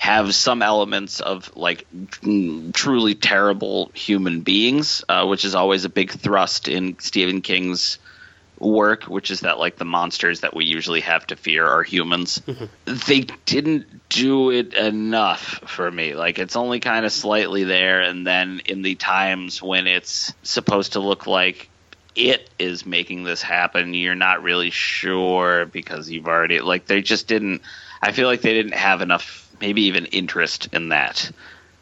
have 0.00 0.34
some 0.34 0.62
elements 0.62 1.20
of 1.20 1.54
like 1.56 1.86
truly 2.72 3.14
terrible 3.14 3.90
human 3.92 4.40
beings, 4.40 5.04
uh, 5.10 5.26
which 5.26 5.44
is 5.44 5.54
always 5.54 5.84
a 5.84 5.90
big 5.90 6.10
thrust 6.10 6.68
in 6.68 6.98
Stephen 7.00 7.42
King's 7.42 7.98
work, 8.60 9.04
which 9.04 9.30
is 9.30 9.40
that 9.40 9.58
like 9.58 9.76
the 9.76 9.84
monsters 9.84 10.40
that 10.40 10.54
we 10.54 10.66
usually 10.66 11.00
have 11.00 11.26
to 11.28 11.36
fear 11.36 11.66
are 11.66 11.82
humans. 11.82 12.38
Mm-hmm. 12.46 12.94
They 13.08 13.20
didn't 13.46 14.08
do 14.08 14.50
it 14.50 14.74
enough 14.74 15.60
for 15.66 15.90
me. 15.90 16.14
Like 16.14 16.38
it's 16.38 16.56
only 16.56 16.78
kind 16.78 17.04
of 17.04 17.12
slightly 17.12 17.64
there, 17.64 18.02
and 18.02 18.26
then 18.26 18.60
in 18.66 18.82
the 18.82 18.94
times 18.94 19.62
when 19.62 19.86
it's 19.86 20.32
supposed 20.42 20.92
to 20.92 21.00
look 21.00 21.26
like 21.26 21.68
it 22.14 22.50
is 22.58 22.84
making 22.84 23.24
this 23.24 23.40
happen, 23.40 23.94
you're 23.94 24.14
not 24.14 24.42
really 24.42 24.70
sure 24.70 25.66
because 25.66 26.10
you've 26.10 26.28
already 26.28 26.60
like 26.60 26.86
they 26.86 27.00
just 27.00 27.26
didn't. 27.26 27.62
I 28.02 28.12
feel 28.12 28.28
like 28.28 28.42
they 28.42 28.54
didn't 28.54 28.74
have 28.74 29.00
enough, 29.00 29.50
maybe 29.60 29.82
even 29.82 30.06
interest 30.06 30.68
in 30.72 30.90
that 30.90 31.30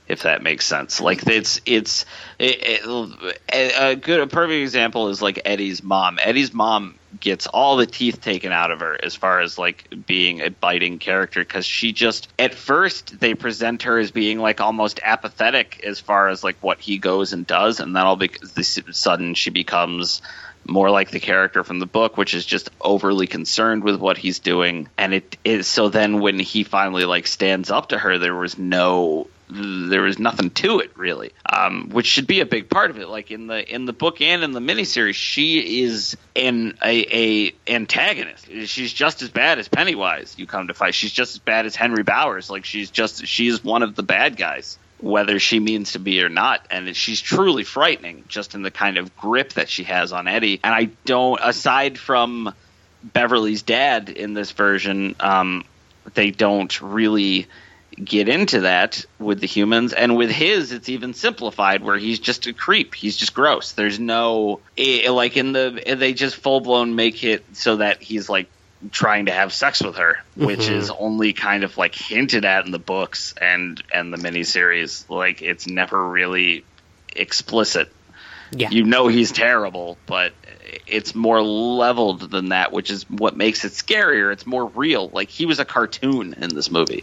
if 0.09 0.23
that 0.23 0.43
makes 0.43 0.67
sense. 0.67 1.01
Like 1.01 1.27
it's 1.27 1.61
it's 1.67 2.07
it, 2.39 2.83
it, 2.83 3.73
a 3.79 3.95
good 3.95 4.21
a 4.21 4.27
perfect 4.27 4.63
example 4.63 5.09
is 5.09 5.21
like 5.21 5.43
Eddie's 5.45 5.83
mom. 5.83 6.19
Eddie's 6.23 6.53
mom 6.53 6.95
gets 7.21 7.47
all 7.47 7.77
the 7.77 7.87
teeth 7.87 8.21
taken 8.21 8.53
out 8.53 8.71
of 8.71 8.81
her 8.81 8.99
as 9.03 9.15
far 9.15 9.41
as 9.41 9.59
like 9.59 9.89
being 10.07 10.41
a 10.41 10.51
biting 10.51 10.99
character 10.99 11.41
because 11.41 11.65
she 11.65 11.93
just 11.93 12.29
at 12.39 12.55
first 12.55 13.21
they 13.21 13.35
present 13.35 13.83
her 13.83 13.99
as 13.99 14.11
being 14.11 14.39
like 14.39 14.61
almost 14.61 15.01
apathetic 15.03 15.83
as 15.85 16.01
far 16.01 16.29
as 16.29 16.43
like 16.43 16.57
what 16.63 16.81
he 16.81 16.99
goes 16.99 17.33
and 17.33 17.47
does, 17.47 17.79
and 17.81 17.95
then 17.95 18.05
all 18.05 18.17
because 18.17 18.53
this 18.53 18.79
sudden 18.93 19.35
she 19.35 19.51
becomes 19.51 20.23
more 20.67 20.91
like 20.91 21.11
the 21.11 21.21
character 21.21 21.65
from 21.65 21.79
the 21.79 21.87
book, 21.87 22.17
which 22.17 22.35
is 22.35 22.45
just 22.45 22.71
overly 22.81 23.27
concerned 23.27 23.85
with 23.85 23.97
what 23.97 24.19
he's 24.19 24.39
doing. 24.39 24.89
And 24.99 25.15
it 25.15 25.37
is 25.45 25.67
so 25.67 25.89
then 25.89 26.21
when 26.21 26.39
he 26.39 26.65
finally 26.65 27.05
like 27.05 27.27
stands 27.27 27.71
up 27.71 27.91
to 27.91 27.99
her, 27.99 28.19
there 28.19 28.35
was 28.35 28.59
no 28.59 29.29
there 29.51 30.03
was 30.03 30.19
nothing 30.19 30.51
to 30.51 30.81
it 30.81 30.97
really, 30.97 31.33
um, 31.51 31.89
which 31.91 32.07
should 32.07 32.27
be 32.27 32.41
a 32.41 32.47
big 32.47 32.69
part 32.69 32.91
of 32.91 32.99
it. 32.99 33.09
Like 33.09 33.31
in 33.31 33.47
the 33.47 33.75
in 33.75 33.87
the 33.87 33.93
book 33.93 34.21
and 34.21 34.43
in 34.43 34.53
the 34.53 34.61
miniseries, 34.61 35.15
she 35.15 35.83
is 35.83 36.17
an 36.37 36.77
a, 36.85 37.47
a 37.47 37.55
antagonist. 37.67 38.47
She's 38.67 38.93
just 38.93 39.23
as 39.23 39.31
bad 39.31 39.59
as 39.59 39.69
Pennywise. 39.69 40.35
You 40.39 40.47
come 40.47 40.69
to 40.69 40.75
fight, 40.75 40.95
she's 40.95 41.13
just 41.13 41.35
as 41.35 41.39
bad 41.39 41.67
as 41.67 41.75
Henry 41.75 42.03
Bowers. 42.03 42.51
Like 42.51 42.65
she's 42.65 42.91
just 42.91 43.27
she's 43.27 43.65
one 43.65 43.83
of 43.83 43.95
the 43.95 44.03
bad 44.03 44.37
guys 44.37 44.79
whether 45.01 45.39
she 45.39 45.61
means 45.61 45.93
to 45.93 45.99
be 45.99 46.23
or 46.23 46.29
not. 46.29 46.67
And 46.71 46.95
she's 46.97 47.21
truly 47.21 47.65
frightening 47.65 48.25
just 48.29 48.55
in 48.55 48.63
the 48.63 48.71
kind 48.71 48.99
of 48.99 49.17
grip 49.17 49.53
that 49.55 49.69
she 49.69 49.85
has 49.85 50.13
on 50.13 50.27
Eddie. 50.27 50.61
And 50.63 50.75
I 50.75 50.91
don't, 51.05 51.41
aside 51.43 51.99
from 51.99 52.53
Beverly's 53.03 53.63
dad 53.63 54.09
in 54.09 54.35
this 54.35 54.51
version, 54.51 55.15
um, 55.21 55.65
they 56.15 56.31
don't 56.31 56.81
really 56.81 57.47
get 58.05 58.29
into 58.29 58.61
that 58.61 59.05
with 59.19 59.41
the 59.41 59.47
humans 59.47 59.93
and 59.93 60.17
with 60.17 60.31
his 60.31 60.73
it's 60.73 60.89
even 60.89 61.15
simplified 61.15 61.83
where 61.83 61.97
he's 61.99 62.19
just 62.21 62.47
a 62.47 62.53
creep 62.53 62.95
he's 62.95 63.17
just 63.17 63.35
gross 63.35 63.73
there's 63.73 63.99
no 63.99 64.61
like 65.11 65.37
in 65.37 65.53
the 65.53 65.95
they 65.99 66.13
just 66.13 66.37
full 66.37 66.61
blown 66.61 66.95
make 66.95 67.25
it 67.25 67.45
so 67.55 67.77
that 67.77 68.01
he's 68.01 68.29
like 68.29 68.49
trying 68.93 69.27
to 69.27 69.33
have 69.33 69.53
sex 69.53 69.83
with 69.83 69.97
her, 69.97 70.19
which 70.37 70.61
Mhm. 70.61 70.71
is 70.71 70.89
only 70.91 71.33
kind 71.33 71.65
of 71.65 71.77
like 71.77 71.97
hinted 71.97 72.45
at 72.45 72.65
in 72.65 72.71
the 72.71 72.79
books 72.79 73.35
and 73.41 73.83
and 73.93 74.13
the 74.13 74.19
miniseries. 74.19 75.11
Like 75.11 75.43
it's 75.43 75.67
never 75.67 76.09
really 76.09 76.63
explicit. 77.17 77.91
Yeah. 78.53 78.71
You 78.71 78.85
know 78.85 79.09
he's 79.09 79.33
terrible, 79.33 79.99
but 80.07 80.33
it's 80.87 81.13
more 81.15 81.43
leveled 81.43 82.31
than 82.31 82.51
that, 82.51 82.73
which 82.73 82.91
is 82.91 83.03
what 83.11 83.37
makes 83.37 83.65
it 83.65 83.73
scarier. 83.73 84.33
It's 84.33 84.47
more 84.47 84.67
real. 84.67 85.09
Like 85.09 85.29
he 85.29 85.45
was 85.45 85.59
a 85.59 85.65
cartoon 85.65 86.35
in 86.41 86.55
this 86.55 86.71
movie. 86.71 87.03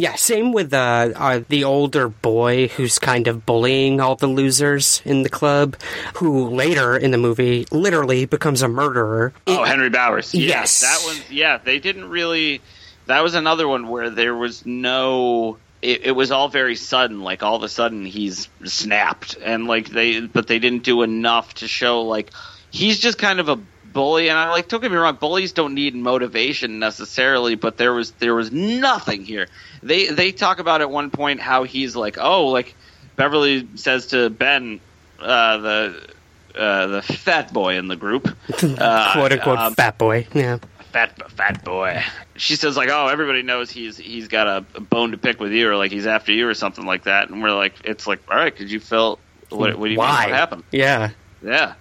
Yeah, 0.00 0.14
same 0.14 0.52
with 0.52 0.72
uh, 0.72 1.10
uh, 1.14 1.40
the 1.50 1.64
older 1.64 2.08
boy 2.08 2.68
who's 2.68 2.98
kind 2.98 3.28
of 3.28 3.44
bullying 3.44 4.00
all 4.00 4.16
the 4.16 4.28
losers 4.28 5.02
in 5.04 5.24
the 5.24 5.28
club, 5.28 5.76
who 6.14 6.48
later 6.48 6.96
in 6.96 7.10
the 7.10 7.18
movie 7.18 7.66
literally 7.70 8.24
becomes 8.24 8.62
a 8.62 8.68
murderer. 8.68 9.34
oh, 9.46 9.62
Henry 9.64 9.90
Bowers. 9.90 10.32
Yeah, 10.34 10.46
Yes. 10.60 10.80
that 10.80 11.00
one. 11.04 11.22
Yeah, 11.30 11.58
they 11.58 11.78
didn't 11.80 12.08
really. 12.08 12.62
That 13.06 13.22
was 13.22 13.34
another 13.34 13.68
one 13.68 13.88
where 13.88 14.08
there 14.08 14.34
was 14.34 14.64
no. 14.64 15.58
It, 15.82 16.06
it 16.06 16.12
was 16.12 16.30
all 16.30 16.48
very 16.48 16.76
sudden. 16.76 17.20
Like 17.20 17.42
all 17.42 17.56
of 17.56 17.62
a 17.62 17.68
sudden 17.68 18.06
he's 18.06 18.48
snapped, 18.64 19.36
and 19.44 19.66
like 19.66 19.90
they, 19.90 20.20
but 20.20 20.46
they 20.46 20.58
didn't 20.60 20.82
do 20.82 21.02
enough 21.02 21.52
to 21.54 21.68
show 21.68 22.02
like 22.02 22.30
he's 22.70 22.98
just 23.00 23.18
kind 23.18 23.38
of 23.38 23.50
a 23.50 23.58
bully. 23.92 24.28
And 24.28 24.38
I 24.38 24.50
like 24.50 24.68
don't 24.68 24.80
get 24.80 24.90
me 24.90 24.96
wrong, 24.96 25.16
bullies 25.16 25.52
don't 25.52 25.74
need 25.74 25.94
motivation 25.94 26.78
necessarily, 26.78 27.54
but 27.54 27.76
there 27.76 27.92
was 27.92 28.12
there 28.12 28.34
was 28.34 28.52
nothing 28.52 29.24
here. 29.24 29.48
They 29.82 30.08
they 30.08 30.32
talk 30.32 30.58
about 30.58 30.80
at 30.80 30.90
one 30.90 31.10
point 31.10 31.40
how 31.40 31.64
he's 31.64 31.96
like, 31.96 32.18
oh, 32.18 32.48
like 32.48 32.74
Beverly 33.16 33.68
says 33.74 34.08
to 34.08 34.30
Ben, 34.30 34.80
uh, 35.18 35.56
the 35.58 36.10
uh, 36.54 36.86
the 36.86 37.02
fat 37.02 37.52
boy 37.52 37.76
in 37.76 37.88
the 37.88 37.96
group, 37.96 38.28
uh, 38.62 39.12
quote 39.12 39.32
unquote 39.32 39.58
um, 39.58 39.74
fat 39.74 39.98
boy. 39.98 40.26
Yeah. 40.34 40.58
fat 40.92 41.30
fat 41.32 41.64
boy. 41.64 42.02
She 42.36 42.56
says 42.56 42.76
like, 42.76 42.88
"Oh, 42.90 43.08
everybody 43.08 43.42
knows 43.42 43.70
he's 43.70 43.96
he's 43.96 44.28
got 44.28 44.46
a, 44.46 44.80
bone 44.80 45.12
to 45.12 45.18
pick 45.18 45.40
with 45.40 45.52
you, 45.52 45.68
or 45.70 45.76
like 45.76 45.92
he's 45.92 46.06
after 46.06 46.32
you, 46.32 46.48
or 46.48 46.54
something 46.54 46.84
like 46.84 47.04
that." 47.04 47.28
And 47.28 47.42
we're 47.42 47.52
like, 47.52 47.74
"It's 47.84 48.06
like, 48.06 48.20
all 48.30 48.36
right, 48.36 48.52
because 48.52 48.72
you 48.72 48.80
felt 48.80 49.20
what? 49.50 49.78
What 49.78 49.86
do 49.86 49.92
you 49.92 49.98
Why? 49.98 50.22
mean? 50.22 50.30
What 50.30 50.38
happened?" 50.38 50.64
Yeah. 50.72 51.10
Yeah. 51.42 51.74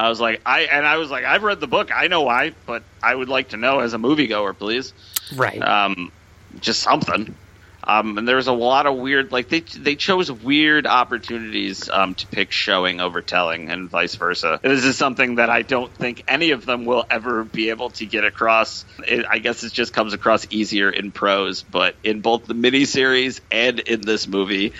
I 0.00 0.08
was 0.08 0.18
like, 0.18 0.40
I 0.46 0.62
and 0.62 0.86
I 0.86 0.96
was 0.96 1.10
like, 1.10 1.24
I've 1.24 1.42
read 1.42 1.60
the 1.60 1.66
book, 1.66 1.90
I 1.94 2.08
know 2.08 2.22
why, 2.22 2.54
but 2.64 2.82
I 3.02 3.14
would 3.14 3.28
like 3.28 3.50
to 3.50 3.58
know 3.58 3.80
as 3.80 3.92
a 3.92 3.98
moviegoer, 3.98 4.56
please. 4.56 4.94
Right. 5.36 5.60
Um, 5.60 6.10
just 6.58 6.80
something. 6.80 7.34
Um, 7.84 8.16
and 8.18 8.28
there 8.28 8.36
was 8.36 8.46
a 8.46 8.52
lot 8.52 8.86
of 8.86 8.96
weird, 8.96 9.30
like 9.30 9.48
they 9.48 9.60
they 9.60 9.96
chose 9.96 10.30
weird 10.30 10.86
opportunities 10.86 11.90
um, 11.90 12.14
to 12.14 12.26
pick 12.26 12.50
showing 12.50 13.00
over 13.00 13.20
telling, 13.20 13.70
and 13.70 13.90
vice 13.90 14.14
versa. 14.14 14.60
This 14.62 14.84
is 14.84 14.96
something 14.96 15.36
that 15.36 15.50
I 15.50 15.62
don't 15.62 15.92
think 15.92 16.24
any 16.28 16.52
of 16.52 16.64
them 16.64 16.86
will 16.86 17.04
ever 17.10 17.44
be 17.44 17.68
able 17.68 17.90
to 17.90 18.06
get 18.06 18.24
across. 18.24 18.86
It, 19.06 19.26
I 19.28 19.38
guess 19.38 19.64
it 19.64 19.72
just 19.72 19.92
comes 19.92 20.14
across 20.14 20.46
easier 20.50 20.90
in 20.90 21.10
prose, 21.10 21.62
but 21.62 21.94
in 22.02 22.20
both 22.20 22.46
the 22.46 22.54
miniseries 22.54 23.40
and 23.50 23.80
in 23.80 24.00
this 24.02 24.26
movie, 24.28 24.72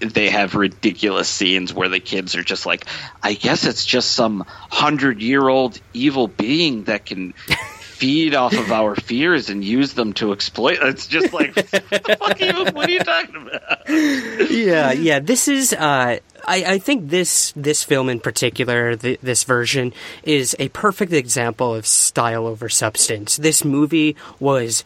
they 0.00 0.30
have 0.30 0.54
ridiculous 0.54 1.28
scenes 1.28 1.72
where 1.72 1.88
the 1.88 2.00
kids 2.00 2.34
are 2.36 2.42
just 2.42 2.66
like, 2.66 2.86
I 3.22 3.32
guess 3.34 3.64
it's 3.64 3.84
just 3.84 4.12
some 4.12 4.44
hundred 4.48 5.22
year 5.22 5.48
old 5.48 5.80
evil 5.94 6.28
being 6.28 6.84
that 6.84 7.06
can 7.06 7.32
feed 7.32 8.34
off 8.34 8.52
of 8.52 8.70
our 8.72 8.94
fears 8.94 9.48
and 9.48 9.64
use 9.64 9.94
them 9.94 10.12
to 10.12 10.32
exploit. 10.32 10.78
It's 10.82 11.06
just 11.06 11.32
like, 11.32 11.56
what 11.56 11.70
the 11.70 12.16
fuck 12.20 12.40
are 12.40 12.44
you, 12.44 12.64
what 12.72 12.88
are 12.88 12.90
you 12.90 12.98
talking 13.00 13.36
about? 13.36 14.50
yeah, 14.50 14.92
yeah. 14.92 15.18
This 15.20 15.48
is. 15.48 15.72
Uh, 15.72 16.18
I, 16.48 16.64
I 16.74 16.78
think 16.78 17.08
this 17.08 17.52
this 17.56 17.82
film 17.82 18.08
in 18.10 18.20
particular, 18.20 18.94
th- 18.96 19.18
this 19.22 19.44
version, 19.44 19.92
is 20.22 20.54
a 20.58 20.68
perfect 20.68 21.12
example 21.12 21.74
of 21.74 21.86
style 21.86 22.46
over 22.46 22.68
substance. 22.68 23.36
This 23.38 23.64
movie 23.64 24.14
was 24.38 24.84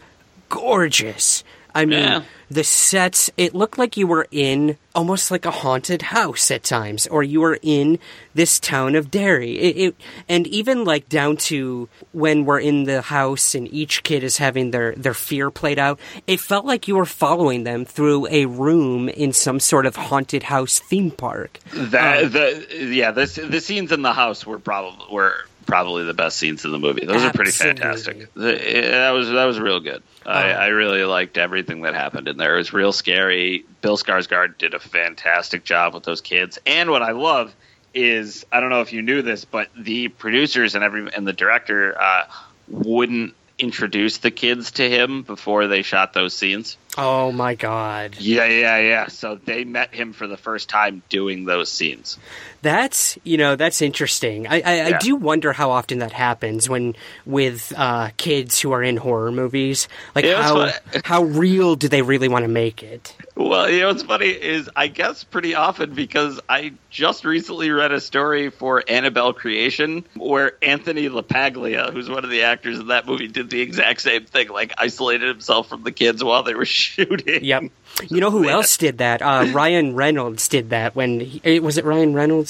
gorgeous. 0.48 1.42
I 1.74 1.84
mean, 1.84 1.98
Yeah. 2.04 2.22
The 2.50 2.64
sets. 2.64 3.30
It 3.36 3.54
looked 3.54 3.78
like 3.78 3.96
you 3.96 4.06
were 4.06 4.26
in 4.30 4.76
almost 4.94 5.30
like 5.30 5.44
a 5.44 5.50
haunted 5.50 6.02
house 6.02 6.50
at 6.50 6.64
times, 6.64 7.06
or 7.06 7.22
you 7.22 7.40
were 7.40 7.58
in 7.62 7.98
this 8.34 8.58
town 8.58 8.96
of 8.96 9.10
Derry. 9.10 9.58
It, 9.58 9.76
it 9.76 9.96
and 10.28 10.46
even 10.48 10.84
like 10.84 11.08
down 11.08 11.36
to 11.36 11.88
when 12.12 12.44
we're 12.44 12.60
in 12.60 12.84
the 12.84 13.02
house 13.02 13.54
and 13.54 13.72
each 13.72 14.02
kid 14.02 14.24
is 14.24 14.38
having 14.38 14.72
their 14.72 14.92
their 14.94 15.14
fear 15.14 15.50
played 15.50 15.78
out. 15.78 16.00
It 16.26 16.40
felt 16.40 16.64
like 16.64 16.88
you 16.88 16.96
were 16.96 17.06
following 17.06 17.64
them 17.64 17.84
through 17.84 18.26
a 18.28 18.46
room 18.46 19.08
in 19.08 19.32
some 19.32 19.60
sort 19.60 19.86
of 19.86 19.96
haunted 19.96 20.42
house 20.42 20.80
theme 20.80 21.12
park. 21.12 21.58
That 21.72 22.24
um, 22.24 22.30
the 22.32 22.88
yeah, 22.92 23.12
this 23.12 23.36
the 23.36 23.60
scenes 23.60 23.92
in 23.92 24.02
the 24.02 24.12
house 24.12 24.44
were 24.44 24.58
probably 24.58 25.06
were 25.10 25.36
probably 25.70 26.04
the 26.04 26.14
best 26.14 26.36
scenes 26.36 26.64
in 26.64 26.72
the 26.72 26.78
movie. 26.78 27.06
Those 27.06 27.22
are 27.22 27.32
pretty 27.32 27.52
fantastic. 27.52 28.32
That 28.34 29.10
was 29.10 29.30
that 29.30 29.44
was 29.44 29.58
real 29.60 29.80
good. 29.80 30.02
I, 30.26 30.52
I 30.52 30.66
really 30.68 31.04
liked 31.04 31.38
everything 31.38 31.82
that 31.82 31.94
happened 31.94 32.28
in 32.28 32.36
there. 32.36 32.56
It 32.56 32.58
was 32.58 32.72
real 32.72 32.92
scary. 32.92 33.64
Bill 33.80 33.96
Skarsgård 33.96 34.58
did 34.58 34.74
a 34.74 34.80
fantastic 34.80 35.64
job 35.64 35.94
with 35.94 36.02
those 36.02 36.20
kids. 36.20 36.58
And 36.66 36.90
what 36.90 37.02
I 37.02 37.12
love 37.12 37.54
is 37.94 38.44
I 38.52 38.60
don't 38.60 38.70
know 38.70 38.80
if 38.80 38.92
you 38.92 39.02
knew 39.02 39.22
this, 39.22 39.44
but 39.44 39.68
the 39.76 40.08
producers 40.08 40.74
and 40.74 40.84
every 40.84 41.08
and 41.14 41.26
the 41.26 41.32
director 41.32 41.98
uh, 41.98 42.24
wouldn't 42.68 43.34
introduce 43.58 44.18
the 44.18 44.30
kids 44.30 44.72
to 44.72 44.88
him 44.88 45.22
before 45.22 45.66
they 45.66 45.82
shot 45.82 46.12
those 46.12 46.34
scenes. 46.34 46.76
Oh 46.96 47.30
my 47.30 47.54
god. 47.54 48.16
Yeah, 48.18 48.46
yeah, 48.46 48.78
yeah. 48.78 49.06
So 49.08 49.36
they 49.36 49.64
met 49.64 49.94
him 49.94 50.12
for 50.12 50.26
the 50.26 50.36
first 50.36 50.68
time 50.68 51.02
doing 51.08 51.44
those 51.44 51.70
scenes. 51.70 52.18
That's 52.62 53.18
you 53.24 53.36
know 53.36 53.56
that's 53.56 53.80
interesting. 53.80 54.46
I 54.46 54.60
I, 54.60 54.82
I 54.94 54.98
do 54.98 55.16
wonder 55.16 55.52
how 55.52 55.70
often 55.70 56.00
that 56.00 56.12
happens 56.12 56.68
when 56.68 56.94
with 57.24 57.72
uh, 57.76 58.10
kids 58.16 58.60
who 58.60 58.72
are 58.72 58.82
in 58.82 58.96
horror 58.96 59.32
movies. 59.32 59.88
Like 60.14 60.24
Yeah, 60.24 60.42
how 60.42 60.70
how 61.04 61.22
real 61.22 61.76
do 61.76 61.88
they 61.88 62.02
really 62.02 62.28
want 62.28 62.44
to 62.44 62.48
make 62.48 62.82
it? 62.82 63.16
Well, 63.34 63.70
you 63.70 63.80
know 63.80 63.88
what's 63.88 64.02
funny 64.02 64.28
is 64.28 64.68
I 64.76 64.88
guess 64.88 65.24
pretty 65.24 65.54
often 65.54 65.94
because 65.94 66.40
I 66.48 66.74
just 66.90 67.24
recently 67.24 67.70
read 67.70 67.92
a 67.92 68.00
story 68.00 68.50
for 68.50 68.84
Annabelle 68.86 69.32
Creation 69.32 70.04
where 70.16 70.52
Anthony 70.62 71.08
LaPaglia, 71.08 71.92
who's 71.92 72.10
one 72.10 72.24
of 72.24 72.30
the 72.30 72.42
actors 72.42 72.78
in 72.78 72.88
that 72.88 73.06
movie, 73.06 73.28
did 73.28 73.48
the 73.48 73.60
exact 73.60 74.02
same 74.02 74.26
thing. 74.26 74.48
Like 74.50 74.74
isolated 74.76 75.28
himself 75.28 75.68
from 75.68 75.82
the 75.82 75.92
kids 75.92 76.22
while 76.22 76.42
they 76.42 76.54
were 76.54 76.64
shooting. 76.66 77.44
Yep. 77.44 77.64
You 78.08 78.20
know 78.20 78.30
who 78.30 78.42
Man. 78.42 78.50
else 78.50 78.76
did 78.76 78.98
that? 78.98 79.20
Uh, 79.22 79.46
Ryan 79.52 79.94
Reynolds 79.94 80.48
did 80.48 80.70
that 80.70 80.94
when 80.94 81.20
he, 81.20 81.40
eh, 81.44 81.58
was 81.58 81.76
it 81.78 81.84
Ryan 81.84 82.14
Reynolds? 82.14 82.49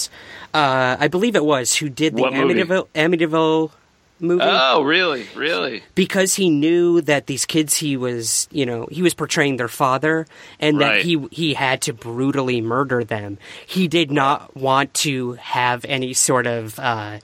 Uh, 0.54 0.96
I 0.98 1.08
believe 1.08 1.36
it 1.36 1.44
was 1.44 1.74
who 1.74 1.88
did 1.88 2.16
the 2.16 2.22
What 2.22 2.32
movie? 2.32 2.54
Amityville, 2.54 2.88
Amityville 2.94 3.70
movie 4.20 4.42
Oh, 4.44 4.82
really? 4.82 5.26
Really? 5.34 5.82
because 5.94 6.34
he 6.34 6.50
knew 6.50 7.00
that 7.02 7.26
these 7.26 7.44
kids 7.46 7.74
he 7.74 7.96
was 7.96 8.48
you 8.50 8.66
know 8.66 8.86
he 8.90 9.02
was 9.02 9.14
portraying 9.14 9.56
their 9.56 9.68
father 9.68 10.26
and 10.58 10.80
that 10.80 11.02
he 11.02 11.26
he 11.30 11.54
had 11.54 11.82
to 11.82 11.92
brutally 11.92 12.60
murder 12.60 13.02
them. 13.04 13.38
He 13.66 13.88
did 13.88 14.10
not 14.10 14.54
want 14.56 14.92
to 14.94 15.32
have 15.34 15.84
any 15.86 16.12
sort 16.14 16.46
of. 16.46 16.78
Uh, 16.78 17.18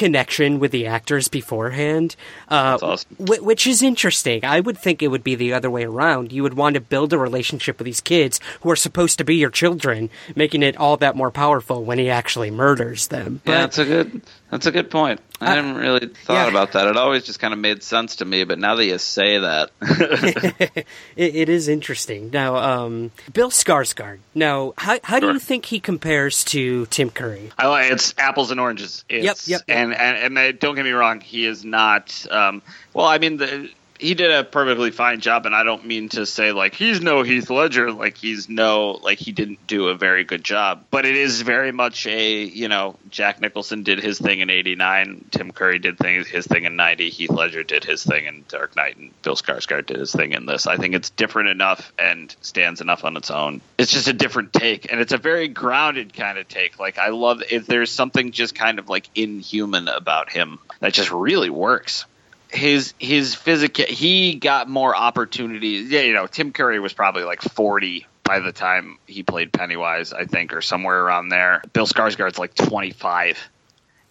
connection 0.00 0.58
with 0.58 0.72
the 0.72 0.86
actors 0.86 1.28
beforehand 1.28 2.16
uh, 2.48 2.70
That's 2.70 2.82
awesome. 2.82 3.16
Wh- 3.18 3.44
which 3.44 3.66
is 3.66 3.82
interesting. 3.82 4.42
I 4.46 4.58
would 4.58 4.78
think 4.78 5.02
it 5.02 5.08
would 5.08 5.22
be 5.22 5.34
the 5.34 5.52
other 5.52 5.70
way 5.70 5.84
around. 5.84 6.32
You 6.32 6.42
would 6.42 6.54
want 6.54 6.72
to 6.74 6.80
build 6.80 7.12
a 7.12 7.18
relationship 7.18 7.78
with 7.78 7.84
these 7.84 8.00
kids 8.00 8.40
who 8.62 8.70
are 8.70 8.76
supposed 8.76 9.18
to 9.18 9.24
be 9.24 9.36
your 9.36 9.50
children, 9.50 10.08
making 10.34 10.62
it 10.62 10.78
all 10.78 10.96
that 10.96 11.16
more 11.16 11.30
powerful 11.30 11.84
when 11.84 11.98
he 11.98 12.08
actually 12.08 12.50
murders 12.50 13.08
them. 13.08 13.42
yeah, 13.44 13.60
that's 13.60 13.76
a 13.76 13.84
good. 13.84 14.22
That's 14.50 14.66
a 14.66 14.72
good 14.72 14.90
point. 14.90 15.20
I 15.40 15.54
hadn't 15.54 15.76
really 15.76 16.08
thought 16.08 16.34
yeah. 16.34 16.48
about 16.48 16.72
that. 16.72 16.86
It 16.88 16.96
always 16.96 17.24
just 17.24 17.38
kind 17.38 17.54
of 17.54 17.60
made 17.60 17.82
sense 17.82 18.16
to 18.16 18.24
me, 18.24 18.44
but 18.44 18.58
now 18.58 18.74
that 18.74 18.84
you 18.84 18.98
say 18.98 19.38
that, 19.38 19.70
it, 19.80 20.86
it 21.16 21.48
is 21.48 21.68
interesting. 21.68 22.30
Now, 22.30 22.56
um, 22.56 23.12
Bill 23.32 23.50
Skarsgård. 23.50 24.18
Now, 24.34 24.74
how 24.76 24.98
how 25.04 25.20
do 25.20 25.26
Sure. 25.26 25.32
you 25.34 25.38
think 25.38 25.66
he 25.66 25.80
compares 25.80 26.44
to 26.44 26.86
Tim 26.86 27.10
Curry? 27.10 27.52
I 27.58 27.84
it's 27.84 28.12
apples 28.18 28.50
and 28.50 28.58
oranges. 28.60 29.04
It's, 29.08 29.48
yep, 29.48 29.60
yep. 29.66 29.76
And, 29.76 29.94
and 29.94 30.36
and 30.36 30.38
uh, 30.38 30.52
don't 30.52 30.74
get 30.74 30.84
me 30.84 30.90
wrong, 30.90 31.20
he 31.20 31.46
is 31.46 31.64
not. 31.64 32.26
Um, 32.30 32.62
well, 32.92 33.06
I 33.06 33.18
mean, 33.18 33.36
the, 33.36 33.70
he 34.00 34.14
did 34.14 34.30
a 34.30 34.44
perfectly 34.44 34.90
fine 34.90 35.20
job, 35.20 35.46
and 35.46 35.54
I 35.54 35.62
don't 35.62 35.84
mean 35.84 36.08
to 36.10 36.24
say 36.24 36.52
like 36.52 36.74
he's 36.74 37.00
no 37.00 37.22
Heath 37.22 37.50
Ledger, 37.50 37.92
like 37.92 38.16
he's 38.16 38.48
no 38.48 38.98
like 39.02 39.18
he 39.18 39.32
didn't 39.32 39.66
do 39.66 39.88
a 39.88 39.94
very 39.94 40.24
good 40.24 40.42
job. 40.42 40.84
But 40.90 41.04
it 41.04 41.16
is 41.16 41.42
very 41.42 41.70
much 41.70 42.06
a 42.06 42.42
you 42.42 42.68
know 42.68 42.96
Jack 43.10 43.40
Nicholson 43.40 43.82
did 43.82 44.00
his 44.00 44.18
thing 44.18 44.40
in 44.40 44.50
'89, 44.50 45.26
Tim 45.30 45.52
Curry 45.52 45.78
did 45.78 45.98
things 45.98 46.26
his 46.26 46.46
thing 46.46 46.64
in 46.64 46.76
'90, 46.76 47.10
Heath 47.10 47.30
Ledger 47.30 47.62
did 47.62 47.84
his 47.84 48.02
thing 48.02 48.24
in 48.24 48.44
Dark 48.48 48.74
Knight, 48.74 48.96
and 48.96 49.10
Bill 49.22 49.36
Skarsgård 49.36 49.86
did 49.86 49.98
his 49.98 50.12
thing 50.12 50.32
in 50.32 50.46
this. 50.46 50.66
I 50.66 50.76
think 50.76 50.94
it's 50.94 51.10
different 51.10 51.50
enough 51.50 51.92
and 51.98 52.34
stands 52.40 52.80
enough 52.80 53.04
on 53.04 53.16
its 53.16 53.30
own. 53.30 53.60
It's 53.78 53.92
just 53.92 54.08
a 54.08 54.14
different 54.14 54.52
take, 54.52 54.90
and 54.90 55.00
it's 55.00 55.12
a 55.12 55.18
very 55.18 55.48
grounded 55.48 56.14
kind 56.14 56.38
of 56.38 56.48
take. 56.48 56.78
Like 56.78 56.98
I 56.98 57.10
love 57.10 57.42
if 57.50 57.66
there's 57.66 57.90
something 57.90 58.32
just 58.32 58.54
kind 58.54 58.78
of 58.78 58.88
like 58.88 59.08
inhuman 59.14 59.88
about 59.88 60.30
him 60.30 60.58
that 60.80 60.94
just 60.94 61.12
really 61.12 61.50
works 61.50 62.06
his 62.52 62.94
his 62.98 63.34
physical 63.34 63.84
he 63.86 64.34
got 64.34 64.68
more 64.68 64.94
opportunities. 64.94 65.90
Yeah, 65.90 66.02
you 66.02 66.14
know, 66.14 66.26
Tim 66.26 66.52
Curry 66.52 66.80
was 66.80 66.92
probably 66.92 67.24
like 67.24 67.42
40 67.42 68.06
by 68.24 68.40
the 68.40 68.52
time 68.52 68.98
he 69.06 69.22
played 69.22 69.52
Pennywise, 69.52 70.12
I 70.12 70.24
think, 70.24 70.52
or 70.52 70.62
somewhere 70.62 71.02
around 71.02 71.30
there. 71.30 71.62
Bill 71.72 71.86
Skarsgård's 71.86 72.38
like 72.38 72.54
25. 72.54 73.38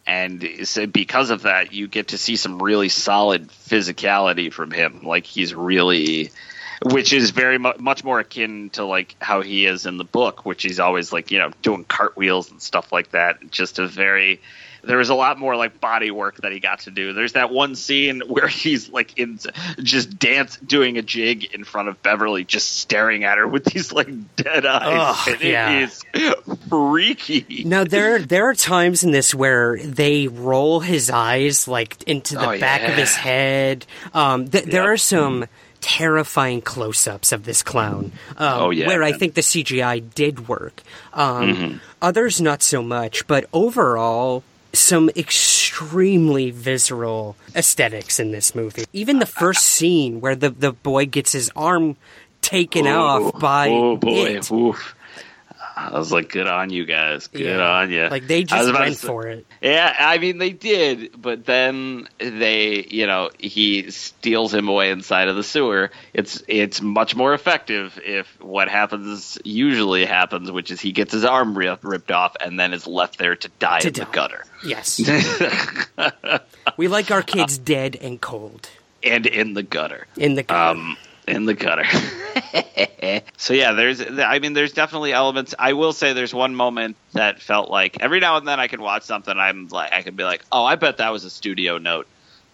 And 0.05 0.67
so 0.67 0.87
because 0.87 1.29
of 1.29 1.43
that, 1.43 1.71
you 1.71 1.87
get 1.87 2.09
to 2.09 2.17
see 2.17 2.35
some 2.35 2.61
really 2.61 2.89
solid 2.89 3.49
physicality 3.49 4.51
from 4.51 4.71
him. 4.71 5.03
Like 5.03 5.25
he's 5.25 5.53
really, 5.53 6.31
which 6.83 7.13
is 7.13 7.29
very 7.29 7.59
mu- 7.59 7.77
much 7.79 8.03
more 8.03 8.19
akin 8.19 8.71
to 8.71 8.85
like 8.85 9.15
how 9.21 9.41
he 9.41 9.65
is 9.65 9.85
in 9.85 9.97
the 9.97 10.03
book, 10.03 10.45
which 10.45 10.63
he's 10.63 10.79
always 10.79 11.13
like 11.13 11.31
you 11.31 11.39
know 11.39 11.51
doing 11.61 11.83
cartwheels 11.83 12.51
and 12.51 12.61
stuff 12.61 12.91
like 12.91 13.11
that. 13.11 13.51
Just 13.51 13.79
a 13.79 13.87
very 13.87 14.41
there 14.83 14.97
was 14.97 15.09
a 15.09 15.15
lot 15.15 15.37
more 15.39 15.55
like 15.55 15.79
body 15.81 16.11
work 16.11 16.37
that 16.41 16.51
he 16.51 16.59
got 16.59 16.79
to 16.81 16.91
do. 16.91 17.13
There's 17.13 17.33
that 17.33 17.51
one 17.51 17.75
scene 17.75 18.21
where 18.27 18.47
he's 18.47 18.89
like 18.89 19.17
in 19.17 19.39
just 19.81 20.17
dance 20.19 20.57
doing 20.57 20.97
a 20.97 21.01
jig 21.01 21.45
in 21.53 21.63
front 21.63 21.89
of 21.89 22.01
Beverly, 22.03 22.43
just 22.45 22.77
staring 22.77 23.23
at 23.23 23.37
her 23.37 23.47
with 23.47 23.65
these 23.65 23.91
like 23.91 24.07
dead 24.35 24.65
eyes. 24.65 25.27
And 25.27 25.41
yeah. 25.41 25.79
is 25.79 26.03
freaky. 26.69 27.63
Now 27.65 27.83
there 27.83 28.19
there 28.19 28.49
are 28.49 28.55
times 28.55 29.03
in 29.03 29.11
this 29.11 29.33
where 29.33 29.77
they 29.79 30.27
roll 30.27 30.79
his 30.79 31.09
eyes 31.09 31.67
like 31.67 32.01
into 32.03 32.35
the 32.35 32.49
Oh, 32.49 32.59
back 32.59 32.81
of 32.87 32.95
his 32.95 33.15
head. 33.15 33.85
Um, 34.13 34.47
th- 34.47 34.65
there 34.65 34.83
Yep. 34.83 34.89
are 34.93 34.97
some 34.97 35.45
terrifying 35.81 36.61
close-ups 36.61 37.31
of 37.31 37.45
this 37.45 37.63
clown. 37.63 38.11
Um, 38.37 38.59
Oh, 38.61 38.69
yeah, 38.69 38.87
where 38.87 39.01
I 39.03 39.13
think 39.13 39.33
the 39.33 39.41
CGI 39.41 39.99
did 40.13 40.47
work. 40.47 40.81
Um, 41.13 41.39
Mm-hmm. 41.55 41.77
Others 42.01 42.41
not 42.41 42.61
so 42.63 42.81
much, 42.81 43.27
but 43.27 43.45
overall. 43.53 44.43
Some 44.73 45.09
extremely 45.15 46.51
visceral 46.51 47.35
aesthetics 47.55 48.19
in 48.19 48.31
this 48.31 48.53
movie. 48.53 48.85
Even 48.93 49.19
the 49.19 49.25
first 49.25 49.65
scene 49.65 50.21
where 50.21 50.35
the, 50.35 50.49
the 50.49 50.71
boy 50.71 51.05
gets 51.05 51.31
his 51.31 51.51
arm 51.55 51.97
taken 52.41 52.87
oh, 52.87 52.99
off 52.99 53.39
by 53.39 53.69
oh 53.69 53.97
boy, 53.97 54.35
it. 54.35 54.51
Oof. 54.51 54.95
I 55.81 55.97
was 55.97 56.11
like, 56.11 56.29
good 56.29 56.45
on 56.47 56.69
you 56.71 56.85
guys, 56.85 57.27
good 57.27 57.41
Yeah. 57.41 57.61
on 57.61 57.89
you. 57.91 58.07
Like 58.09 58.27
they 58.27 58.43
just 58.43 58.73
went 58.73 58.95
say- 58.97 59.07
for 59.07 59.27
it. 59.27 59.45
Yeah, 59.61 59.95
I 59.97 60.17
mean 60.17 60.37
they 60.37 60.49
did, 60.51 61.11
but 61.21 61.45
then 61.45 62.07
they, 62.17 62.83
you 62.89 63.07
know, 63.07 63.29
he 63.39 63.89
steals 63.91 64.53
him 64.53 64.67
away 64.67 64.91
inside 64.91 65.27
of 65.29 65.35
the 65.35 65.43
sewer. 65.43 65.91
It's 66.13 66.43
it's 66.47 66.81
much 66.81 67.15
more 67.15 67.33
effective 67.33 67.99
if 68.03 68.27
what 68.41 68.67
happens 68.69 69.37
usually 69.45 70.05
happens, 70.05 70.51
which 70.51 70.69
is 70.71 70.81
he 70.81 70.91
gets 70.91 71.13
his 71.13 71.23
arm 71.25 71.57
rip, 71.57 71.83
ripped 71.83 72.11
off 72.11 72.35
and 72.43 72.59
then 72.59 72.73
is 72.73 72.85
left 72.85 73.17
there 73.17 73.35
to 73.37 73.49
die 73.59 73.79
To 73.79 73.87
in 73.87 73.93
the 73.93 74.05
gutter 74.05 74.43
Yes. 74.65 74.99
we 76.77 76.87
like 76.87 77.11
our 77.11 77.21
kids 77.21 77.57
dead 77.57 77.95
and 78.01 78.19
cold 78.19 78.69
and 79.03 79.25
in 79.25 79.53
the 79.53 79.63
gutter. 79.63 80.07
in 80.17 80.35
the 80.35 80.43
gutter. 80.43 80.79
Um, 80.79 80.97
in 81.27 81.45
the 81.45 81.53
gutter. 81.53 81.85
so 83.37 83.53
yeah, 83.53 83.73
there's. 83.73 84.01
I 84.01 84.39
mean, 84.39 84.53
there's 84.53 84.73
definitely 84.73 85.13
elements. 85.13 85.55
I 85.57 85.73
will 85.73 85.93
say, 85.93 86.13
there's 86.13 86.33
one 86.33 86.55
moment 86.55 86.97
that 87.13 87.41
felt 87.41 87.69
like 87.69 87.97
every 88.01 88.19
now 88.19 88.37
and 88.37 88.47
then 88.47 88.59
I 88.59 88.67
can 88.67 88.81
watch 88.81 89.03
something. 89.03 89.37
I'm 89.37 89.67
like, 89.69 89.93
I 89.93 90.01
could 90.01 90.15
be 90.15 90.23
like, 90.23 90.43
oh, 90.51 90.65
I 90.65 90.75
bet 90.75 90.97
that 90.97 91.11
was 91.11 91.23
a 91.23 91.29
studio 91.29 91.77
note. 91.77 92.07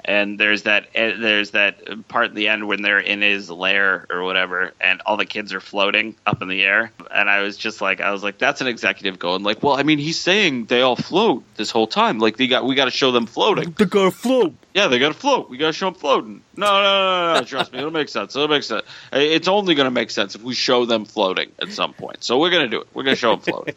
And 0.07 0.39
there's 0.39 0.63
that. 0.63 0.85
eh, 0.93 1.13
There's 1.19 1.51
that 1.51 2.07
part 2.07 2.25
at 2.29 2.35
the 2.35 2.47
end 2.47 2.67
when 2.67 2.83
they're 2.83 2.99
in 2.99 3.21
his 3.23 3.49
lair 3.49 4.05
or 4.09 4.23
whatever, 4.23 4.71
and 4.79 5.01
all 5.05 5.17
the 5.17 5.25
kids 5.25 5.51
are 5.51 5.59
floating 5.59 6.15
up 6.27 6.43
in 6.43 6.47
the 6.47 6.61
air. 6.61 6.91
And 7.11 7.27
I 7.27 7.41
was 7.41 7.57
just 7.57 7.81
like, 7.81 8.01
I 8.01 8.11
was 8.11 8.21
like, 8.21 8.37
that's 8.37 8.61
an 8.61 8.67
executive 8.67 9.17
going 9.17 9.41
like, 9.41 9.63
well, 9.63 9.73
I 9.75 9.81
mean, 9.81 9.97
he's 9.97 10.19
saying 10.19 10.65
they 10.65 10.81
all 10.81 10.95
float 10.95 11.43
this 11.55 11.71
whole 11.71 11.87
time. 11.87 12.19
Like 12.19 12.37
they 12.37 12.45
got, 12.47 12.65
we 12.65 12.75
got 12.75 12.85
to 12.85 12.91
show 12.91 13.11
them 13.11 13.25
floating. 13.25 13.71
the 13.71 13.85
gotta 13.87 14.11
float. 14.11 14.53
Yeah, 14.75 14.87
they 14.87 14.99
got 14.99 15.09
to 15.09 15.13
float. 15.19 15.49
We 15.49 15.57
got 15.57 15.67
to 15.67 15.73
show 15.73 15.87
them 15.87 15.95
floating. 15.95 16.41
No, 16.55 16.67
no, 16.67 16.83
no, 16.83 17.33
no, 17.33 17.39
no. 17.39 17.45
Trust 17.45 17.73
me, 17.73 17.79
it'll 17.79 17.89
make 17.91 18.09
sense. 18.09 18.35
It'll 18.35 18.47
make 18.47 18.63
sense. 18.63 18.83
It's 19.11 19.47
only 19.47 19.73
going 19.73 19.85
to 19.85 19.91
make 19.91 20.11
sense 20.11 20.35
if 20.35 20.43
we 20.43 20.53
show 20.53 20.85
them 20.85 21.05
floating 21.05 21.51
at 21.59 21.71
some 21.71 21.93
point. 21.93 22.23
So 22.23 22.37
we're 22.39 22.51
going 22.51 22.63
to 22.63 22.69
do 22.69 22.81
it. 22.81 22.87
We're 22.93 23.03
going 23.03 23.15
to 23.15 23.19
show 23.19 23.31
them 23.35 23.39
floating. 23.39 23.75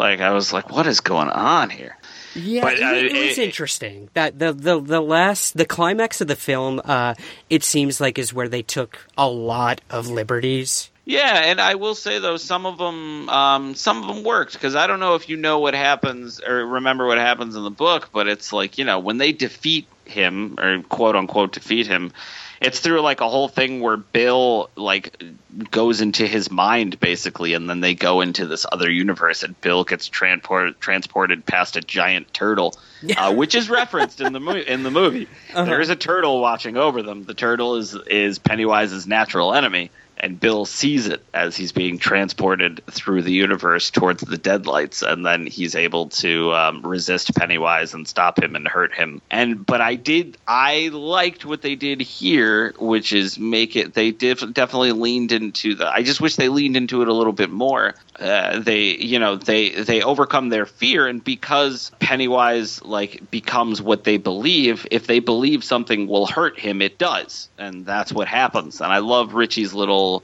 Like 0.00 0.20
I 0.20 0.30
was 0.30 0.52
like, 0.52 0.70
what 0.72 0.86
is 0.86 1.00
going 1.00 1.28
on 1.28 1.70
here? 1.70 1.96
Yeah, 2.34 2.62
But, 2.62 2.74
it, 2.74 3.06
it 3.06 3.12
was 3.28 3.38
it- 3.38 3.44
interesting. 3.44 4.08
That 4.14 4.38
the, 4.38 4.52
the 4.52 4.80
the 4.80 5.00
last 5.00 5.56
the 5.56 5.64
climax 5.64 6.20
of 6.20 6.28
the 6.28 6.36
film, 6.36 6.80
uh, 6.84 7.14
it 7.48 7.62
seems 7.64 8.00
like 8.00 8.18
is 8.18 8.32
where 8.32 8.48
they 8.48 8.62
took 8.62 8.98
a 9.18 9.28
lot 9.28 9.80
of 9.90 10.08
liberties. 10.08 10.90
Yeah, 11.04 11.42
and 11.50 11.60
I 11.60 11.74
will 11.74 11.96
say 11.96 12.20
though, 12.20 12.36
some 12.36 12.66
of 12.66 12.78
them, 12.78 13.28
um, 13.28 13.74
some 13.74 14.00
of 14.02 14.14
them 14.14 14.22
worked 14.24 14.52
because 14.52 14.76
I 14.76 14.86
don't 14.86 15.00
know 15.00 15.16
if 15.16 15.28
you 15.28 15.36
know 15.36 15.58
what 15.58 15.74
happens 15.74 16.40
or 16.40 16.64
remember 16.64 17.06
what 17.06 17.18
happens 17.18 17.56
in 17.56 17.64
the 17.64 17.70
book, 17.70 18.10
but 18.12 18.28
it's 18.28 18.52
like 18.52 18.78
you 18.78 18.84
know 18.84 19.00
when 19.00 19.18
they 19.18 19.32
defeat 19.32 19.86
him 20.04 20.54
or 20.58 20.82
quote 20.82 21.16
unquote 21.16 21.52
defeat 21.52 21.88
him, 21.88 22.12
it's 22.60 22.80
through 22.80 23.00
like 23.00 23.20
a 23.20 23.28
whole 23.28 23.48
thing 23.48 23.80
where 23.80 23.96
Bill 23.96 24.68
like 24.76 25.22
goes 25.70 26.00
into 26.00 26.26
his 26.26 26.50
mind 26.50 27.00
basically, 27.00 27.54
and 27.54 27.68
then 27.68 27.80
they 27.80 27.94
go 27.94 28.20
into 28.20 28.46
this 28.46 28.66
other 28.70 28.90
universe, 28.90 29.42
and 29.42 29.58
Bill 29.60 29.84
gets 29.84 30.08
transported 30.08 30.78
transported 30.80 31.46
past 31.46 31.76
a 31.76 31.80
giant 31.80 32.32
turtle, 32.34 32.74
uh, 33.16 33.34
which 33.34 33.54
is 33.54 33.70
referenced 33.70 34.20
in 34.20 34.32
the 34.32 34.40
movie. 34.40 34.60
In 34.60 34.82
the 34.82 34.90
movie, 34.90 35.28
there 35.54 35.80
is 35.80 35.88
a 35.88 35.96
turtle 35.96 36.40
watching 36.40 36.76
over 36.76 37.02
them. 37.02 37.24
The 37.24 37.34
turtle 37.34 37.76
is 37.76 37.94
is 37.94 38.38
Pennywise's 38.38 39.06
natural 39.06 39.54
enemy 39.54 39.90
and 40.20 40.38
Bill 40.38 40.64
sees 40.64 41.08
it 41.08 41.24
as 41.34 41.56
he's 41.56 41.72
being 41.72 41.98
transported 41.98 42.82
through 42.90 43.22
the 43.22 43.32
universe 43.32 43.90
towards 43.90 44.22
the 44.22 44.38
deadlights, 44.38 45.02
and 45.02 45.24
then 45.24 45.46
he's 45.46 45.74
able 45.74 46.08
to 46.10 46.52
um, 46.52 46.82
resist 46.82 47.34
Pennywise 47.34 47.94
and 47.94 48.06
stop 48.06 48.40
him 48.42 48.54
and 48.54 48.68
hurt 48.68 48.94
him. 48.94 49.22
And 49.30 49.64
but 49.64 49.80
I 49.80 49.94
did, 49.94 50.36
I 50.46 50.90
liked 50.92 51.44
what 51.44 51.62
they 51.62 51.74
did 51.74 52.00
here, 52.00 52.74
which 52.78 53.12
is 53.12 53.38
make 53.38 53.76
it. 53.76 53.94
They 53.94 54.10
did 54.10 54.54
definitely 54.54 54.92
leaned 54.92 55.32
into 55.32 55.74
the. 55.74 55.90
I 55.90 56.02
just 56.02 56.20
wish 56.20 56.36
they 56.36 56.48
leaned 56.48 56.76
into 56.76 57.02
it 57.02 57.08
a 57.08 57.14
little 57.14 57.32
bit 57.32 57.50
more. 57.50 57.94
Uh, 58.20 58.60
they, 58.60 58.96
you 58.96 59.18
know, 59.18 59.36
they 59.36 59.70
they 59.70 60.02
overcome 60.02 60.50
their 60.50 60.66
fear, 60.66 61.06
and 61.06 61.24
because 61.24 61.90
Pennywise 62.00 62.82
like 62.82 63.30
becomes 63.30 63.80
what 63.80 64.04
they 64.04 64.18
believe, 64.18 64.86
if 64.90 65.06
they 65.06 65.20
believe 65.20 65.64
something 65.64 66.06
will 66.06 66.26
hurt 66.26 66.58
him, 66.58 66.82
it 66.82 66.98
does, 66.98 67.48
and 67.56 67.86
that's 67.86 68.12
what 68.12 68.28
happens. 68.28 68.82
And 68.82 68.92
I 68.92 68.98
love 68.98 69.32
Richie's 69.32 69.72
little 69.72 70.22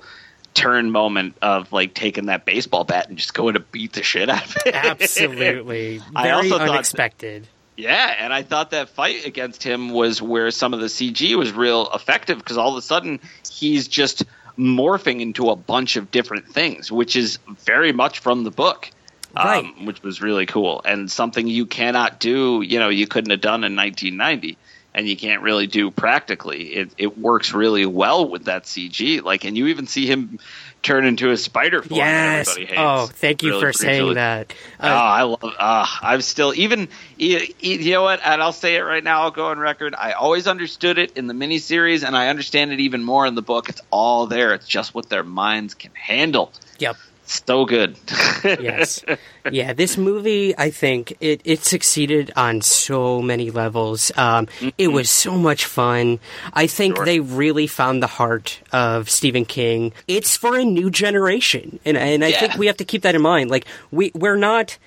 turn 0.53 0.91
moment 0.91 1.37
of 1.41 1.73
like 1.73 1.95
taking 1.95 2.27
that 2.27 2.45
baseball 2.45 2.85
bat 2.85 3.09
and 3.09 3.17
just 3.17 3.33
going 3.35 3.55
to 3.55 3.61
beat 3.61 3.95
the 3.95 4.03
shit 4.03 4.29
out 4.29 4.45
of 4.45 4.57
it. 4.67 4.75
Absolutely, 4.75 6.03
I 6.15 6.25
very 6.25 6.35
also 6.35 6.59
thought- 6.59 6.69
unexpected. 6.69 7.49
Yeah, 7.79 8.15
and 8.19 8.33
I 8.33 8.43
thought 8.43 8.71
that 8.71 8.89
fight 8.89 9.27
against 9.27 9.63
him 9.63 9.91
was 9.91 10.23
where 10.23 10.51
some 10.51 10.73
of 10.73 10.81
the 10.81 10.87
CG 10.87 11.35
was 11.37 11.53
real 11.53 11.91
effective 11.95 12.39
because 12.39 12.57
all 12.57 12.71
of 12.73 12.79
a 12.79 12.83
sudden 12.83 13.21
he's 13.51 13.87
just 13.87 14.25
morphing 14.59 15.21
into 15.21 15.51
a 15.51 15.57
bunch 15.57 15.97
of 15.97 16.11
different 16.11 16.49
things, 16.49 16.91
which 16.91 17.17
is 17.17 17.39
very 17.65 17.93
much 17.93 18.21
from 18.21 18.45
the 18.45 18.51
book. 18.51 18.91
Right. 19.35 19.65
Um, 19.65 19.85
which 19.85 20.03
was 20.03 20.23
really 20.23 20.47
cool 20.47 20.81
and 20.87 21.11
something 21.11 21.47
you 21.47 21.67
cannot 21.67 22.21
do, 22.21 22.63
you 22.63 22.79
know, 22.79 22.89
you 22.89 23.07
couldn't 23.07 23.31
have 23.31 23.43
done 23.43 23.65
in 23.65 23.77
1990 23.77 24.57
and 24.95 25.07
you 25.07 25.15
can't 25.15 25.43
really 25.43 25.67
do 25.67 25.91
practically. 25.91 26.75
It, 26.75 26.91
it 26.97 27.19
works 27.19 27.53
really 27.53 27.85
well 27.85 28.27
with 28.27 28.47
that 28.47 28.63
CG. 28.63 29.23
Like, 29.23 29.45
and 29.45 29.55
you 29.55 29.67
even 29.67 29.87
see 29.87 30.07
him 30.07 30.39
turn 30.83 31.05
into 31.05 31.31
a 31.31 31.37
spider 31.37 31.83
form 31.83 31.99
Yes. 31.99 32.47
that 32.47 32.53
everybody 32.53 32.66
hates. 32.77 32.81
Oh, 32.81 33.07
thank 33.07 33.43
you 33.43 33.51
Really 33.51 33.61
for 33.62 33.72
saying 33.72 34.14
that. 34.14 34.53
oh, 34.81 34.87
I 34.89 35.22
love. 35.22 35.39
Uh, 35.43 35.87
I'm 36.03 36.20
still 36.20 36.55
even. 36.55 36.89
You, 37.16 37.41
you 37.61 37.91
know 37.93 38.03
what? 38.03 38.20
And 38.24 38.41
I'll 38.43 38.53
say 38.53 38.77
it 38.77 38.83
right 38.83 39.03
now. 39.03 39.22
I'll 39.22 39.31
go 39.31 39.47
on 39.47 39.59
record. 39.59 39.95
I 39.97 40.12
always 40.12 40.47
understood 40.47 40.99
it 40.99 41.16
in 41.16 41.27
the 41.27 41.35
miniseries, 41.35 42.07
and 42.07 42.16
I 42.16 42.29
understand 42.29 42.72
it 42.72 42.81
even 42.81 43.03
more 43.03 43.27
in 43.27 43.35
the 43.35 43.43
book. 43.43 43.68
It's 43.68 43.81
all 43.91 44.27
there. 44.27 44.55
It's 44.55 44.68
just 44.68 44.95
what 44.95 45.09
their 45.09 45.24
minds 45.24 45.74
can 45.74 45.91
handle. 45.95 46.53
Yep. 46.79 46.97
So 47.27 47.64
good. 47.64 47.97
yes. 48.45 49.05
Yeah, 49.51 49.72
this 49.72 49.97
movie, 49.99 50.57
I 50.57 50.70
think 50.70 51.16
it, 51.20 51.41
it 51.45 51.64
succeeded 51.64 52.33
on 52.37 52.61
so 52.62 53.20
many 53.20 53.51
levels. 53.51 54.12
Um, 54.16 54.47
It 54.79 54.89
was 54.89 55.11
so 55.11 55.37
much 55.37 55.64
fun. 55.66 56.20
I 56.53 56.66
think 56.68 56.97
they 57.05 57.18
really 57.20 57.66
found 57.66 58.01
the 58.03 58.07
heart 58.07 58.61
of 58.72 59.11
Stephen 59.11 59.45
King. 59.45 59.93
It's 60.07 60.37
for 60.37 60.57
a 60.57 60.64
new 60.64 60.89
generation, 60.91 61.79
and 61.85 61.97
and 61.97 62.24
I 62.24 62.31
think 62.33 62.55
we 62.57 62.66
have 62.66 62.77
to 62.79 62.85
keep 62.85 63.03
that 63.03 63.14
in 63.14 63.22
mind. 63.22 63.51
Like 63.51 63.66
we 63.91 64.12
we're 64.14 64.37
not 64.37 64.79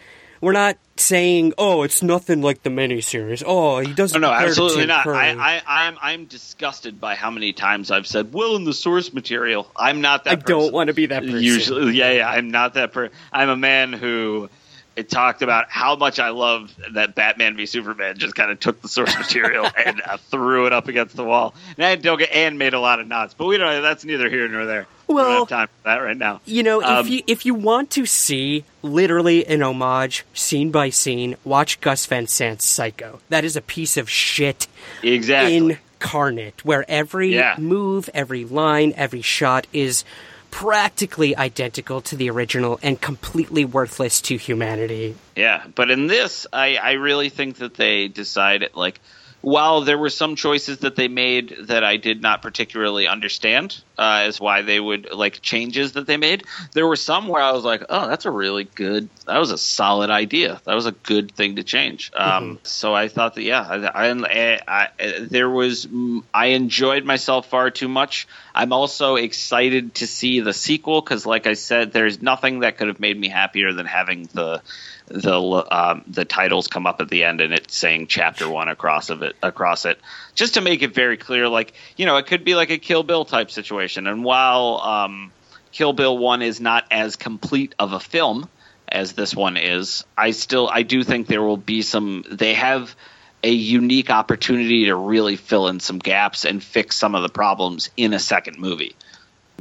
we're 0.41 0.53
not 0.53 0.77
saying, 0.99 1.53
oh, 1.57 1.83
it's 1.83 2.01
nothing 2.01 2.41
like 2.41 2.63
the 2.63 2.69
miniseries. 2.69 3.43
Oh, 3.45 3.79
he 3.79 3.93
doesn't. 3.93 4.19
No, 4.19 4.31
no, 4.31 4.39
to 4.39 4.45
absolutely 4.45 4.85
not. 4.85 5.07
I, 5.07 5.31
I, 5.31 5.61
I'm, 5.67 5.97
I'm 6.01 6.25
disgusted 6.25 6.99
by 6.99 7.15
how 7.15 7.31
many 7.31 7.53
times 7.53 7.91
I've 7.91 8.07
said, 8.07 8.33
"Well, 8.33 8.55
in 8.55 8.63
the 8.63 8.73
source 8.73 9.13
material." 9.13 9.69
I'm 9.75 10.01
not 10.01 10.25
that. 10.25 10.31
I 10.31 10.35
don't 10.35 10.73
want 10.73 10.87
to 10.87 10.93
be 10.93 11.07
that 11.07 11.23
person. 11.23 11.41
Usually, 11.41 11.95
yeah, 11.95 12.11
yeah. 12.11 12.29
I'm 12.29 12.51
not 12.51 12.75
that 12.75 12.91
person. 12.93 13.15
I'm 13.31 13.49
a 13.49 13.57
man 13.57 13.93
who 13.93 14.49
it 14.95 15.09
talked 15.09 15.41
about 15.41 15.69
how 15.69 15.95
much 15.95 16.19
I 16.19 16.29
love 16.29 16.75
that 16.93 17.15
Batman 17.15 17.55
v 17.55 17.65
Superman 17.65 18.17
just 18.17 18.35
kind 18.35 18.51
of 18.51 18.59
took 18.59 18.81
the 18.81 18.89
source 18.89 19.17
material 19.17 19.65
and 19.85 20.01
uh, 20.05 20.17
threw 20.17 20.65
it 20.65 20.73
up 20.73 20.87
against 20.89 21.15
the 21.15 21.23
wall. 21.23 21.55
And 21.77 21.85
I 21.85 21.95
don't 21.95 22.17
get 22.17 22.31
and 22.31 22.59
made 22.59 22.73
a 22.73 22.79
lot 22.79 22.99
of 22.99 23.07
knots, 23.07 23.33
but 23.33 23.45
we 23.45 23.57
don't. 23.57 23.81
That's 23.81 24.03
neither 24.03 24.29
here 24.29 24.47
nor 24.47 24.65
there. 24.65 24.87
We 25.10 25.16
Well, 25.22 25.45
time 25.45 25.68
for 25.68 25.84
that 25.89 25.97
right 25.97 26.16
now. 26.18 26.39
You 26.45 26.64
know, 26.64 26.82
Um, 26.84 27.05
if 27.05 27.12
you 27.12 27.24
if 27.28 27.45
you 27.45 27.53
want 27.53 27.89
to 27.91 28.05
see 28.05 28.64
literally 28.82 29.45
an 29.45 29.62
homage, 29.64 30.24
scene 30.34 30.72
by 30.72 30.89
scene, 30.89 31.36
watch 31.43 31.82
Gus 31.82 32.05
Van 32.05 32.28
Sant's 32.28 32.66
Psycho. 32.66 33.20
That 33.30 33.43
is 33.43 33.55
a 33.55 33.62
piece 33.62 33.97
of 33.97 34.10
shit 34.10 34.68
Exactly. 35.03 35.55
incarnate, 35.57 36.64
where 36.64 36.86
every 36.89 37.34
Yeah. 37.36 37.55
move, 37.57 38.10
every 38.14 38.45
line, 38.45 38.93
every 38.95 39.22
shot 39.22 39.68
is 39.74 40.03
practically 40.51 41.36
identical 41.38 42.01
to 42.01 42.16
the 42.16 42.30
original 42.30 42.80
and 42.82 42.99
completely 42.99 43.64
worthless 43.66 44.20
to 44.22 44.36
humanity. 44.36 45.16
Yeah, 45.36 45.62
but 45.76 45.91
in 45.91 46.07
this, 46.07 46.47
I, 46.51 46.78
I 46.78 46.91
really 46.93 47.30
think 47.30 47.57
that 47.57 47.76
they 47.76 48.07
decided 48.07 48.72
like 48.74 48.99
while 49.41 49.81
there 49.81 49.97
were 49.97 50.09
some 50.09 50.35
choices 50.35 50.79
that 50.79 50.95
they 50.95 51.07
made 51.07 51.55
that 51.67 51.83
I 51.83 51.97
did 51.97 52.21
not 52.21 52.41
particularly 52.41 53.07
understand 53.07 53.81
uh, 53.97 54.23
as 54.25 54.39
why 54.39 54.61
they 54.61 54.79
would 54.79 55.13
like 55.13 55.41
changes 55.41 55.93
that 55.93 56.07
they 56.07 56.17
made, 56.17 56.43
there 56.73 56.87
were 56.87 56.95
some 56.95 57.27
where 57.27 57.41
I 57.41 57.51
was 57.51 57.63
like, 57.63 57.83
oh, 57.89 58.07
that's 58.07 58.25
a 58.25 58.31
really 58.31 58.63
good, 58.63 59.09
that 59.25 59.37
was 59.37 59.51
a 59.51 59.57
solid 59.57 60.09
idea. 60.09 60.61
That 60.65 60.75
was 60.75 60.85
a 60.85 60.91
good 60.91 61.31
thing 61.31 61.55
to 61.55 61.63
change. 61.63 62.11
Um, 62.13 62.59
so 62.63 62.93
I 62.93 63.07
thought 63.07 63.35
that 63.35 63.43
yeah, 63.43 63.61
I, 63.61 64.11
I, 64.13 64.59
I, 64.67 65.19
there 65.21 65.49
was 65.49 65.85
mm, 65.85 66.23
I 66.33 66.47
enjoyed 66.47 67.05
myself 67.05 67.49
far 67.49 67.71
too 67.71 67.87
much. 67.87 68.27
I'm 68.53 68.73
also 68.73 69.15
excited 69.15 69.95
to 69.95 70.07
see 70.07 70.41
the 70.41 70.53
sequel 70.53 71.01
because, 71.01 71.25
like 71.25 71.47
I 71.47 71.53
said, 71.53 71.93
there's 71.93 72.21
nothing 72.21 72.59
that 72.59 72.77
could 72.77 72.87
have 72.87 72.99
made 72.99 73.17
me 73.17 73.29
happier 73.29 73.71
than 73.73 73.85
having 73.85 74.27
the 74.33 74.61
the 75.10 75.36
um, 75.36 76.03
the 76.07 76.26
titles 76.26 76.68
come 76.68 76.86
up 76.86 77.01
at 77.01 77.10
the 77.10 77.24
end 77.24 77.41
and 77.41 77.53
it's 77.53 77.76
saying 77.76 78.07
chapter 78.07 78.49
one 78.49 78.70
across 78.70 79.10
of 79.10 79.24
it 79.24 79.36
across 79.41 79.86
it 79.86 79.99
just 80.36 80.53
to 80.53 80.62
make 80.62 80.82
it 80.82 80.93
very 80.93 81.18
clear 81.18 81.47
like 81.49 81.74
you 81.97 82.05
know 82.05 82.18
it 82.18 82.28
could 82.28 82.45
be 82.45 82.55
like 82.55 82.70
a 82.70 82.78
kill 82.78 83.03
bill 83.03 83.26
type 83.26 83.51
situation 83.51 84.07
and 84.07 84.24
while 84.24 84.80
um, 84.82 85.32
kill 85.72 85.93
bill 85.93 86.18
one 86.18 86.41
is 86.41 86.62
not 86.62 86.86
as 86.91 87.16
complete 87.16 87.76
of 87.80 87.93
a 87.93 87.99
film 87.99 88.47
as 88.88 89.14
this 89.14 89.36
one 89.36 89.57
is 89.57 90.05
i 90.18 90.32
still 90.32 90.70
i 90.72 90.84
do 90.84 91.03
think 91.03 91.28
there 91.28 91.43
will 91.43 91.57
be 91.57 91.82
some 91.82 92.24
they 92.30 92.53
have 92.53 92.95
a 93.43 93.51
unique 93.51 94.10
opportunity 94.10 94.86
to 94.86 94.95
really 94.95 95.36
fill 95.36 95.68
in 95.68 95.80
some 95.80 95.99
gaps 95.99 96.45
and 96.45 96.64
fix 96.64 96.95
some 96.95 97.16
of 97.16 97.24
the 97.24 97.30
problems 97.30 97.89
in 97.95 98.14
a 98.14 98.20
second 98.20 98.60
movie 98.60 98.95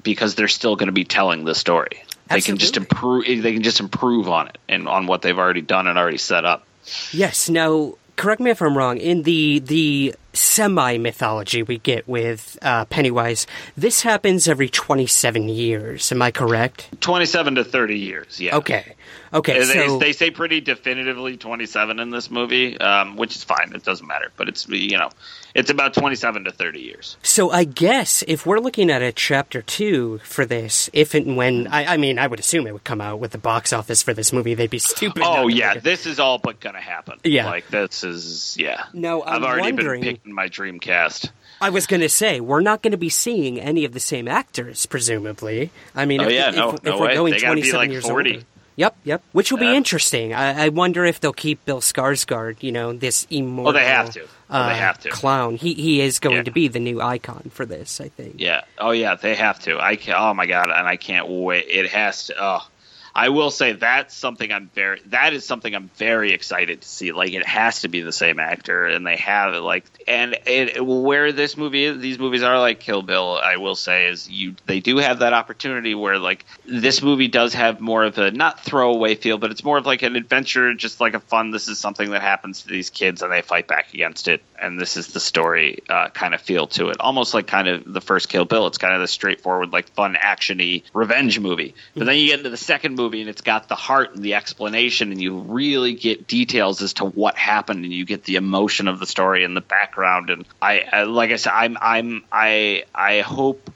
because 0.03 0.35
they're 0.35 0.49
still 0.49 0.77
going 0.77 0.89
to 0.89 0.93
be 0.93 1.05
telling 1.05 1.45
the 1.45 1.55
story. 1.55 2.03
They 2.31 2.41
can 2.41 2.59
just 2.59 2.77
improve. 2.77 3.25
They 3.25 3.53
can 3.53 3.63
just 3.63 3.81
improve 3.81 4.29
on 4.29 4.49
it 4.49 4.59
and 4.69 4.89
on 4.89 5.07
what 5.07 5.23
they've 5.23 5.39
already 5.39 5.63
done 5.63 5.87
and 5.87 5.99
already 5.99 6.19
set 6.19 6.45
up. 6.45 6.67
Yes. 7.13 7.49
Now, 7.49 7.95
correct 8.17 8.41
me 8.41 8.51
if 8.51 8.61
I'm 8.61 8.77
wrong. 8.77 8.99
In 8.99 9.23
the 9.23 9.61
the 9.61 10.15
semi 10.33 10.99
mythology 10.99 11.63
we 11.63 11.79
get 11.79 12.07
with 12.09 12.59
uh, 12.63 12.85
Pennywise, 12.87 13.47
this 13.77 14.03
happens 14.03 14.49
every 14.49 14.69
27 14.69 15.49
years. 15.49 16.13
Am 16.13 16.23
I 16.23 16.31
correct? 16.31 16.89
Twenty-seven 17.01 17.57
to 17.57 17.65
thirty 17.65 17.99
years. 17.99 18.41
Yeah. 18.41 18.57
Okay. 18.57 18.95
Okay. 19.33 19.59
They, 19.59 19.65
so 19.65 19.99
they 19.99 20.13
say 20.13 20.31
pretty 20.31 20.61
definitively 20.63 21.37
27 21.37 21.99
in 22.01 22.09
this 22.11 22.31
movie, 22.31 22.79
um, 22.79 23.17
which 23.17 23.37
is 23.37 23.45
fine. 23.45 23.73
It 23.75 23.85
doesn't 23.85 24.07
matter, 24.07 24.33
but 24.39 24.49
it's 24.49 24.67
you 24.69 24.97
know, 24.97 25.11
it's 25.55 25.69
about 25.71 25.93
27 25.93 26.45
to 26.45 26.51
30 26.51 26.81
years. 26.81 27.17
So 27.23 27.51
I 27.51 27.65
guess 27.65 28.23
if 28.27 28.47
we're 28.47 28.59
looking 28.59 28.91
at 28.91 29.03
a 29.03 29.13
chapter 29.13 29.61
two 29.61 30.19
for 30.25 30.47
this, 30.47 30.89
if 30.95 31.15
and 31.15 31.37
when 31.37 31.67
I, 31.69 31.95
I 31.95 31.97
mean, 31.99 32.19
I 32.19 32.27
would 32.27 32.41
assume 32.41 32.67
it 32.67 32.73
would 32.73 32.85
come 32.85 33.01
out 33.03 33.19
with 33.21 33.33
the 33.33 33.39
box 33.39 33.73
office 33.73 34.03
for 34.03 34.15
this 34.15 34.33
movie. 34.33 34.55
They'd 34.55 34.71
be 34.71 34.79
stupid. 34.79 35.23
Oh 35.27 35.49
yeah, 35.49 35.75
this 35.79 36.07
is 36.07 36.19
all 36.19 36.39
but 36.39 36.61
gonna 36.61 36.81
happen. 36.81 37.19
Yeah. 37.25 37.47
like 37.47 37.69
this 37.69 38.05
is 38.05 38.57
yeah. 38.59 38.85
No, 38.95 39.23
I'm 39.23 39.43
I've 39.43 39.51
already 39.51 39.73
wondering- 39.73 40.01
been 40.03 40.18
picking 40.19 40.35
my 40.35 40.49
dream 40.49 40.81
cast. 40.81 41.31
I 41.61 41.71
was 41.71 41.87
going 41.87 42.01
to 42.01 42.09
say 42.09 42.41
we're 42.41 42.61
not 42.61 42.83
going 42.83 42.93
to 42.93 42.97
be 42.99 43.09
seeing 43.09 43.61
any 43.61 43.85
of 43.85 43.93
the 43.93 44.01
same 44.01 44.29
actors, 44.29 44.87
presumably. 44.87 45.71
I 45.95 46.05
mean, 46.07 46.21
Oh, 46.21 46.25
if, 46.25 46.33
yeah, 46.33 46.49
if, 46.51 46.57
no, 46.57 46.71
if 46.73 46.83
no 46.85 46.99
we're 47.01 47.07
way. 47.09 47.15
going 47.15 47.33
be, 47.35 47.41
27 47.41 47.79
like, 47.81 47.91
years 47.91 48.07
40. 48.07 48.31
older. 48.35 48.45
Yep, 48.77 48.97
yep. 49.03 49.23
Which 49.33 49.51
will 49.51 49.59
be 49.59 49.75
interesting. 49.75 50.33
I, 50.33 50.67
I 50.67 50.69
wonder 50.69 51.05
if 51.05 51.19
they'll 51.19 51.33
keep 51.33 51.65
Bill 51.65 51.81
Skarsgård. 51.81 52.63
You 52.63 52.71
know, 52.71 52.93
this 52.93 53.27
immortal. 53.29 53.71
Oh, 53.71 53.73
they 53.73 53.85
have 53.85 54.13
to. 54.13 54.23
Oh, 54.23 54.27
they 54.67 54.73
uh, 54.73 54.75
have 54.77 55.01
to. 55.01 55.09
Clown. 55.09 55.57
He 55.57 55.75
he 55.75 56.01
is 56.01 56.21
going 56.21 56.37
Yeah. 56.37 56.43
to 56.45 56.53
be 56.53 56.69
the 56.69 56.79
new 56.79 57.01
icon 57.03 57.51
for 57.53 57.67
this. 57.67 58.01
I 58.01 58.09
think. 58.09 58.37
Yeah. 58.39 58.61
Oh 58.79 58.93
yeah, 58.93 59.17
they 59.17 59.35
have 59.35 59.59
to. 59.65 59.81
I 59.81 59.97
can, 59.97 60.15
oh 60.17 60.33
my 60.33 60.47
god, 60.47 60.67
and 60.71 60.87
I 60.87 60.95
can't 60.97 61.27
wait. 61.29 61.65
It 61.69 61.91
has 61.91 62.27
to. 62.29 62.35
Oh, 62.39 62.69
I 63.15 63.31
will 63.31 63.51
say 63.51 63.73
that's 63.73 64.15
something 64.15 64.53
I'm 64.53 64.71
very. 64.75 65.01
That 65.07 65.33
is 65.33 65.45
something 65.45 65.75
I'm 65.75 65.89
very 65.97 66.33
excited 66.33 66.83
to 66.83 66.89
see. 66.89 67.13
Like 67.13 67.33
it 67.33 67.47
has 67.47 67.83
to 67.83 67.89
be 67.89 68.01
the 68.03 68.13
same 68.13 68.39
actor, 68.39 68.87
and 68.87 69.07
they 69.07 69.17
have 69.17 69.55
it. 69.55 69.61
Like 69.61 69.85
and 70.07 70.37
it, 70.47 70.85
where 70.85 71.33
this 71.33 71.57
movie 71.57 71.91
these 71.91 72.19
movies 72.19 72.43
are 72.43 72.59
like 72.59 72.81
Kill 72.81 73.03
Bill. 73.03 73.39
I 73.43 73.57
will 73.57 73.77
say 73.77 74.09
is 74.09 74.29
you 74.29 74.55
they 74.67 74.81
do 74.81 74.99
have 74.99 75.21
that 75.21 75.33
opportunity 75.33 75.95
where 75.95 76.19
like 76.19 76.45
this 76.65 77.03
movie 77.03 77.29
does 77.29 77.55
have 77.55 77.81
more 77.81 78.05
of 78.05 78.19
a 78.19 78.31
not 78.31 78.61
throwaway 78.61 79.15
feel, 79.15 79.39
but 79.39 79.51
it's 79.51 79.65
more 79.65 79.79
of 79.79 79.87
like 79.87 80.03
an 80.03 80.17
adventure, 80.17 80.75
just 80.75 81.01
like 81.01 81.15
a 81.15 81.21
fun. 81.21 81.51
This 81.51 81.69
is 81.69 81.79
something 81.79 82.11
that 82.11 82.23
happens 82.23 82.63
to 82.63 82.69
these 82.69 82.91
kids, 82.91 83.23
and 83.23 83.33
they 83.33 83.43
fight 83.43 83.67
back 83.67 83.95
against 83.95 84.29
it. 84.29 84.43
And 84.61 84.81
this 84.81 84.97
is 84.97 85.09
the 85.09 85.21
story 85.21 85.83
uh, 85.89 86.09
kind 86.09 86.35
of 86.35 86.41
feel 86.41 86.67
to 86.69 86.89
it, 86.89 86.97
almost 87.01 87.33
like 87.35 87.47
kind 87.47 87.69
of 87.69 87.93
the 87.93 88.01
first 88.01 88.29
Kill 88.29 88.45
Bill. 88.45 88.67
It's 88.67 88.79
kind 88.79 88.95
of 88.95 89.01
the 89.01 89.09
straightforward, 89.09 89.73
like 89.73 89.89
fun, 89.91 90.15
actiony 90.15 90.83
revenge 90.93 91.39
movie. 91.39 91.75
But 91.95 92.07
then 92.07 92.17
you 92.17 92.29
get 92.29 92.39
into 92.39 92.51
the 92.51 92.57
second 92.57 92.97
movie, 92.97 93.21
and 93.21 93.31
it's 93.31 93.43
got 93.43 93.69
the 93.69 93.77
heart 93.77 94.15
and 94.15 94.23
the 94.23 94.35
explanation, 94.35 95.13
and 95.13 95.21
you 95.21 95.39
really 95.39 95.95
get 95.95 96.27
details 96.27 96.83
as 96.83 96.95
to 96.95 97.05
what 97.05 97.37
happened, 97.37 97.85
and 97.85 97.93
you 97.93 98.05
get 98.05 98.25
the 98.25 98.37
emotion 98.37 98.89
of 98.89 98.99
the 98.99 99.07
story 99.07 99.45
and 99.45 99.57
the 99.57 99.61
background. 99.61 100.31
And 100.31 100.45
I, 100.61 100.81
I 100.81 101.03
like 101.05 101.31
I 101.31 101.37
said, 101.37 101.53
I'm, 101.53 101.79
I'm, 101.81 102.25
I, 102.33 102.85
I 102.95 103.21
hope 103.21 103.71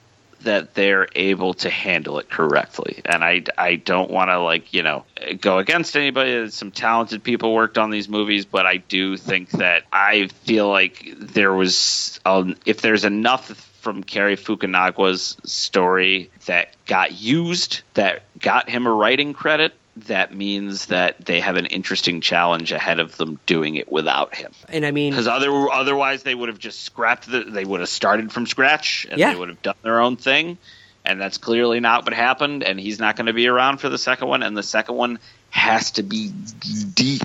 that 0.44 0.74
they're 0.74 1.08
able 1.14 1.54
to 1.54 1.70
handle 1.70 2.18
it 2.18 2.30
correctly. 2.30 3.00
And 3.04 3.24
I, 3.24 3.44
I 3.56 3.76
don't 3.76 4.10
want 4.10 4.30
to 4.30 4.38
like 4.40 4.72
you 4.72 4.82
know 4.82 5.04
go 5.40 5.58
against 5.58 5.96
anybody. 5.96 6.50
Some 6.50 6.70
talented 6.70 7.22
people 7.22 7.54
worked 7.54 7.78
on 7.78 7.90
these 7.90 8.08
movies, 8.08 8.44
but 8.44 8.66
I 8.66 8.76
do 8.78 9.16
think 9.16 9.50
that 9.52 9.84
I 9.92 10.28
feel 10.44 10.68
like 10.68 11.14
there 11.18 11.52
was 11.52 12.20
um, 12.24 12.56
if 12.66 12.80
there's 12.80 13.04
enough 13.04 13.50
from 13.82 14.04
Cary 14.04 14.36
Fukunagawa's 14.36 15.36
story 15.44 16.30
that 16.46 16.74
got 16.86 17.20
used, 17.20 17.82
that 17.94 18.22
got 18.38 18.70
him 18.70 18.86
a 18.86 18.92
writing 18.92 19.34
credit. 19.34 19.74
That 20.06 20.34
means 20.34 20.86
that 20.86 21.24
they 21.24 21.40
have 21.40 21.56
an 21.56 21.66
interesting 21.66 22.20
challenge 22.20 22.72
ahead 22.72 22.98
of 23.00 23.16
them 23.16 23.38
doing 23.46 23.76
it 23.76 23.90
without 23.90 24.34
him. 24.34 24.52
And 24.68 24.84
I 24.84 24.90
mean, 24.90 25.12
Because 25.12 25.28
other, 25.28 25.50
otherwise, 25.70 26.22
they 26.22 26.34
would 26.34 26.48
have 26.48 26.58
just 26.58 26.80
scrapped 26.82 27.30
the. 27.30 27.44
They 27.44 27.64
would 27.64 27.80
have 27.80 27.88
started 27.88 28.32
from 28.32 28.46
scratch, 28.46 29.06
and 29.10 29.18
Yeah. 29.18 29.32
they 29.32 29.38
would 29.38 29.48
have 29.48 29.62
done 29.62 29.76
their 29.82 30.00
own 30.00 30.16
thing. 30.16 30.58
And 31.04 31.20
that's 31.20 31.38
clearly 31.38 31.80
not 31.80 32.04
what 32.04 32.14
happened. 32.14 32.62
And 32.62 32.78
he's 32.78 33.00
not 33.00 33.16
going 33.16 33.26
to 33.26 33.32
be 33.32 33.48
around 33.48 33.78
for 33.78 33.88
the 33.88 33.98
second 33.98 34.28
one. 34.28 34.42
And 34.42 34.56
the 34.56 34.62
second 34.62 34.94
one 34.94 35.18
has 35.50 35.90
to 35.92 36.02
be 36.02 36.32
deep. 36.94 37.24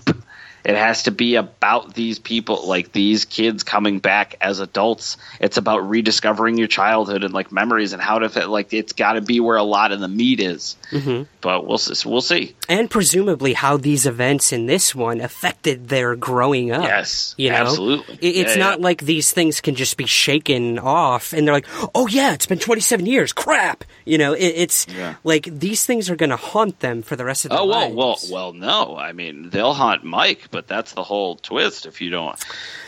It 0.68 0.76
has 0.76 1.04
to 1.04 1.12
be 1.12 1.36
about 1.36 1.94
these 1.96 2.20
people, 2.20 2.68
like 2.68 2.92
these 2.92 3.24
kids 3.24 3.64
coming 3.64 4.00
back 4.00 4.36
as 4.42 4.60
adults. 4.60 5.16
It's 5.40 5.56
about 5.56 5.88
rediscovering 5.90 6.58
your 6.58 6.68
childhood 6.68 7.24
and 7.24 7.34
like 7.34 7.54
memories 7.54 7.94
and 7.94 8.02
how 8.02 8.20
to 8.20 8.28
fit. 8.28 8.50
Like 8.50 8.74
it's 8.74 8.92
got 8.94 9.14
to 9.14 9.22
be 9.22 9.40
where 9.40 9.56
a 9.56 9.64
lot 9.64 9.94
of 9.94 10.02
the 10.02 10.10
meat 10.10 10.42
is. 10.42 10.76
Mm-hmm. 10.92 11.24
But 11.40 11.66
we'll 11.66 11.80
we'll 12.06 12.22
see. 12.22 12.54
And 12.68 12.90
presumably, 12.92 13.54
how 13.54 13.78
these 13.78 14.06
events 14.06 14.52
in 14.52 14.66
this 14.66 14.94
one 14.94 15.22
affected 15.22 15.88
their 15.88 16.18
growing 16.18 16.72
up. 16.72 16.84
Yes, 16.84 17.34
you 17.38 17.50
know, 17.50 17.56
absolutely. 17.56 18.16
It- 18.22 18.36
It's 18.36 18.58
Yeah, 18.58 18.64
not 18.64 18.80
yeah. 18.80 18.84
like 18.84 19.02
these 19.04 19.32
things 19.32 19.62
can 19.62 19.76
just 19.76 19.96
be 19.96 20.06
shaken 20.06 20.78
off, 20.80 21.32
and 21.32 21.48
they're 21.48 21.56
like, 21.56 21.68
"Oh 21.96 22.08
yeah, 22.08 22.34
it's 22.34 22.46
been 22.46 22.60
27 22.60 23.06
years. 23.06 23.32
Crap." 23.32 23.86
You 24.04 24.18
know, 24.18 24.34
it, 24.34 24.44
it's 24.46 24.86
Yeah. 24.94 25.16
like 25.24 25.44
these 25.50 25.86
things 25.86 26.10
are 26.10 26.16
going 26.18 26.30
to 26.32 26.36
haunt 26.38 26.82
them 26.82 27.02
for 27.04 27.16
the 27.16 27.24
rest 27.24 27.46
of 27.46 27.52
their 27.52 27.60
Oh 27.60 27.66
well, 27.66 27.90
lives. 27.94 28.30
well, 28.32 28.52
well. 28.52 28.54
No, 28.54 28.98
I 28.98 29.14
mean 29.14 29.50
they'll 29.50 29.74
haunt 29.74 30.04
Mike, 30.04 30.50
but 30.58 30.68
that's 30.68 30.94
the 30.94 31.04
whole 31.04 31.36
twist. 31.36 31.86
If 31.86 32.02
you 32.02 32.10
don't, 32.10 32.34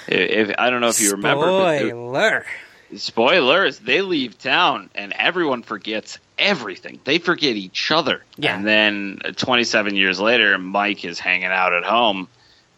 if, 0.08 0.50
if 0.50 0.56
I 0.58 0.72
don't 0.72 0.82
know 0.82 0.88
if 0.90 1.00
you 1.00 1.12
remember, 1.12 1.46
but 1.46 1.78
Spoiler. 1.82 2.46
spoilers 2.96 3.78
they 3.78 4.02
leave 4.02 4.40
town 4.40 4.90
and 4.96 5.14
everyone 5.14 5.62
forgets 5.62 6.18
everything 6.40 7.00
they 7.04 7.20
forget 7.20 7.56
each 7.56 7.92
other 7.92 8.24
Yeah. 8.38 8.56
and 8.56 8.66
then 8.66 9.20
uh, 9.24 9.32
27 9.34 9.96
years 9.96 10.20
later 10.20 10.58
mike 10.58 11.06
is 11.06 11.20
hanging 11.20 11.46
out 11.62 11.72
at 11.74 11.84
home 11.84 12.28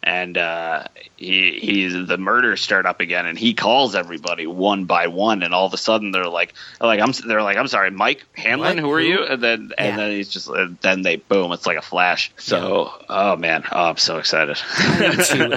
and 0.04 0.38
uh, 0.38 0.84
he 1.22 1.60
he's 1.60 1.94
the 2.08 2.18
murders 2.18 2.62
start 2.62 2.86
up 2.86 3.00
again 3.00 3.26
and 3.26 3.38
he 3.38 3.54
calls 3.54 3.96
everybody 3.96 4.48
one 4.48 4.86
by 4.86 5.08
one 5.08 5.44
and 5.44 5.54
all 5.54 5.66
of 5.68 5.74
a 5.74 5.78
sudden 5.78 6.12
they're 6.12 6.26
like 6.28 6.54
like 6.80 7.00
i'm 7.00 7.12
they're 7.28 7.44
like 7.44 7.58
i'm 7.58 7.68
sorry 7.68 7.92
mike 7.92 8.26
hanlon 8.34 8.78
What? 8.78 8.84
who 8.84 8.92
are 8.92 9.00
you 9.02 9.24
and 9.24 9.42
then 9.42 9.72
and 9.78 9.88
Yeah. 9.90 9.96
then 9.98 10.12
he's 10.12 10.30
just 10.30 10.50
then 10.82 11.02
they 11.04 11.18
boom 11.18 11.52
it's 11.52 11.66
like 11.68 11.78
a 11.78 11.82
flash 11.82 12.32
so 12.38 12.92
oh 13.10 13.36
man 13.36 13.64
oh 13.72 13.90
i'm 13.90 13.98
so 13.98 14.18
excited. 14.18 14.58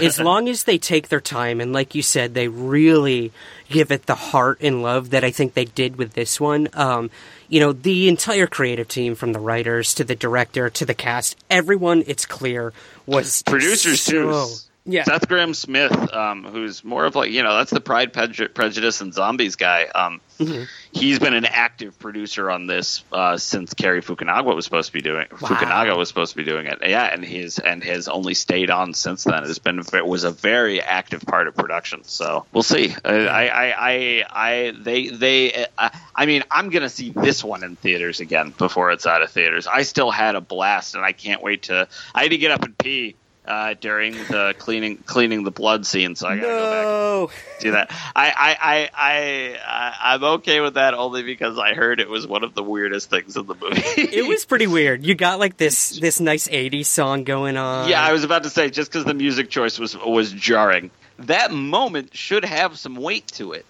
As 0.05 0.21
long 0.21 0.49
as 0.49 0.65
they 0.65 0.79
take 0.79 1.09
their 1.09 1.21
time 1.21 1.61
and, 1.61 1.73
like 1.73 1.95
you 1.95 2.03
said, 2.03 2.35
they 2.35 2.49
really 2.49 3.33
give 3.71 3.91
it 3.91 4.07
the 4.07 4.15
heart 4.15 4.59
and 4.61 4.83
love 4.83 5.11
that 5.11 5.25
I 5.25 5.31
think 5.31 5.55
they 5.55 5.65
did 5.65 5.97
with 5.97 6.13
this 6.13 6.41
one. 6.41 6.69
Um, 6.75 7.11
you 7.49 7.61
know, 7.61 7.73
the 7.73 8.09
entire 8.09 8.47
creative 8.47 8.89
team, 8.89 9.15
from 9.15 9.33
the 9.33 9.39
writers 9.41 9.95
to 9.95 10.05
the 10.05 10.15
director 10.15 10.71
to 10.71 10.85
the 10.85 10.95
cast, 10.95 11.37
everyone, 11.51 12.05
it's 12.07 12.27
clear, 12.27 12.73
was 13.07 13.43
producers 13.43 14.03
so, 14.03 14.13
too. 14.13 14.47
Yeah. 14.87 15.05
Seth 15.05 15.29
Grahame-Smith, 15.29 16.13
um, 16.13 16.45
who's 16.45 16.85
more 16.85 17.07
of 17.07 17.17
like 17.17 17.31
you 17.31 17.43
know 17.43 17.57
that's 17.57 17.71
the 17.71 17.81
Pride, 17.81 18.13
Prej- 18.13 18.53
Prejudice, 18.53 19.01
and 19.01 19.15
Zombies 19.15 19.57
guy. 19.57 19.85
Um, 19.85 20.21
Mm-hmm. 20.39 20.65
He's 20.93 21.21
been 21.21 21.35
an 21.35 21.45
active 21.45 21.97
producer 21.99 22.51
on 22.51 22.67
this 22.67 23.05
uh, 23.13 23.37
since 23.37 23.73
Cary 23.75 24.03
Fukunaga 24.03 24.55
was 24.55 24.65
supposed 24.65 24.89
to 24.89 24.93
be 24.93 25.01
doing. 25.01 25.27
Fukunaga 25.29 25.97
was 25.97 26.09
supposed 26.09 26.33
to 26.33 26.37
be 26.37 26.45
doing 26.45 26.67
it. 26.67 26.79
Yeah, 26.83 27.05
and 27.05 27.25
he's 27.25 27.59
and 27.61 27.85
has 27.85 28.09
only 28.09 28.35
stayed 28.35 28.69
on 28.71 28.95
since 28.95 29.23
then. 29.25 29.45
It's 29.45 29.61
been 29.61 29.79
it 29.79 30.07
was 30.07 30.25
a 30.25 30.33
very 30.33 30.83
active 30.83 31.23
part 31.23 31.47
of 31.47 31.55
production. 31.55 32.03
So 32.05 32.47
we'll 32.53 32.65
see. 32.65 32.95
I, 33.05 33.27
I 33.29 33.75
I 33.79 34.25
I 34.31 34.73
they 34.77 35.09
they. 35.09 35.67
Uh, 35.79 35.91
I 36.15 36.27
mean, 36.27 36.43
I'm 36.51 36.71
gonna 36.71 36.89
see 36.89 37.11
this 37.11 37.45
one 37.45 37.63
in 37.63 37.77
theaters 37.77 38.19
again 38.19 38.53
before 38.57 38.91
it's 38.91 39.07
out 39.07 39.23
of 39.23 39.31
theaters. 39.31 39.69
I 39.69 39.83
still 39.83 40.11
had 40.11 40.35
a 40.35 40.41
blast, 40.41 40.97
and 40.97 41.05
I 41.05 41.13
can't 41.13 41.43
wait 41.43 41.65
to. 41.65 41.87
I 42.13 42.23
had 42.23 42.33
to 42.33 42.39
get 42.39 42.51
up 42.51 42.65
and 42.65 42.77
pee 42.77 43.15
uh, 43.47 43.75
during 43.81 44.15
the 44.15 44.55
cleaning 44.59 44.97
cleaning 44.99 45.45
the 45.45 45.51
blood 45.51 45.85
scene, 45.87 46.15
so 46.17 46.27
I 46.29 46.37
gotta 46.37 46.47
go 46.47 46.71
back 46.71 46.85
No. 46.85 47.31
do 47.61 47.71
that. 47.73 47.91
I, 48.17 48.31
I, 48.31 48.57
I, 48.61 48.91
I, 48.95 49.59
I, 49.67 50.15
I'm 50.15 50.25
okay 50.25 50.61
with 50.61 50.75
that 50.75 50.95
only 50.95 51.23
because 51.23 51.59
I 51.59 51.75
heard 51.75 52.01
it 52.01 52.09
was 52.09 52.27
one 52.27 52.43
of 52.45 52.55
the 52.55 52.63
weirdest 52.63 53.11
things 53.11 53.37
in 53.37 53.47
the 53.47 53.55
movie. 53.55 53.83
It 53.97 54.27
was 54.27 54.45
pretty 54.47 54.67
weird. 54.67 55.05
You 55.05 55.15
got 55.15 55.39
like 55.39 55.57
this 55.59 55.99
this 55.99 56.21
nice 56.21 56.49
'80s 56.49 56.87
song 56.87 57.25
going 57.25 57.57
on. 57.57 57.89
yeah, 57.89 58.03
I 58.03 58.13
was 58.13 58.25
about 58.25 58.45
to 58.45 58.51
say 58.51 58.71
just 58.71 58.91
because 58.91 59.05
the 59.05 59.15
music 59.15 59.51
choice 59.51 59.79
was 59.79 59.97
was 59.97 60.33
jarring. 60.33 60.91
That 61.21 61.53
moment 61.53 62.17
should 62.17 62.45
have 62.45 62.79
some 62.79 62.97
weight 62.97 63.27
to 63.35 63.53
it. 63.53 63.67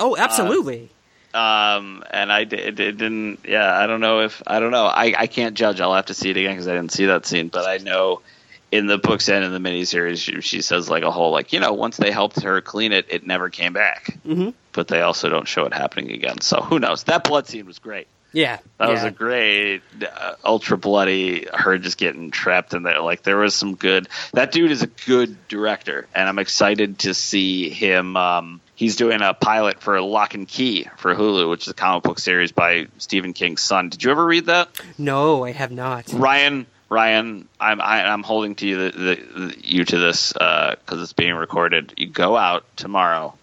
Oh, 0.00 0.16
absolutely. 0.16 0.90
Um, 1.34 2.02
and 2.10 2.32
I 2.32 2.44
did, 2.44 2.80
it 2.80 2.96
didn't. 2.96 3.40
Yeah, 3.46 3.70
I 3.78 3.86
don't 3.86 4.00
know 4.00 4.20
if 4.20 4.42
I 4.46 4.58
don't 4.60 4.70
know. 4.70 4.86
I, 4.86 5.14
I 5.16 5.26
can't 5.26 5.54
judge. 5.54 5.80
I'll 5.80 5.94
have 5.94 6.06
to 6.06 6.14
see 6.14 6.30
it 6.30 6.36
again 6.38 6.52
because 6.52 6.66
I 6.66 6.72
didn't 6.74 6.92
see 6.92 7.06
that 7.06 7.26
scene. 7.26 7.48
But 7.48 7.66
I 7.68 7.76
know 7.76 8.22
in 8.70 8.86
the 8.86 8.98
books 8.98 9.28
and 9.28 9.44
in 9.44 9.52
the 9.52 9.58
miniseries, 9.58 10.18
she, 10.18 10.40
she 10.40 10.60
says 10.62 10.90
like 10.90 11.02
a 11.02 11.10
whole 11.10 11.30
like 11.32 11.52
you 11.52 11.60
know 11.60 11.72
once 11.72 11.96
they 11.96 12.10
helped 12.10 12.40
her 12.42 12.60
clean 12.60 12.92
it, 12.92 13.06
it 13.08 13.26
never 13.26 13.48
came 13.50 13.72
back. 13.72 14.18
Mhm. 14.26 14.54
But 14.72 14.88
they 14.88 15.00
also 15.00 15.28
don't 15.28 15.48
show 15.48 15.64
it 15.64 15.72
happening 15.72 16.12
again. 16.12 16.40
So 16.40 16.60
who 16.60 16.78
knows? 16.78 17.04
That 17.04 17.24
blood 17.24 17.46
scene 17.46 17.66
was 17.66 17.78
great. 17.78 18.06
yeah, 18.32 18.58
That 18.76 18.90
was 18.90 19.02
a 19.04 19.10
great, 19.10 19.80
uh, 20.02 20.34
ultra 20.44 20.76
bloody. 20.76 21.46
Her 21.52 21.78
just 21.78 21.96
getting 21.96 22.30
trapped 22.30 22.74
in 22.74 22.82
there. 22.82 23.00
Like 23.00 23.22
there 23.22 23.38
was 23.38 23.54
some 23.54 23.74
good. 23.74 24.06
That 24.34 24.52
dude 24.52 24.70
is 24.70 24.82
a 24.82 24.86
good 24.86 25.36
director, 25.48 26.06
and 26.14 26.28
I'm 26.28 26.38
excited 26.38 26.98
to 27.00 27.14
see 27.14 27.70
him. 27.70 28.18
Um, 28.18 28.60
he's 28.74 28.96
doing 28.96 29.22
a 29.22 29.32
pilot 29.32 29.80
for 29.80 29.98
Locke 30.02 30.36
& 30.40 30.46
Key 30.46 30.88
for 30.98 31.14
Hulu, 31.14 31.48
which 31.48 31.62
is 31.62 31.68
a 31.68 31.74
comic 31.74 32.02
book 32.04 32.18
series 32.18 32.52
by 32.52 32.86
Stephen 32.98 33.32
King's 33.32 33.62
son. 33.62 33.88
Did 33.88 34.04
you 34.04 34.10
ever 34.10 34.26
read 34.26 34.44
that? 34.46 34.68
No, 34.98 35.44
I 35.44 35.52
have 35.52 35.72
not. 35.72 36.12
Ryan, 36.12 36.66
Ryan, 36.90 37.48
I'm 37.60 37.80
I, 37.80 38.04
I'm 38.04 38.22
holding 38.22 38.54
to 38.56 38.66
you 38.66 38.90
the, 38.90 38.98
the, 38.98 39.54
you 39.62 39.84
to 39.84 39.98
this 39.98 40.32
because 40.32 41.02
it's 41.02 41.12
being 41.12 41.34
recorded. 41.34 41.92
You 41.96 42.06
go 42.06 42.36
out 42.36 42.64
tomorrow 42.76 43.34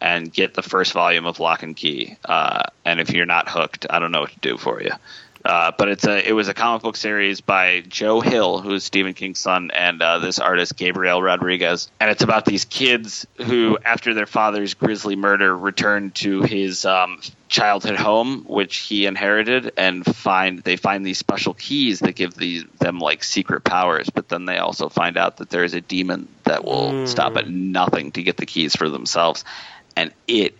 and 0.00 0.32
get 0.32 0.54
the 0.54 0.62
first 0.62 0.92
volume 0.92 1.26
of 1.26 1.40
Locke 1.40 1.64
& 1.70 1.76
Key. 1.76 2.16
Uh, 2.24 2.62
and 2.84 3.00
if 3.00 3.10
you're 3.10 3.26
not 3.26 3.48
hooked, 3.48 3.86
I 3.90 3.98
don't 3.98 4.12
know 4.12 4.20
what 4.20 4.32
to 4.32 4.38
do 4.40 4.56
for 4.56 4.82
you. 4.82 4.92
Uh, 5.44 5.72
but 5.76 5.88
it's 5.88 6.06
a 6.06 6.28
it 6.28 6.32
was 6.32 6.48
a 6.48 6.54
comic 6.54 6.82
book 6.82 6.96
series 6.96 7.40
by 7.40 7.80
Joe 7.80 8.20
Hill, 8.20 8.60
who's 8.60 8.84
Stephen 8.84 9.14
King's 9.14 9.38
son, 9.38 9.70
and 9.70 10.00
uh, 10.02 10.18
this 10.18 10.38
artist 10.38 10.76
Gabriel 10.76 11.22
Rodriguez, 11.22 11.90
and 11.98 12.10
it's 12.10 12.22
about 12.22 12.44
these 12.44 12.66
kids 12.66 13.26
who, 13.38 13.78
after 13.82 14.12
their 14.12 14.26
father's 14.26 14.74
grisly 14.74 15.16
murder, 15.16 15.56
return 15.56 16.10
to 16.12 16.42
his 16.42 16.84
um, 16.84 17.20
childhood 17.48 17.96
home, 17.96 18.44
which 18.46 18.76
he 18.78 19.06
inherited, 19.06 19.72
and 19.78 20.04
find 20.04 20.58
they 20.58 20.76
find 20.76 21.06
these 21.06 21.18
special 21.18 21.54
keys 21.54 22.00
that 22.00 22.14
give 22.14 22.34
these 22.34 22.64
them 22.78 22.98
like 22.98 23.24
secret 23.24 23.64
powers. 23.64 24.10
But 24.10 24.28
then 24.28 24.44
they 24.44 24.58
also 24.58 24.90
find 24.90 25.16
out 25.16 25.38
that 25.38 25.48
there 25.48 25.64
is 25.64 25.72
a 25.72 25.80
demon 25.80 26.28
that 26.44 26.64
will 26.64 27.06
stop 27.06 27.38
at 27.38 27.48
nothing 27.48 28.12
to 28.12 28.22
get 28.22 28.36
the 28.36 28.46
keys 28.46 28.76
for 28.76 28.90
themselves, 28.90 29.44
and 29.96 30.12
it 30.28 30.54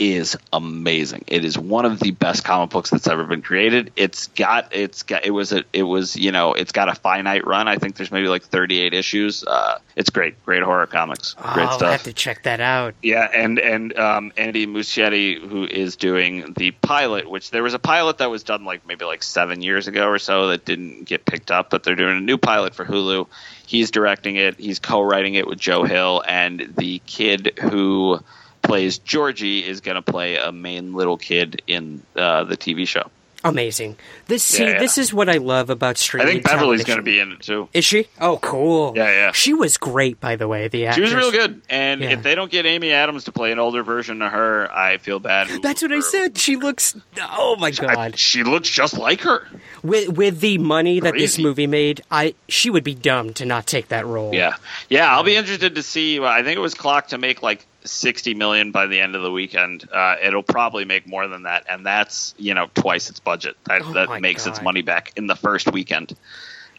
is 0.00 0.36
amazing. 0.52 1.24
It 1.28 1.44
is 1.44 1.56
one 1.58 1.84
of 1.84 2.00
the 2.00 2.10
best 2.10 2.42
comic 2.42 2.70
books 2.70 2.88
that's 2.90 3.06
ever 3.06 3.24
been 3.24 3.42
created. 3.42 3.92
It's 3.96 4.28
got 4.28 4.74
it's 4.74 5.02
got 5.04 5.24
it 5.26 5.30
was 5.30 5.52
a 5.52 5.62
it 5.74 5.82
was 5.82 6.16
you 6.16 6.32
know 6.32 6.54
it's 6.54 6.72
got 6.72 6.88
a 6.88 6.94
finite 6.94 7.46
run. 7.46 7.68
I 7.68 7.76
think 7.76 7.96
there's 7.96 8.10
maybe 8.10 8.26
like 8.28 8.42
38 8.42 8.94
issues. 8.94 9.44
Uh, 9.44 9.78
it's 9.94 10.08
great, 10.10 10.42
great 10.44 10.62
horror 10.62 10.86
comics, 10.86 11.34
great 11.34 11.64
Oh, 11.66 11.68
I'll 11.68 11.78
stuff. 11.78 11.92
have 11.92 12.02
to 12.04 12.12
check 12.14 12.44
that 12.44 12.60
out. 12.60 12.94
Yeah, 13.02 13.28
and 13.32 13.58
and 13.58 13.96
um, 13.98 14.32
Andy 14.38 14.66
Muschietti, 14.66 15.38
who 15.38 15.64
is 15.66 15.96
doing 15.96 16.54
the 16.56 16.70
pilot, 16.70 17.30
which 17.30 17.50
there 17.50 17.62
was 17.62 17.74
a 17.74 17.78
pilot 17.78 18.18
that 18.18 18.30
was 18.30 18.42
done 18.42 18.64
like 18.64 18.86
maybe 18.88 19.04
like 19.04 19.22
seven 19.22 19.60
years 19.60 19.86
ago 19.86 20.08
or 20.08 20.18
so 20.18 20.48
that 20.48 20.64
didn't 20.64 21.04
get 21.04 21.26
picked 21.26 21.50
up, 21.50 21.68
but 21.68 21.82
they're 21.84 21.94
doing 21.94 22.16
a 22.16 22.20
new 22.22 22.38
pilot 22.38 22.74
for 22.74 22.86
Hulu. 22.86 23.26
He's 23.66 23.90
directing 23.90 24.36
it. 24.36 24.58
He's 24.58 24.78
co-writing 24.78 25.34
it 25.34 25.46
with 25.46 25.58
Joe 25.58 25.84
Hill, 25.84 26.24
and 26.26 26.72
the 26.78 27.00
kid 27.06 27.58
who 27.60 28.18
plays 28.62 28.98
Georgie 28.98 29.66
is 29.66 29.80
going 29.80 29.96
to 29.96 30.02
play 30.02 30.36
a 30.36 30.52
main 30.52 30.92
little 30.94 31.16
kid 31.16 31.62
in 31.66 32.02
uh, 32.16 32.44
the 32.44 32.56
TV 32.56 32.86
show. 32.86 33.10
Amazing. 33.42 33.96
This 34.26 34.42
see, 34.42 34.64
Yeah, 34.64 34.72
yeah. 34.72 34.78
this 34.80 34.98
is 34.98 35.14
what 35.14 35.30
I 35.30 35.38
love 35.38 35.70
about 35.70 35.96
streaming. 35.96 36.28
I 36.28 36.30
think 36.32 36.44
Beverly's 36.44 36.84
going 36.84 36.98
to 36.98 37.02
be 37.02 37.18
in 37.18 37.32
it 37.32 37.40
too. 37.40 37.70
Is 37.72 37.86
she? 37.86 38.06
Oh, 38.20 38.36
cool. 38.42 38.92
Yeah, 38.94 39.04
yeah. 39.10 39.32
She 39.32 39.54
was 39.54 39.78
great, 39.78 40.20
by 40.20 40.36
the 40.36 40.46
way. 40.46 40.68
The 40.68 40.92
She 40.92 41.00
was 41.00 41.14
real 41.14 41.30
good, 41.30 41.62
and 41.70 42.02
Yeah. 42.02 42.10
if 42.10 42.22
they 42.22 42.34
don't 42.34 42.50
get 42.52 42.66
Amy 42.66 42.92
Adams 42.92 43.24
to 43.24 43.32
play 43.32 43.50
an 43.50 43.58
older 43.58 43.82
version 43.82 44.20
of 44.20 44.30
her, 44.30 44.70
I 44.70 44.98
feel 44.98 45.20
bad. 45.20 45.48
That's 45.62 45.80
what 45.80 45.90
I 45.90 46.00
said. 46.00 46.36
She 46.36 46.56
looks. 46.56 46.94
Oh 47.18 47.56
my 47.58 47.70
god. 47.70 47.96
I- 47.96 48.10
she 48.14 48.42
looks 48.42 48.68
just 48.68 48.98
like 48.98 49.22
her. 49.22 49.48
with 49.82 50.10
with 50.10 50.40
the 50.40 50.58
money 50.58 51.00
that 51.00 51.14
this 51.14 51.38
movie 51.38 51.66
made, 51.66 52.02
I 52.10 52.34
she 52.50 52.68
would 52.68 52.84
be 52.84 52.94
dumb 52.94 53.32
to 53.34 53.46
not 53.46 53.66
take 53.66 53.88
that 53.88 54.04
role. 54.04 54.34
Yeah, 54.34 54.56
yeah. 54.90 55.10
I'll 55.10 55.24
be 55.24 55.36
interested 55.36 55.76
to 55.76 55.82
see. 55.82 56.20
I 56.22 56.42
think 56.42 56.58
it 56.58 56.60
was 56.60 56.74
clocked 56.74 57.08
to 57.10 57.16
make 57.18 57.42
like 57.42 57.64
sixty 57.84 58.34
million 58.34 58.72
by 58.72 58.86
the 58.86 59.00
end 59.00 59.14
of 59.16 59.22
the 59.22 59.30
weekend. 59.30 59.88
Uh, 59.90 60.16
it'll 60.22 60.42
probably 60.42 60.84
make 60.84 61.06
more 61.06 61.26
than 61.28 61.44
that, 61.44 61.66
and 61.68 61.84
that's 61.84 62.34
you 62.38 62.54
know 62.54 62.68
twice 62.74 63.10
its 63.10 63.20
budget. 63.20 63.56
That 63.64 63.82
Oh 63.82 63.92
that 63.94 64.20
makes 64.20 64.46
its 64.46 64.62
money 64.62 64.82
back 64.82 65.12
in 65.16 65.26
the 65.26 65.36
first 65.36 65.72
weekend. 65.72 66.16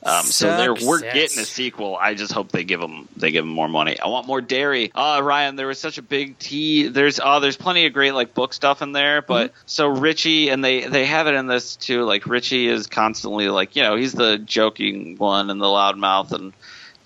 Um, 0.03 0.23
so 0.23 0.57
they're, 0.57 0.73
we're 0.73 1.01
getting 1.01 1.39
a 1.39 1.45
sequel. 1.45 1.95
I 1.95 2.15
just 2.15 2.33
hope 2.33 2.51
they 2.51 2.63
give 2.63 2.79
them 2.79 3.07
they 3.17 3.29
give 3.29 3.45
them 3.45 3.53
more 3.53 3.67
money. 3.67 3.99
I 3.99 4.07
want 4.07 4.25
more 4.25 4.41
Derry. 4.41 4.91
Uh, 4.95 5.21
Ryan, 5.23 5.55
there 5.55 5.67
was 5.67 5.79
such 5.79 5.99
a 5.99 6.01
big 6.01 6.39
T. 6.39 6.87
There's 6.87 7.19
oh, 7.23 7.39
there's 7.39 7.57
plenty 7.57 7.85
of 7.85 7.93
great 7.93 8.13
like 8.13 8.33
book 8.33 8.53
stuff 8.53 8.81
in 8.81 8.93
there, 8.93 9.21
but 9.21 9.53
so 9.67 9.87
Richie 9.87 10.49
and 10.49 10.63
they 10.63 10.87
they 10.87 11.05
have 11.05 11.27
it 11.27 11.35
in 11.35 11.45
this 11.45 11.75
too. 11.75 12.03
Like 12.03 12.25
Richie 12.25 12.67
is 12.67 12.87
constantly 12.87 13.49
like 13.49 13.75
you 13.75 13.83
know 13.83 13.95
he's 13.95 14.13
the 14.13 14.39
joking 14.39 15.17
one 15.17 15.51
and 15.51 15.61
the 15.61 15.65
loudmouth 15.65 16.31
and 16.31 16.53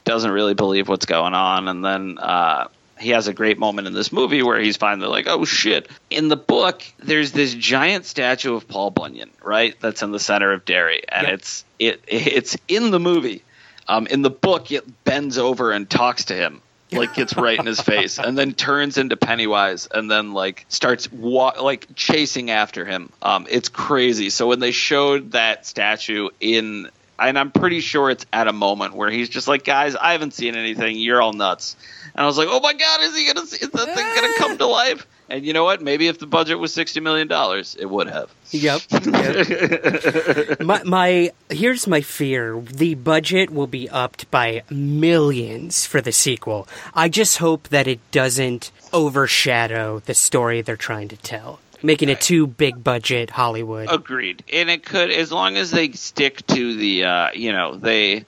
doesn't 0.05 0.31
really 0.31 0.53
believe 0.53 0.87
what's 0.87 1.05
going 1.05 1.33
on, 1.33 1.67
and 1.67 1.83
then. 1.83 2.17
Uh, 2.17 2.67
he 2.99 3.09
has 3.09 3.27
a 3.27 3.33
great 3.33 3.57
moment 3.59 3.87
in 3.87 3.93
this 3.93 4.11
movie 4.11 4.41
where 4.43 4.59
he's 4.59 4.77
finally 4.77 5.07
like, 5.07 5.27
"Oh 5.27 5.45
shit!" 5.45 5.89
In 6.09 6.27
the 6.29 6.37
book, 6.37 6.83
there's 6.99 7.31
this 7.31 7.53
giant 7.53 8.05
statue 8.05 8.55
of 8.55 8.67
Paul 8.67 8.91
Bunyan, 8.91 9.31
right? 9.43 9.75
That's 9.81 10.01
in 10.01 10.11
the 10.11 10.19
center 10.19 10.51
of 10.53 10.65
Derry, 10.65 11.03
and 11.09 11.27
Yep. 11.27 11.33
it's 11.33 11.65
it 11.79 12.01
it's 12.07 12.57
in 12.67 12.91
the 12.91 12.99
movie. 12.99 13.43
Um, 13.87 14.07
in 14.07 14.21
the 14.23 14.29
book, 14.31 14.71
it 14.71 15.03
bends 15.03 15.37
over 15.37 15.71
and 15.71 15.89
talks 15.89 16.25
to 16.25 16.33
him. 16.33 16.61
Like 16.91 17.15
gets 17.15 17.35
right 17.35 17.59
in 17.59 17.65
his 17.65 17.81
face, 17.81 18.19
and 18.19 18.37
then 18.37 18.53
turns 18.53 18.97
into 18.97 19.17
Pennywise, 19.17 19.87
and 19.93 20.09
then 20.09 20.31
like 20.31 20.65
starts 20.69 21.11
wa- 21.11 21.55
like 21.61 21.87
chasing 21.95 22.51
after 22.51 22.85
him. 22.85 23.09
Um, 23.21 23.47
it's 23.49 23.67
crazy. 23.67 24.29
So 24.29 24.47
when 24.47 24.59
they 24.59 24.71
showed 24.71 25.31
that 25.31 25.65
statue 25.65 26.29
in, 26.39 26.89
and 27.19 27.37
I'm 27.37 27.51
pretty 27.51 27.79
sure 27.79 28.09
it's 28.09 28.25
at 28.33 28.47
a 28.47 28.53
moment 28.53 28.95
where 28.95 29.09
he's 29.09 29.29
just 29.29 29.47
like, 29.47 29.63
"Guys, 29.63 29.95
I 29.95 30.11
haven't 30.11 30.33
seen 30.33 30.55
anything. 30.55 30.97
You're 30.97 31.21
all 31.21 31.33
nuts." 31.33 31.75
And 32.13 32.23
I 32.23 32.25
was 32.27 32.37
like, 32.37 32.47
"Oh 32.49 32.59
my 32.59 32.73
god, 32.73 33.01
is 33.01 33.15
he 33.15 33.25
gonna? 33.25 33.45
See, 33.45 33.63
is 33.63 33.69
that 33.69 33.95
thing 33.95 34.15
gonna 34.15 34.37
come 34.37 34.57
to 34.57 34.65
life?" 34.65 35.07
And 35.27 35.43
you 35.43 35.53
know 35.53 35.63
what? 35.63 35.81
Maybe 35.81 36.07
if 36.07 36.19
the 36.19 36.27
budget 36.27 36.59
was 36.59 36.73
sixty 36.73 36.99
million 36.99 37.27
dollars, 37.27 37.75
it 37.79 37.87
would 37.87 38.07
have. 38.07 38.31
Yep. 38.51 38.81
yep. 38.91 40.59
my, 40.61 40.83
my 40.83 41.31
here's 41.49 41.87
my 41.87 42.01
fear: 42.01 42.61
the 42.61 42.95
budget 42.95 43.49
will 43.49 43.67
be 43.67 43.89
upped 43.89 44.29
by 44.29 44.63
millions 44.69 45.85
for 45.85 45.99
the 45.99 46.11
sequel. 46.11 46.67
I 46.93 47.09
just 47.09 47.39
hope 47.39 47.69
that 47.69 47.87
it 47.87 47.99
doesn't 48.11 48.71
overshadow 48.93 49.99
the 49.99 50.13
story 50.13 50.61
they're 50.61 50.77
trying 50.77 51.07
to 51.07 51.17
tell, 51.17 51.59
making 51.85 52.09
it 52.09 52.21
too 52.21 52.47
big 52.47 52.83
budget 52.83 53.29
Hollywood. 53.29 53.87
Agreed. 53.91 54.43
And 54.51 54.69
it 54.69 54.83
could, 54.83 55.11
as 55.11 55.31
long 55.31 55.57
as 55.57 55.71
they 55.71 55.91
stick 55.91 56.45
to 56.47 56.75
the, 56.75 57.05
uh, 57.05 57.29
you 57.33 57.51
know, 57.51 57.75
they. 57.75 58.25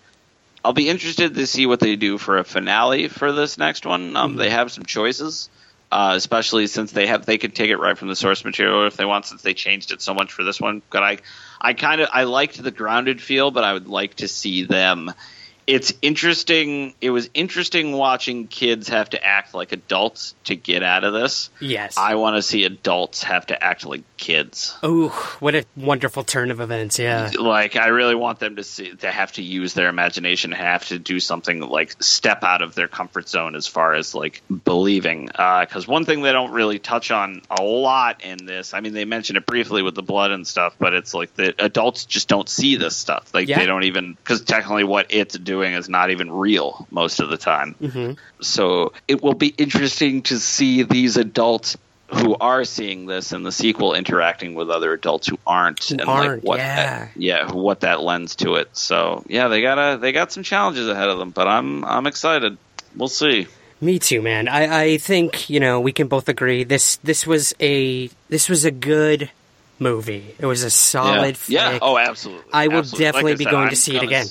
I'll 0.66 0.74
be 0.74 0.90
interested 0.90 1.36
to 1.36 1.48
see 1.48 1.66
what 1.66 1.80
they 1.80 1.96
do 1.96 2.18
for 2.18 2.38
a 2.38 2.44
finale 2.44 3.08
for 3.08 3.32
this 3.32 3.58
next 3.58 3.86
one. 3.86 4.18
Um, 4.18 4.36
They 4.36 4.50
have 4.50 4.70
some 4.70 4.84
choices, 4.84 5.50
uh, 5.92 6.14
especially 6.16 6.68
since 6.68 6.92
they 6.92 7.08
have 7.08 7.26
they 7.26 7.38
could 7.38 7.56
take 7.56 7.70
it 7.70 7.78
right 7.78 7.98
from 7.98 8.10
the 8.10 8.16
source 8.16 8.44
material 8.44 8.86
if 8.86 8.98
they 8.98 9.06
want, 9.06 9.26
since 9.26 9.42
they 9.44 9.54
changed 9.54 9.92
it 9.92 10.02
so 10.02 10.14
much 10.14 10.34
for 10.34 10.44
this 10.44 10.60
one. 10.60 10.82
But 10.90 11.04
I, 11.04 11.18
I 11.62 11.74
kind 11.74 12.02
of 12.02 12.10
I 12.12 12.24
liked 12.24 12.62
the 12.62 12.72
grounded 12.72 13.22
feel, 13.22 13.50
but 13.52 13.64
I 13.64 13.74
would 13.74 13.88
like 13.88 14.16
to 14.16 14.28
see 14.28 14.64
them. 14.64 15.14
It's 15.68 15.92
interesting. 16.02 16.94
It 17.02 17.10
was 17.10 17.30
interesting 17.34 17.92
watching 17.92 18.48
kids 18.48 18.88
have 18.88 19.10
to 19.10 19.22
act 19.22 19.54
like 19.54 19.74
adults 19.74 20.34
to 20.46 20.56
get 20.56 20.82
out 20.82 21.04
of 21.04 21.12
this. 21.12 21.50
Yes. 21.60 21.98
I 21.98 22.16
want 22.16 22.38
to 22.38 22.42
see 22.42 22.64
adults 22.64 23.24
have 23.24 23.48
to 23.48 23.62
act 23.62 23.86
like 23.86 24.04
kids. 24.16 24.74
Oh, 24.82 25.10
what 25.42 25.56
a 25.56 25.66
wonderful 25.76 26.24
turn 26.24 26.52
of 26.52 26.62
events! 26.62 26.98
Yeah. 26.98 27.32
like 27.38 27.76
I 27.76 27.88
really 27.88 28.16
want 28.16 28.40
them 28.40 28.56
to 28.56 28.64
see 28.64 28.96
to 28.96 29.12
have 29.12 29.34
to 29.34 29.44
use 29.44 29.74
their 29.74 29.90
imagination, 29.90 30.54
have 30.54 30.86
to 30.88 31.00
do 31.00 31.20
something 31.20 31.60
like 31.60 32.02
step 32.02 32.46
out 32.46 32.62
of 32.62 32.74
their 32.74 32.88
comfort 32.88 33.28
zone 33.28 33.54
as 33.56 33.68
far 33.68 33.94
as 33.94 34.16
like 34.16 34.42
believing. 34.64 35.30
Uh, 35.36 35.66
because 35.66 35.86
one 35.86 36.06
thing 36.06 36.22
they 36.22 36.32
don't 36.32 36.52
really 36.52 36.80
touch 36.80 37.12
on 37.12 37.42
a 37.50 37.62
lot 37.62 38.24
in 38.24 38.46
this, 38.46 38.74
I 38.74 38.80
mean, 38.80 38.94
they 38.94 39.04
mention 39.04 39.36
it 39.36 39.46
briefly 39.46 39.82
with 39.84 39.96
the 39.96 40.04
blood 40.04 40.32
and 40.32 40.48
stuff, 40.48 40.76
but 40.80 40.94
it's 40.94 41.14
like 41.14 41.34
the 41.36 41.54
adults 41.62 42.06
just 42.06 42.30
don't 42.30 42.48
see 42.48 42.78
this 42.78 42.96
stuff. 42.96 43.34
Like 43.34 43.50
Yeah. 43.50 43.60
they 43.60 43.66
don't 43.66 43.84
even 43.84 44.14
because 44.14 44.42
technically 44.42 44.86
what 44.86 45.08
it's 45.10 45.38
doing 45.38 45.57
is 45.64 45.90
not 45.90 46.12
even 46.12 46.32
real 46.32 46.88
most 46.92 47.20
of 47.20 47.30
the 47.30 47.38
time. 47.38 47.74
hmm 47.74 48.12
So 48.42 48.94
it 49.08 49.22
will 49.22 49.34
be 49.34 49.48
interesting 49.48 50.22
to 50.24 50.40
see 50.40 50.84
these 50.84 51.18
adults 51.18 51.78
who 52.10 52.36
are 52.40 52.64
seeing 52.64 53.06
this 53.06 53.34
in 53.34 53.44
the 53.44 53.52
sequel 53.52 53.94
interacting 53.94 54.56
with 54.56 54.70
other 54.70 54.94
adults 54.94 55.28
who 55.28 55.38
aren't, 55.46 55.84
Who 55.84 55.94
and 55.96 56.02
aren't, 56.04 56.30
like 56.36 56.44
what 56.44 56.60
yeah. 56.60 56.76
that, 56.76 57.12
yeah, 57.18 57.52
what 57.52 57.82
that 57.82 58.02
lends 58.02 58.36
to 58.38 58.56
it. 58.56 58.70
So 58.78 59.24
yeah, 59.28 59.50
they 59.50 59.62
gotta 59.62 59.98
they 59.98 60.14
got 60.14 60.32
some 60.32 60.44
challenges 60.44 60.88
ahead 60.88 61.10
of 61.10 61.20
them, 61.20 61.32
but 61.32 61.48
I'm 61.48 61.84
I'm 61.84 62.08
excited. 62.08 62.58
We'll 62.96 63.10
see. 63.10 63.48
Me 63.82 64.00
too, 64.00 64.22
man. 64.22 64.48
I, 64.48 64.84
I 64.84 64.98
think 64.98 65.50
you 65.50 65.60
know 65.60 65.82
we 65.82 65.92
can 65.92 66.08
both 66.08 66.30
agree 66.30 66.64
this 66.64 66.96
this 67.04 67.28
was 67.28 67.54
a 67.60 68.10
this 68.30 68.48
was 68.48 68.64
a 68.64 68.72
good 68.72 69.30
movie. 69.78 70.34
It 70.40 70.46
was 70.46 70.64
a 70.64 70.70
solid. 70.70 71.38
yeah. 71.48 71.72
yeah. 71.74 71.80
Oh, 71.82 71.98
absolutely. 71.98 72.46
I 72.54 72.70
will 72.70 72.78
Absolutely. 72.80 73.06
definitely 73.06 73.32
Like 73.34 73.38
be 73.38 73.44
said, 73.44 73.52
going 73.52 73.64
I'm 73.66 73.70
to 73.70 73.76
see 73.76 73.96
it 73.98 74.04
again. 74.04 74.26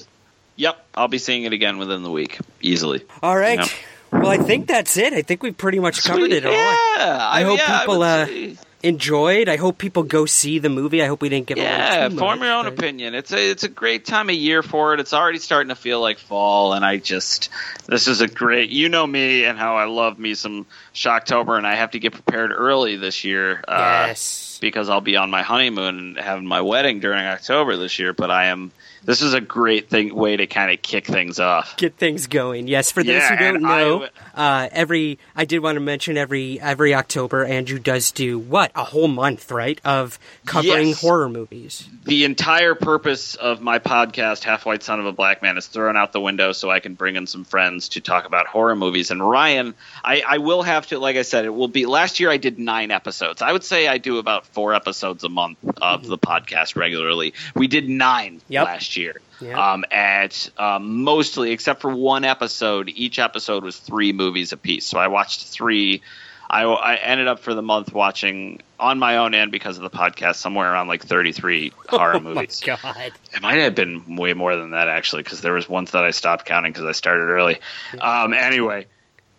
Yep, 0.56 0.86
I'll 0.94 1.08
be 1.08 1.18
seeing 1.18 1.44
it 1.44 1.52
again 1.52 1.78
within 1.78 2.02
the 2.02 2.10
week, 2.10 2.38
easily. 2.60 3.04
All 3.22 3.36
right. 3.36 3.58
Yep. 3.58 3.68
Well, 4.12 4.28
I 4.28 4.38
think 4.38 4.66
that's 4.68 4.96
it. 4.96 5.12
I 5.12 5.22
think 5.22 5.42
we've 5.42 5.56
pretty 5.56 5.78
much 5.78 6.02
covered 6.04 6.32
it 6.32 6.46
all. 6.46 6.52
Yeah, 6.52 6.58
I, 6.58 7.40
I- 7.40 7.42
hope 7.44 7.58
yeah, 7.58 7.78
people 7.80 7.98
would 7.98 8.04
uh, 8.04 8.54
enjoyed. 8.82 9.48
I 9.48 9.56
hope 9.56 9.78
people 9.78 10.04
go 10.04 10.26
see 10.26 10.58
the 10.58 10.68
movie. 10.68 11.02
I 11.02 11.06
hope 11.06 11.20
we 11.20 11.28
didn't 11.28 11.46
give 11.48 11.58
Yeah, 11.58 12.08
form 12.10 12.38
much, 12.38 12.46
your 12.46 12.54
own 12.54 12.64
but- 12.64 12.74
opinion. 12.74 13.14
It's 13.14 13.32
a 13.32 13.50
it's 13.50 13.64
a 13.64 13.68
great 13.68 14.04
time 14.06 14.30
of 14.30 14.36
year 14.36 14.62
for 14.62 14.94
it. 14.94 15.00
It's 15.00 15.12
already 15.12 15.38
starting 15.38 15.68
to 15.70 15.74
feel 15.74 16.00
like 16.00 16.18
fall, 16.18 16.72
and 16.72 16.84
I 16.84 16.96
just 16.98 17.50
this 17.86 18.06
is 18.08 18.20
a 18.20 18.28
great. 18.28 18.70
You 18.70 18.88
know 18.88 19.06
me 19.06 19.44
and 19.44 19.58
how 19.58 19.76
I 19.76 19.84
love 19.84 20.18
me 20.18 20.34
some 20.34 20.66
Shocktober, 20.94 21.58
and 21.58 21.66
I 21.66 21.74
have 21.74 21.90
to 21.90 21.98
get 21.98 22.12
prepared 22.12 22.52
early 22.52 22.96
this 22.96 23.24
year. 23.24 23.62
Uh, 23.68 24.04
Yes. 24.08 24.58
because 24.62 24.88
I'll 24.88 25.00
be 25.02 25.16
on 25.16 25.30
my 25.30 25.42
honeymoon 25.42 25.98
and 25.98 26.16
having 26.18 26.46
my 26.46 26.60
wedding 26.62 27.00
during 27.00 27.24
October 27.26 27.76
this 27.76 27.98
year. 27.98 28.12
But 28.14 28.30
I 28.30 28.46
am. 28.46 28.70
This 29.06 29.22
is 29.22 29.34
a 29.34 29.40
great 29.40 29.88
thing 29.88 30.14
way 30.14 30.36
to 30.36 30.46
kind 30.46 30.70
of 30.72 30.82
kick 30.82 31.06
things 31.06 31.38
off. 31.40 31.76
Get 31.76 31.96
things 31.96 32.26
going. 32.26 32.66
Yes, 32.68 32.90
for 32.90 33.02
those 33.02 33.14
Yeah, 33.14 33.30
who 33.30 33.44
don't 33.44 33.56
and 33.56 33.66
I 33.66 33.78
know, 33.84 34.08
uh, 34.34 34.68
every 34.72 35.18
I 35.36 35.44
did 35.44 35.60
want 35.60 35.76
to 35.76 35.80
mention 35.80 36.16
every 36.18 36.60
every 36.60 36.92
October 36.92 37.44
Andrew 37.44 37.78
does 37.78 38.10
do 38.10 38.38
what 38.38 38.72
a 38.74 38.82
whole 38.82 39.06
month, 39.08 39.50
right, 39.52 39.80
of 39.84 40.18
covering 40.44 40.88
Yes. 40.88 41.00
horror 41.00 41.28
movies. 41.28 41.88
the 42.04 42.24
entire 42.24 42.74
purpose 42.74 43.36
of 43.36 43.60
my 43.60 43.78
podcast, 43.78 44.42
Half 44.42 44.66
White 44.66 44.82
Son 44.82 44.98
of 45.00 45.06
a 45.06 45.12
Black 45.12 45.40
Man, 45.40 45.56
is 45.56 45.66
thrown 45.68 45.96
out 45.96 46.12
the 46.12 46.20
window 46.20 46.50
so 46.52 46.68
I 46.70 46.80
can 46.80 46.94
bring 46.94 47.14
in 47.16 47.26
some 47.28 47.44
friends 47.44 47.90
to 47.90 48.00
talk 48.00 48.26
about 48.26 48.46
horror 48.48 48.74
movies. 48.76 49.10
And 49.12 49.20
Ryan, 49.26 49.74
I, 50.04 50.22
I 50.26 50.38
will 50.38 50.62
have 50.64 50.88
to, 50.88 50.98
like 50.98 51.16
I 51.16 51.22
said, 51.22 51.44
it 51.44 51.50
will 51.54 51.68
be. 51.68 51.86
Last 51.86 52.18
year 52.18 52.28
I 52.30 52.38
did 52.38 52.58
nine 52.58 52.90
episodes. 52.90 53.40
I 53.40 53.52
would 53.52 53.62
say 53.64 53.86
I 53.86 53.98
do 53.98 54.18
about 54.18 54.46
four 54.48 54.74
episodes 54.74 55.22
a 55.22 55.28
month 55.28 55.58
of 55.80 56.06
the 56.06 56.18
podcast 56.18 56.74
regularly. 56.74 57.34
We 57.54 57.68
did 57.68 57.88
nine 57.88 58.40
Yep. 58.48 58.64
last 58.64 58.95
year. 58.95 58.95
Yep. 58.96 59.56
Um, 59.56 59.84
at 59.90 60.50
um, 60.56 61.02
mostly, 61.02 61.52
except 61.52 61.80
for 61.80 61.94
one 61.94 62.24
episode, 62.24 62.88
each 62.88 63.18
episode 63.18 63.64
was 63.64 63.76
three 63.76 64.12
movies 64.12 64.52
apiece. 64.52 64.86
So 64.86 64.98
I 64.98 65.08
watched 65.08 65.46
three. 65.46 66.02
I, 66.48 66.62
I 66.62 66.94
ended 66.96 67.26
up 67.26 67.40
for 67.40 67.54
the 67.54 67.62
month 67.62 67.92
watching 67.92 68.62
on 68.78 68.98
my 69.00 69.16
own 69.16 69.34
end 69.34 69.50
because 69.50 69.78
of 69.78 69.82
the 69.82 69.90
podcast 69.90 70.36
somewhere 70.36 70.70
around 70.72 70.86
like 70.86 71.04
33 71.04 71.72
horror 71.88 72.14
oh 72.14 72.20
my 72.20 72.34
movies. 72.34 72.62
god! 72.64 73.12
It 73.34 73.42
might 73.42 73.58
have 73.58 73.74
been 73.74 74.16
way 74.16 74.32
more 74.32 74.54
than 74.56 74.70
that 74.70 74.88
actually, 74.88 75.24
because 75.24 75.40
there 75.40 75.54
was 75.54 75.68
ones 75.68 75.90
that 75.90 76.04
I 76.04 76.12
stopped 76.12 76.44
counting 76.44 76.72
because 76.72 76.86
I 76.86 76.92
started 76.92 77.24
early. 77.24 77.58
Um, 78.00 78.32
anyway, 78.32 78.86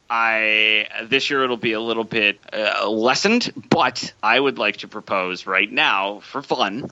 I 0.09 0.87
this 1.05 1.29
year 1.29 1.43
it'll 1.43 1.57
be 1.57 1.73
a 1.73 1.81
little 1.81 2.03
bit 2.03 2.39
uh, 2.53 2.89
lessened, 2.89 3.51
but 3.69 4.13
I 4.21 4.39
would 4.39 4.57
like 4.57 4.77
to 4.77 4.87
propose 4.87 5.45
right 5.45 5.71
now 5.71 6.19
for 6.19 6.41
fun. 6.41 6.89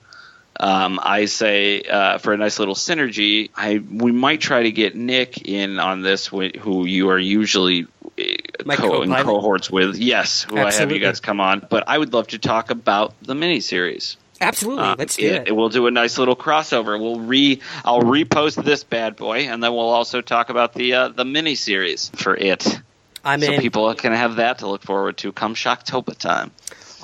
Um, 0.57 0.99
I 1.03 1.25
say 1.25 1.81
uh, 1.81 2.17
for 2.17 2.33
a 2.33 2.37
nice 2.37 2.59
little 2.59 2.75
synergy, 2.75 3.49
I 3.55 3.79
we 3.79 4.11
might 4.11 4.39
try 4.39 4.63
to 4.63 4.71
get 4.71 4.95
Nick 4.95 5.47
in 5.47 5.79
on 5.79 6.01
this, 6.01 6.27
wh- 6.27 6.55
who 6.57 6.85
you 6.85 7.09
are 7.09 7.19
usually 7.19 7.87
uh, 8.17 8.23
My 8.65 8.75
co- 8.77 9.01
in 9.01 9.11
cohorts 9.13 9.69
with. 9.69 9.97
Yes, 9.97 10.43
who 10.43 10.57
I 10.57 10.71
have 10.71 10.91
you 10.91 10.99
guys 10.99 11.19
come 11.19 11.41
on. 11.41 11.65
But 11.69 11.85
I 11.87 11.97
would 11.97 12.13
love 12.13 12.27
to 12.27 12.39
talk 12.39 12.71
about 12.71 13.13
the 13.21 13.33
miniseries. 13.33 14.15
Absolutely, 14.39 14.83
Um, 14.83 14.95
let's 14.97 15.15
do 15.15 15.25
yeah, 15.25 15.43
it. 15.45 15.55
We'll 15.55 15.69
do 15.69 15.87
a 15.87 15.91
nice 15.91 16.17
little 16.17 16.35
crossover. 16.35 16.99
We'll 16.99 17.19
re 17.19 17.61
I'll 17.83 18.01
repost 18.01 18.61
this 18.63 18.83
bad 18.83 19.15
boy, 19.15 19.47
and 19.47 19.63
then 19.63 19.71
we'll 19.73 19.89
also 19.89 20.21
talk 20.21 20.49
about 20.49 20.73
the 20.73 20.93
uh, 20.93 21.07
the 21.09 21.25
mini 21.25 21.55
series 21.55 22.09
for 22.15 22.35
it. 22.35 22.79
I'm 23.23 23.41
so 23.41 23.53
in. 23.53 23.59
people 23.61 23.93
can 23.95 24.13
have 24.13 24.35
that 24.35 24.59
to 24.59 24.67
look 24.67 24.83
forward 24.83 25.17
to 25.17 25.31
come 25.31 25.55
Shocktober 25.55 26.17
time. 26.17 26.51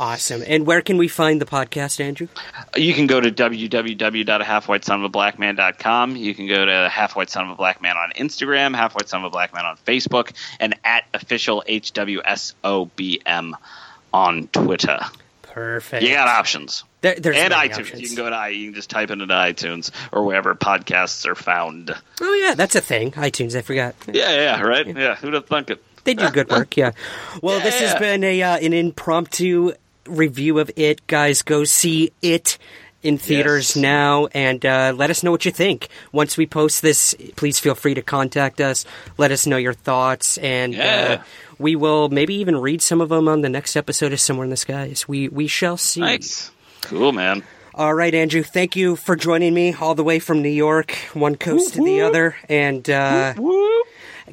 Awesome. 0.01 0.43
And 0.47 0.65
where 0.65 0.81
can 0.81 0.97
we 0.97 1.07
find 1.07 1.39
the 1.39 1.45
podcast, 1.45 1.99
Andrew? 1.99 2.27
You 2.75 2.95
can 2.95 3.05
go 3.05 3.21
to 3.21 3.31
www.halfwhitesonofablackman.com. 3.31 6.15
You 6.15 6.33
can 6.33 6.47
go 6.47 6.65
to 6.65 6.89
Half 6.89 7.15
White 7.15 7.29
Son 7.29 7.45
of 7.45 7.51
a 7.51 7.55
Black 7.55 7.83
Man 7.83 7.95
on 7.95 8.11
Instagram, 8.13 8.75
Half 8.75 8.95
White 8.95 9.07
Son 9.07 9.19
of 9.19 9.25
a 9.25 9.29
Black 9.29 9.53
Man 9.53 9.63
on 9.63 9.77
Facebook, 9.85 10.31
and 10.59 10.73
at 10.83 11.03
official 11.13 11.63
HWSOBM 11.69 13.51
on 14.11 14.47
Twitter. 14.47 15.01
Perfect. 15.43 16.01
You 16.01 16.15
got 16.15 16.27
options. 16.27 16.83
There, 17.01 17.13
there's 17.13 17.37
and 17.37 17.53
iTunes. 17.53 17.77
options. 17.77 18.01
You 18.01 18.07
can 18.07 18.15
go 18.15 18.27
to 18.27 18.35
i. 18.35 18.47
You 18.47 18.69
can 18.69 18.73
just 18.73 18.89
type 18.89 19.11
into 19.11 19.27
iTunes 19.27 19.91
or 20.11 20.23
wherever 20.23 20.55
podcasts 20.55 21.27
are 21.27 21.35
found. 21.35 21.95
Oh 22.19 22.33
yeah, 22.33 22.55
that's 22.55 22.73
a 22.73 22.81
thing. 22.81 23.11
iTunes, 23.11 23.55
I 23.55 23.61
forgot. 23.61 23.93
Yeah, 24.11 24.31
yeah, 24.31 24.61
right. 24.61 24.87
Yeah, 24.87 25.13
who'd 25.13 25.35
have 25.35 25.45
thunk 25.45 25.69
it? 25.69 25.83
They 26.05 26.15
do 26.15 26.31
good 26.31 26.49
work, 26.49 26.75
yeah. 26.77 26.93
Well, 27.43 27.59
this 27.59 27.79
has 27.79 27.93
been 27.99 28.23
a 28.23 28.41
uh, 28.41 28.57
an 28.57 28.73
impromptu 28.73 29.73
review 30.11 30.59
of 30.59 30.69
it, 30.75 31.05
guys. 31.07 31.41
Go 31.41 31.63
see 31.63 32.11
it 32.21 32.57
in 33.03 33.17
theaters 33.17 33.75
Yes. 33.75 33.81
now, 33.81 34.27
and 34.27 34.63
uh, 34.63 34.93
let 34.95 35.09
us 35.09 35.23
know 35.23 35.31
what 35.31 35.43
you 35.43 35.51
think. 35.51 35.87
Once 36.11 36.37
we 36.37 36.45
post 36.45 36.83
this, 36.83 37.15
please 37.35 37.57
feel 37.57 37.73
free 37.73 37.95
to 37.95 38.01
contact 38.03 38.61
us. 38.61 38.85
Let 39.17 39.31
us 39.31 39.47
know 39.47 39.57
your 39.57 39.73
thoughts, 39.73 40.37
and 40.37 40.73
Yeah. 40.75 41.17
uh, 41.19 41.23
we 41.57 41.75
will 41.75 42.09
maybe 42.09 42.35
even 42.35 42.57
read 42.57 42.81
some 42.83 43.01
of 43.01 43.09
them 43.09 43.27
on 43.27 43.41
the 43.41 43.49
next 43.49 43.75
episode 43.75 44.13
of 44.13 44.19
Somewhere 44.19 44.43
in 44.43 44.51
the 44.51 44.57
Skies. 44.57 45.07
We 45.07 45.29
we 45.29 45.47
shall 45.47 45.77
see. 45.77 46.01
Nice, 46.01 46.51
cool, 46.81 47.11
man. 47.11 47.43
All 47.73 47.93
right, 47.93 48.13
Andrew. 48.13 48.43
Thank 48.43 48.75
you 48.75 48.95
for 48.97 49.15
joining 49.15 49.53
me 49.53 49.73
all 49.73 49.95
the 49.95 50.03
way 50.03 50.19
from 50.19 50.41
New 50.43 50.49
York, 50.49 50.91
one 51.13 51.35
coast 51.37 51.73
to 51.75 51.83
the 51.83 52.01
other, 52.01 52.35
and 52.49 52.87
uh, 52.89 53.33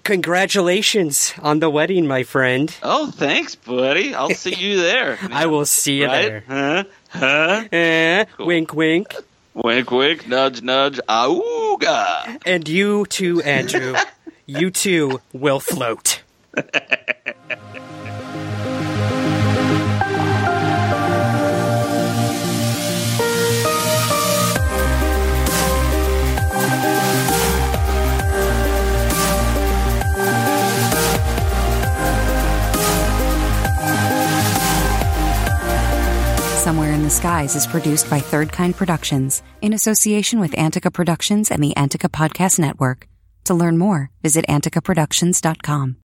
congratulations 0.04 1.34
on 1.42 1.60
the 1.60 1.70
wedding, 1.70 2.06
my 2.06 2.22
friend. 2.22 2.74
Oh, 2.82 3.10
thanks, 3.10 3.54
buddy. 3.54 4.14
I'll 4.14 4.30
see 4.30 4.54
you 4.54 4.76
there. 4.80 5.18
I 5.30 5.46
will 5.46 5.66
see 5.66 6.00
you 6.00 6.06
right? 6.06 6.26
there. 6.28 6.44
Huh? 6.46 6.84
Huh? 7.10 7.64
Eh, 7.72 8.24
Wink, 8.38 8.74
wink. 8.74 9.14
Wink, 9.54 9.90
wink. 9.90 10.28
Nudge, 10.28 10.62
nudge. 10.62 11.00
Ooga! 11.08 12.40
And 12.46 12.68
you 12.68 13.06
too, 13.06 13.42
Andrew. 13.42 13.94
you 14.46 14.70
too 14.70 15.20
will 15.32 15.60
float. 15.60 16.22
the 37.08 37.14
Skies 37.14 37.56
is 37.56 37.66
produced 37.66 38.10
by 38.10 38.20
Third 38.20 38.52
Kind 38.52 38.76
Productions 38.76 39.42
in 39.62 39.72
association 39.72 40.40
with 40.40 40.58
Antica 40.58 40.90
Productions 40.90 41.50
and 41.50 41.64
the 41.64 41.74
Antica 41.74 42.10
Podcast 42.10 42.58
Network. 42.58 43.08
To 43.44 43.54
learn 43.54 43.78
more, 43.78 44.10
visit 44.20 44.44
anticaproductions.com. 44.46 45.96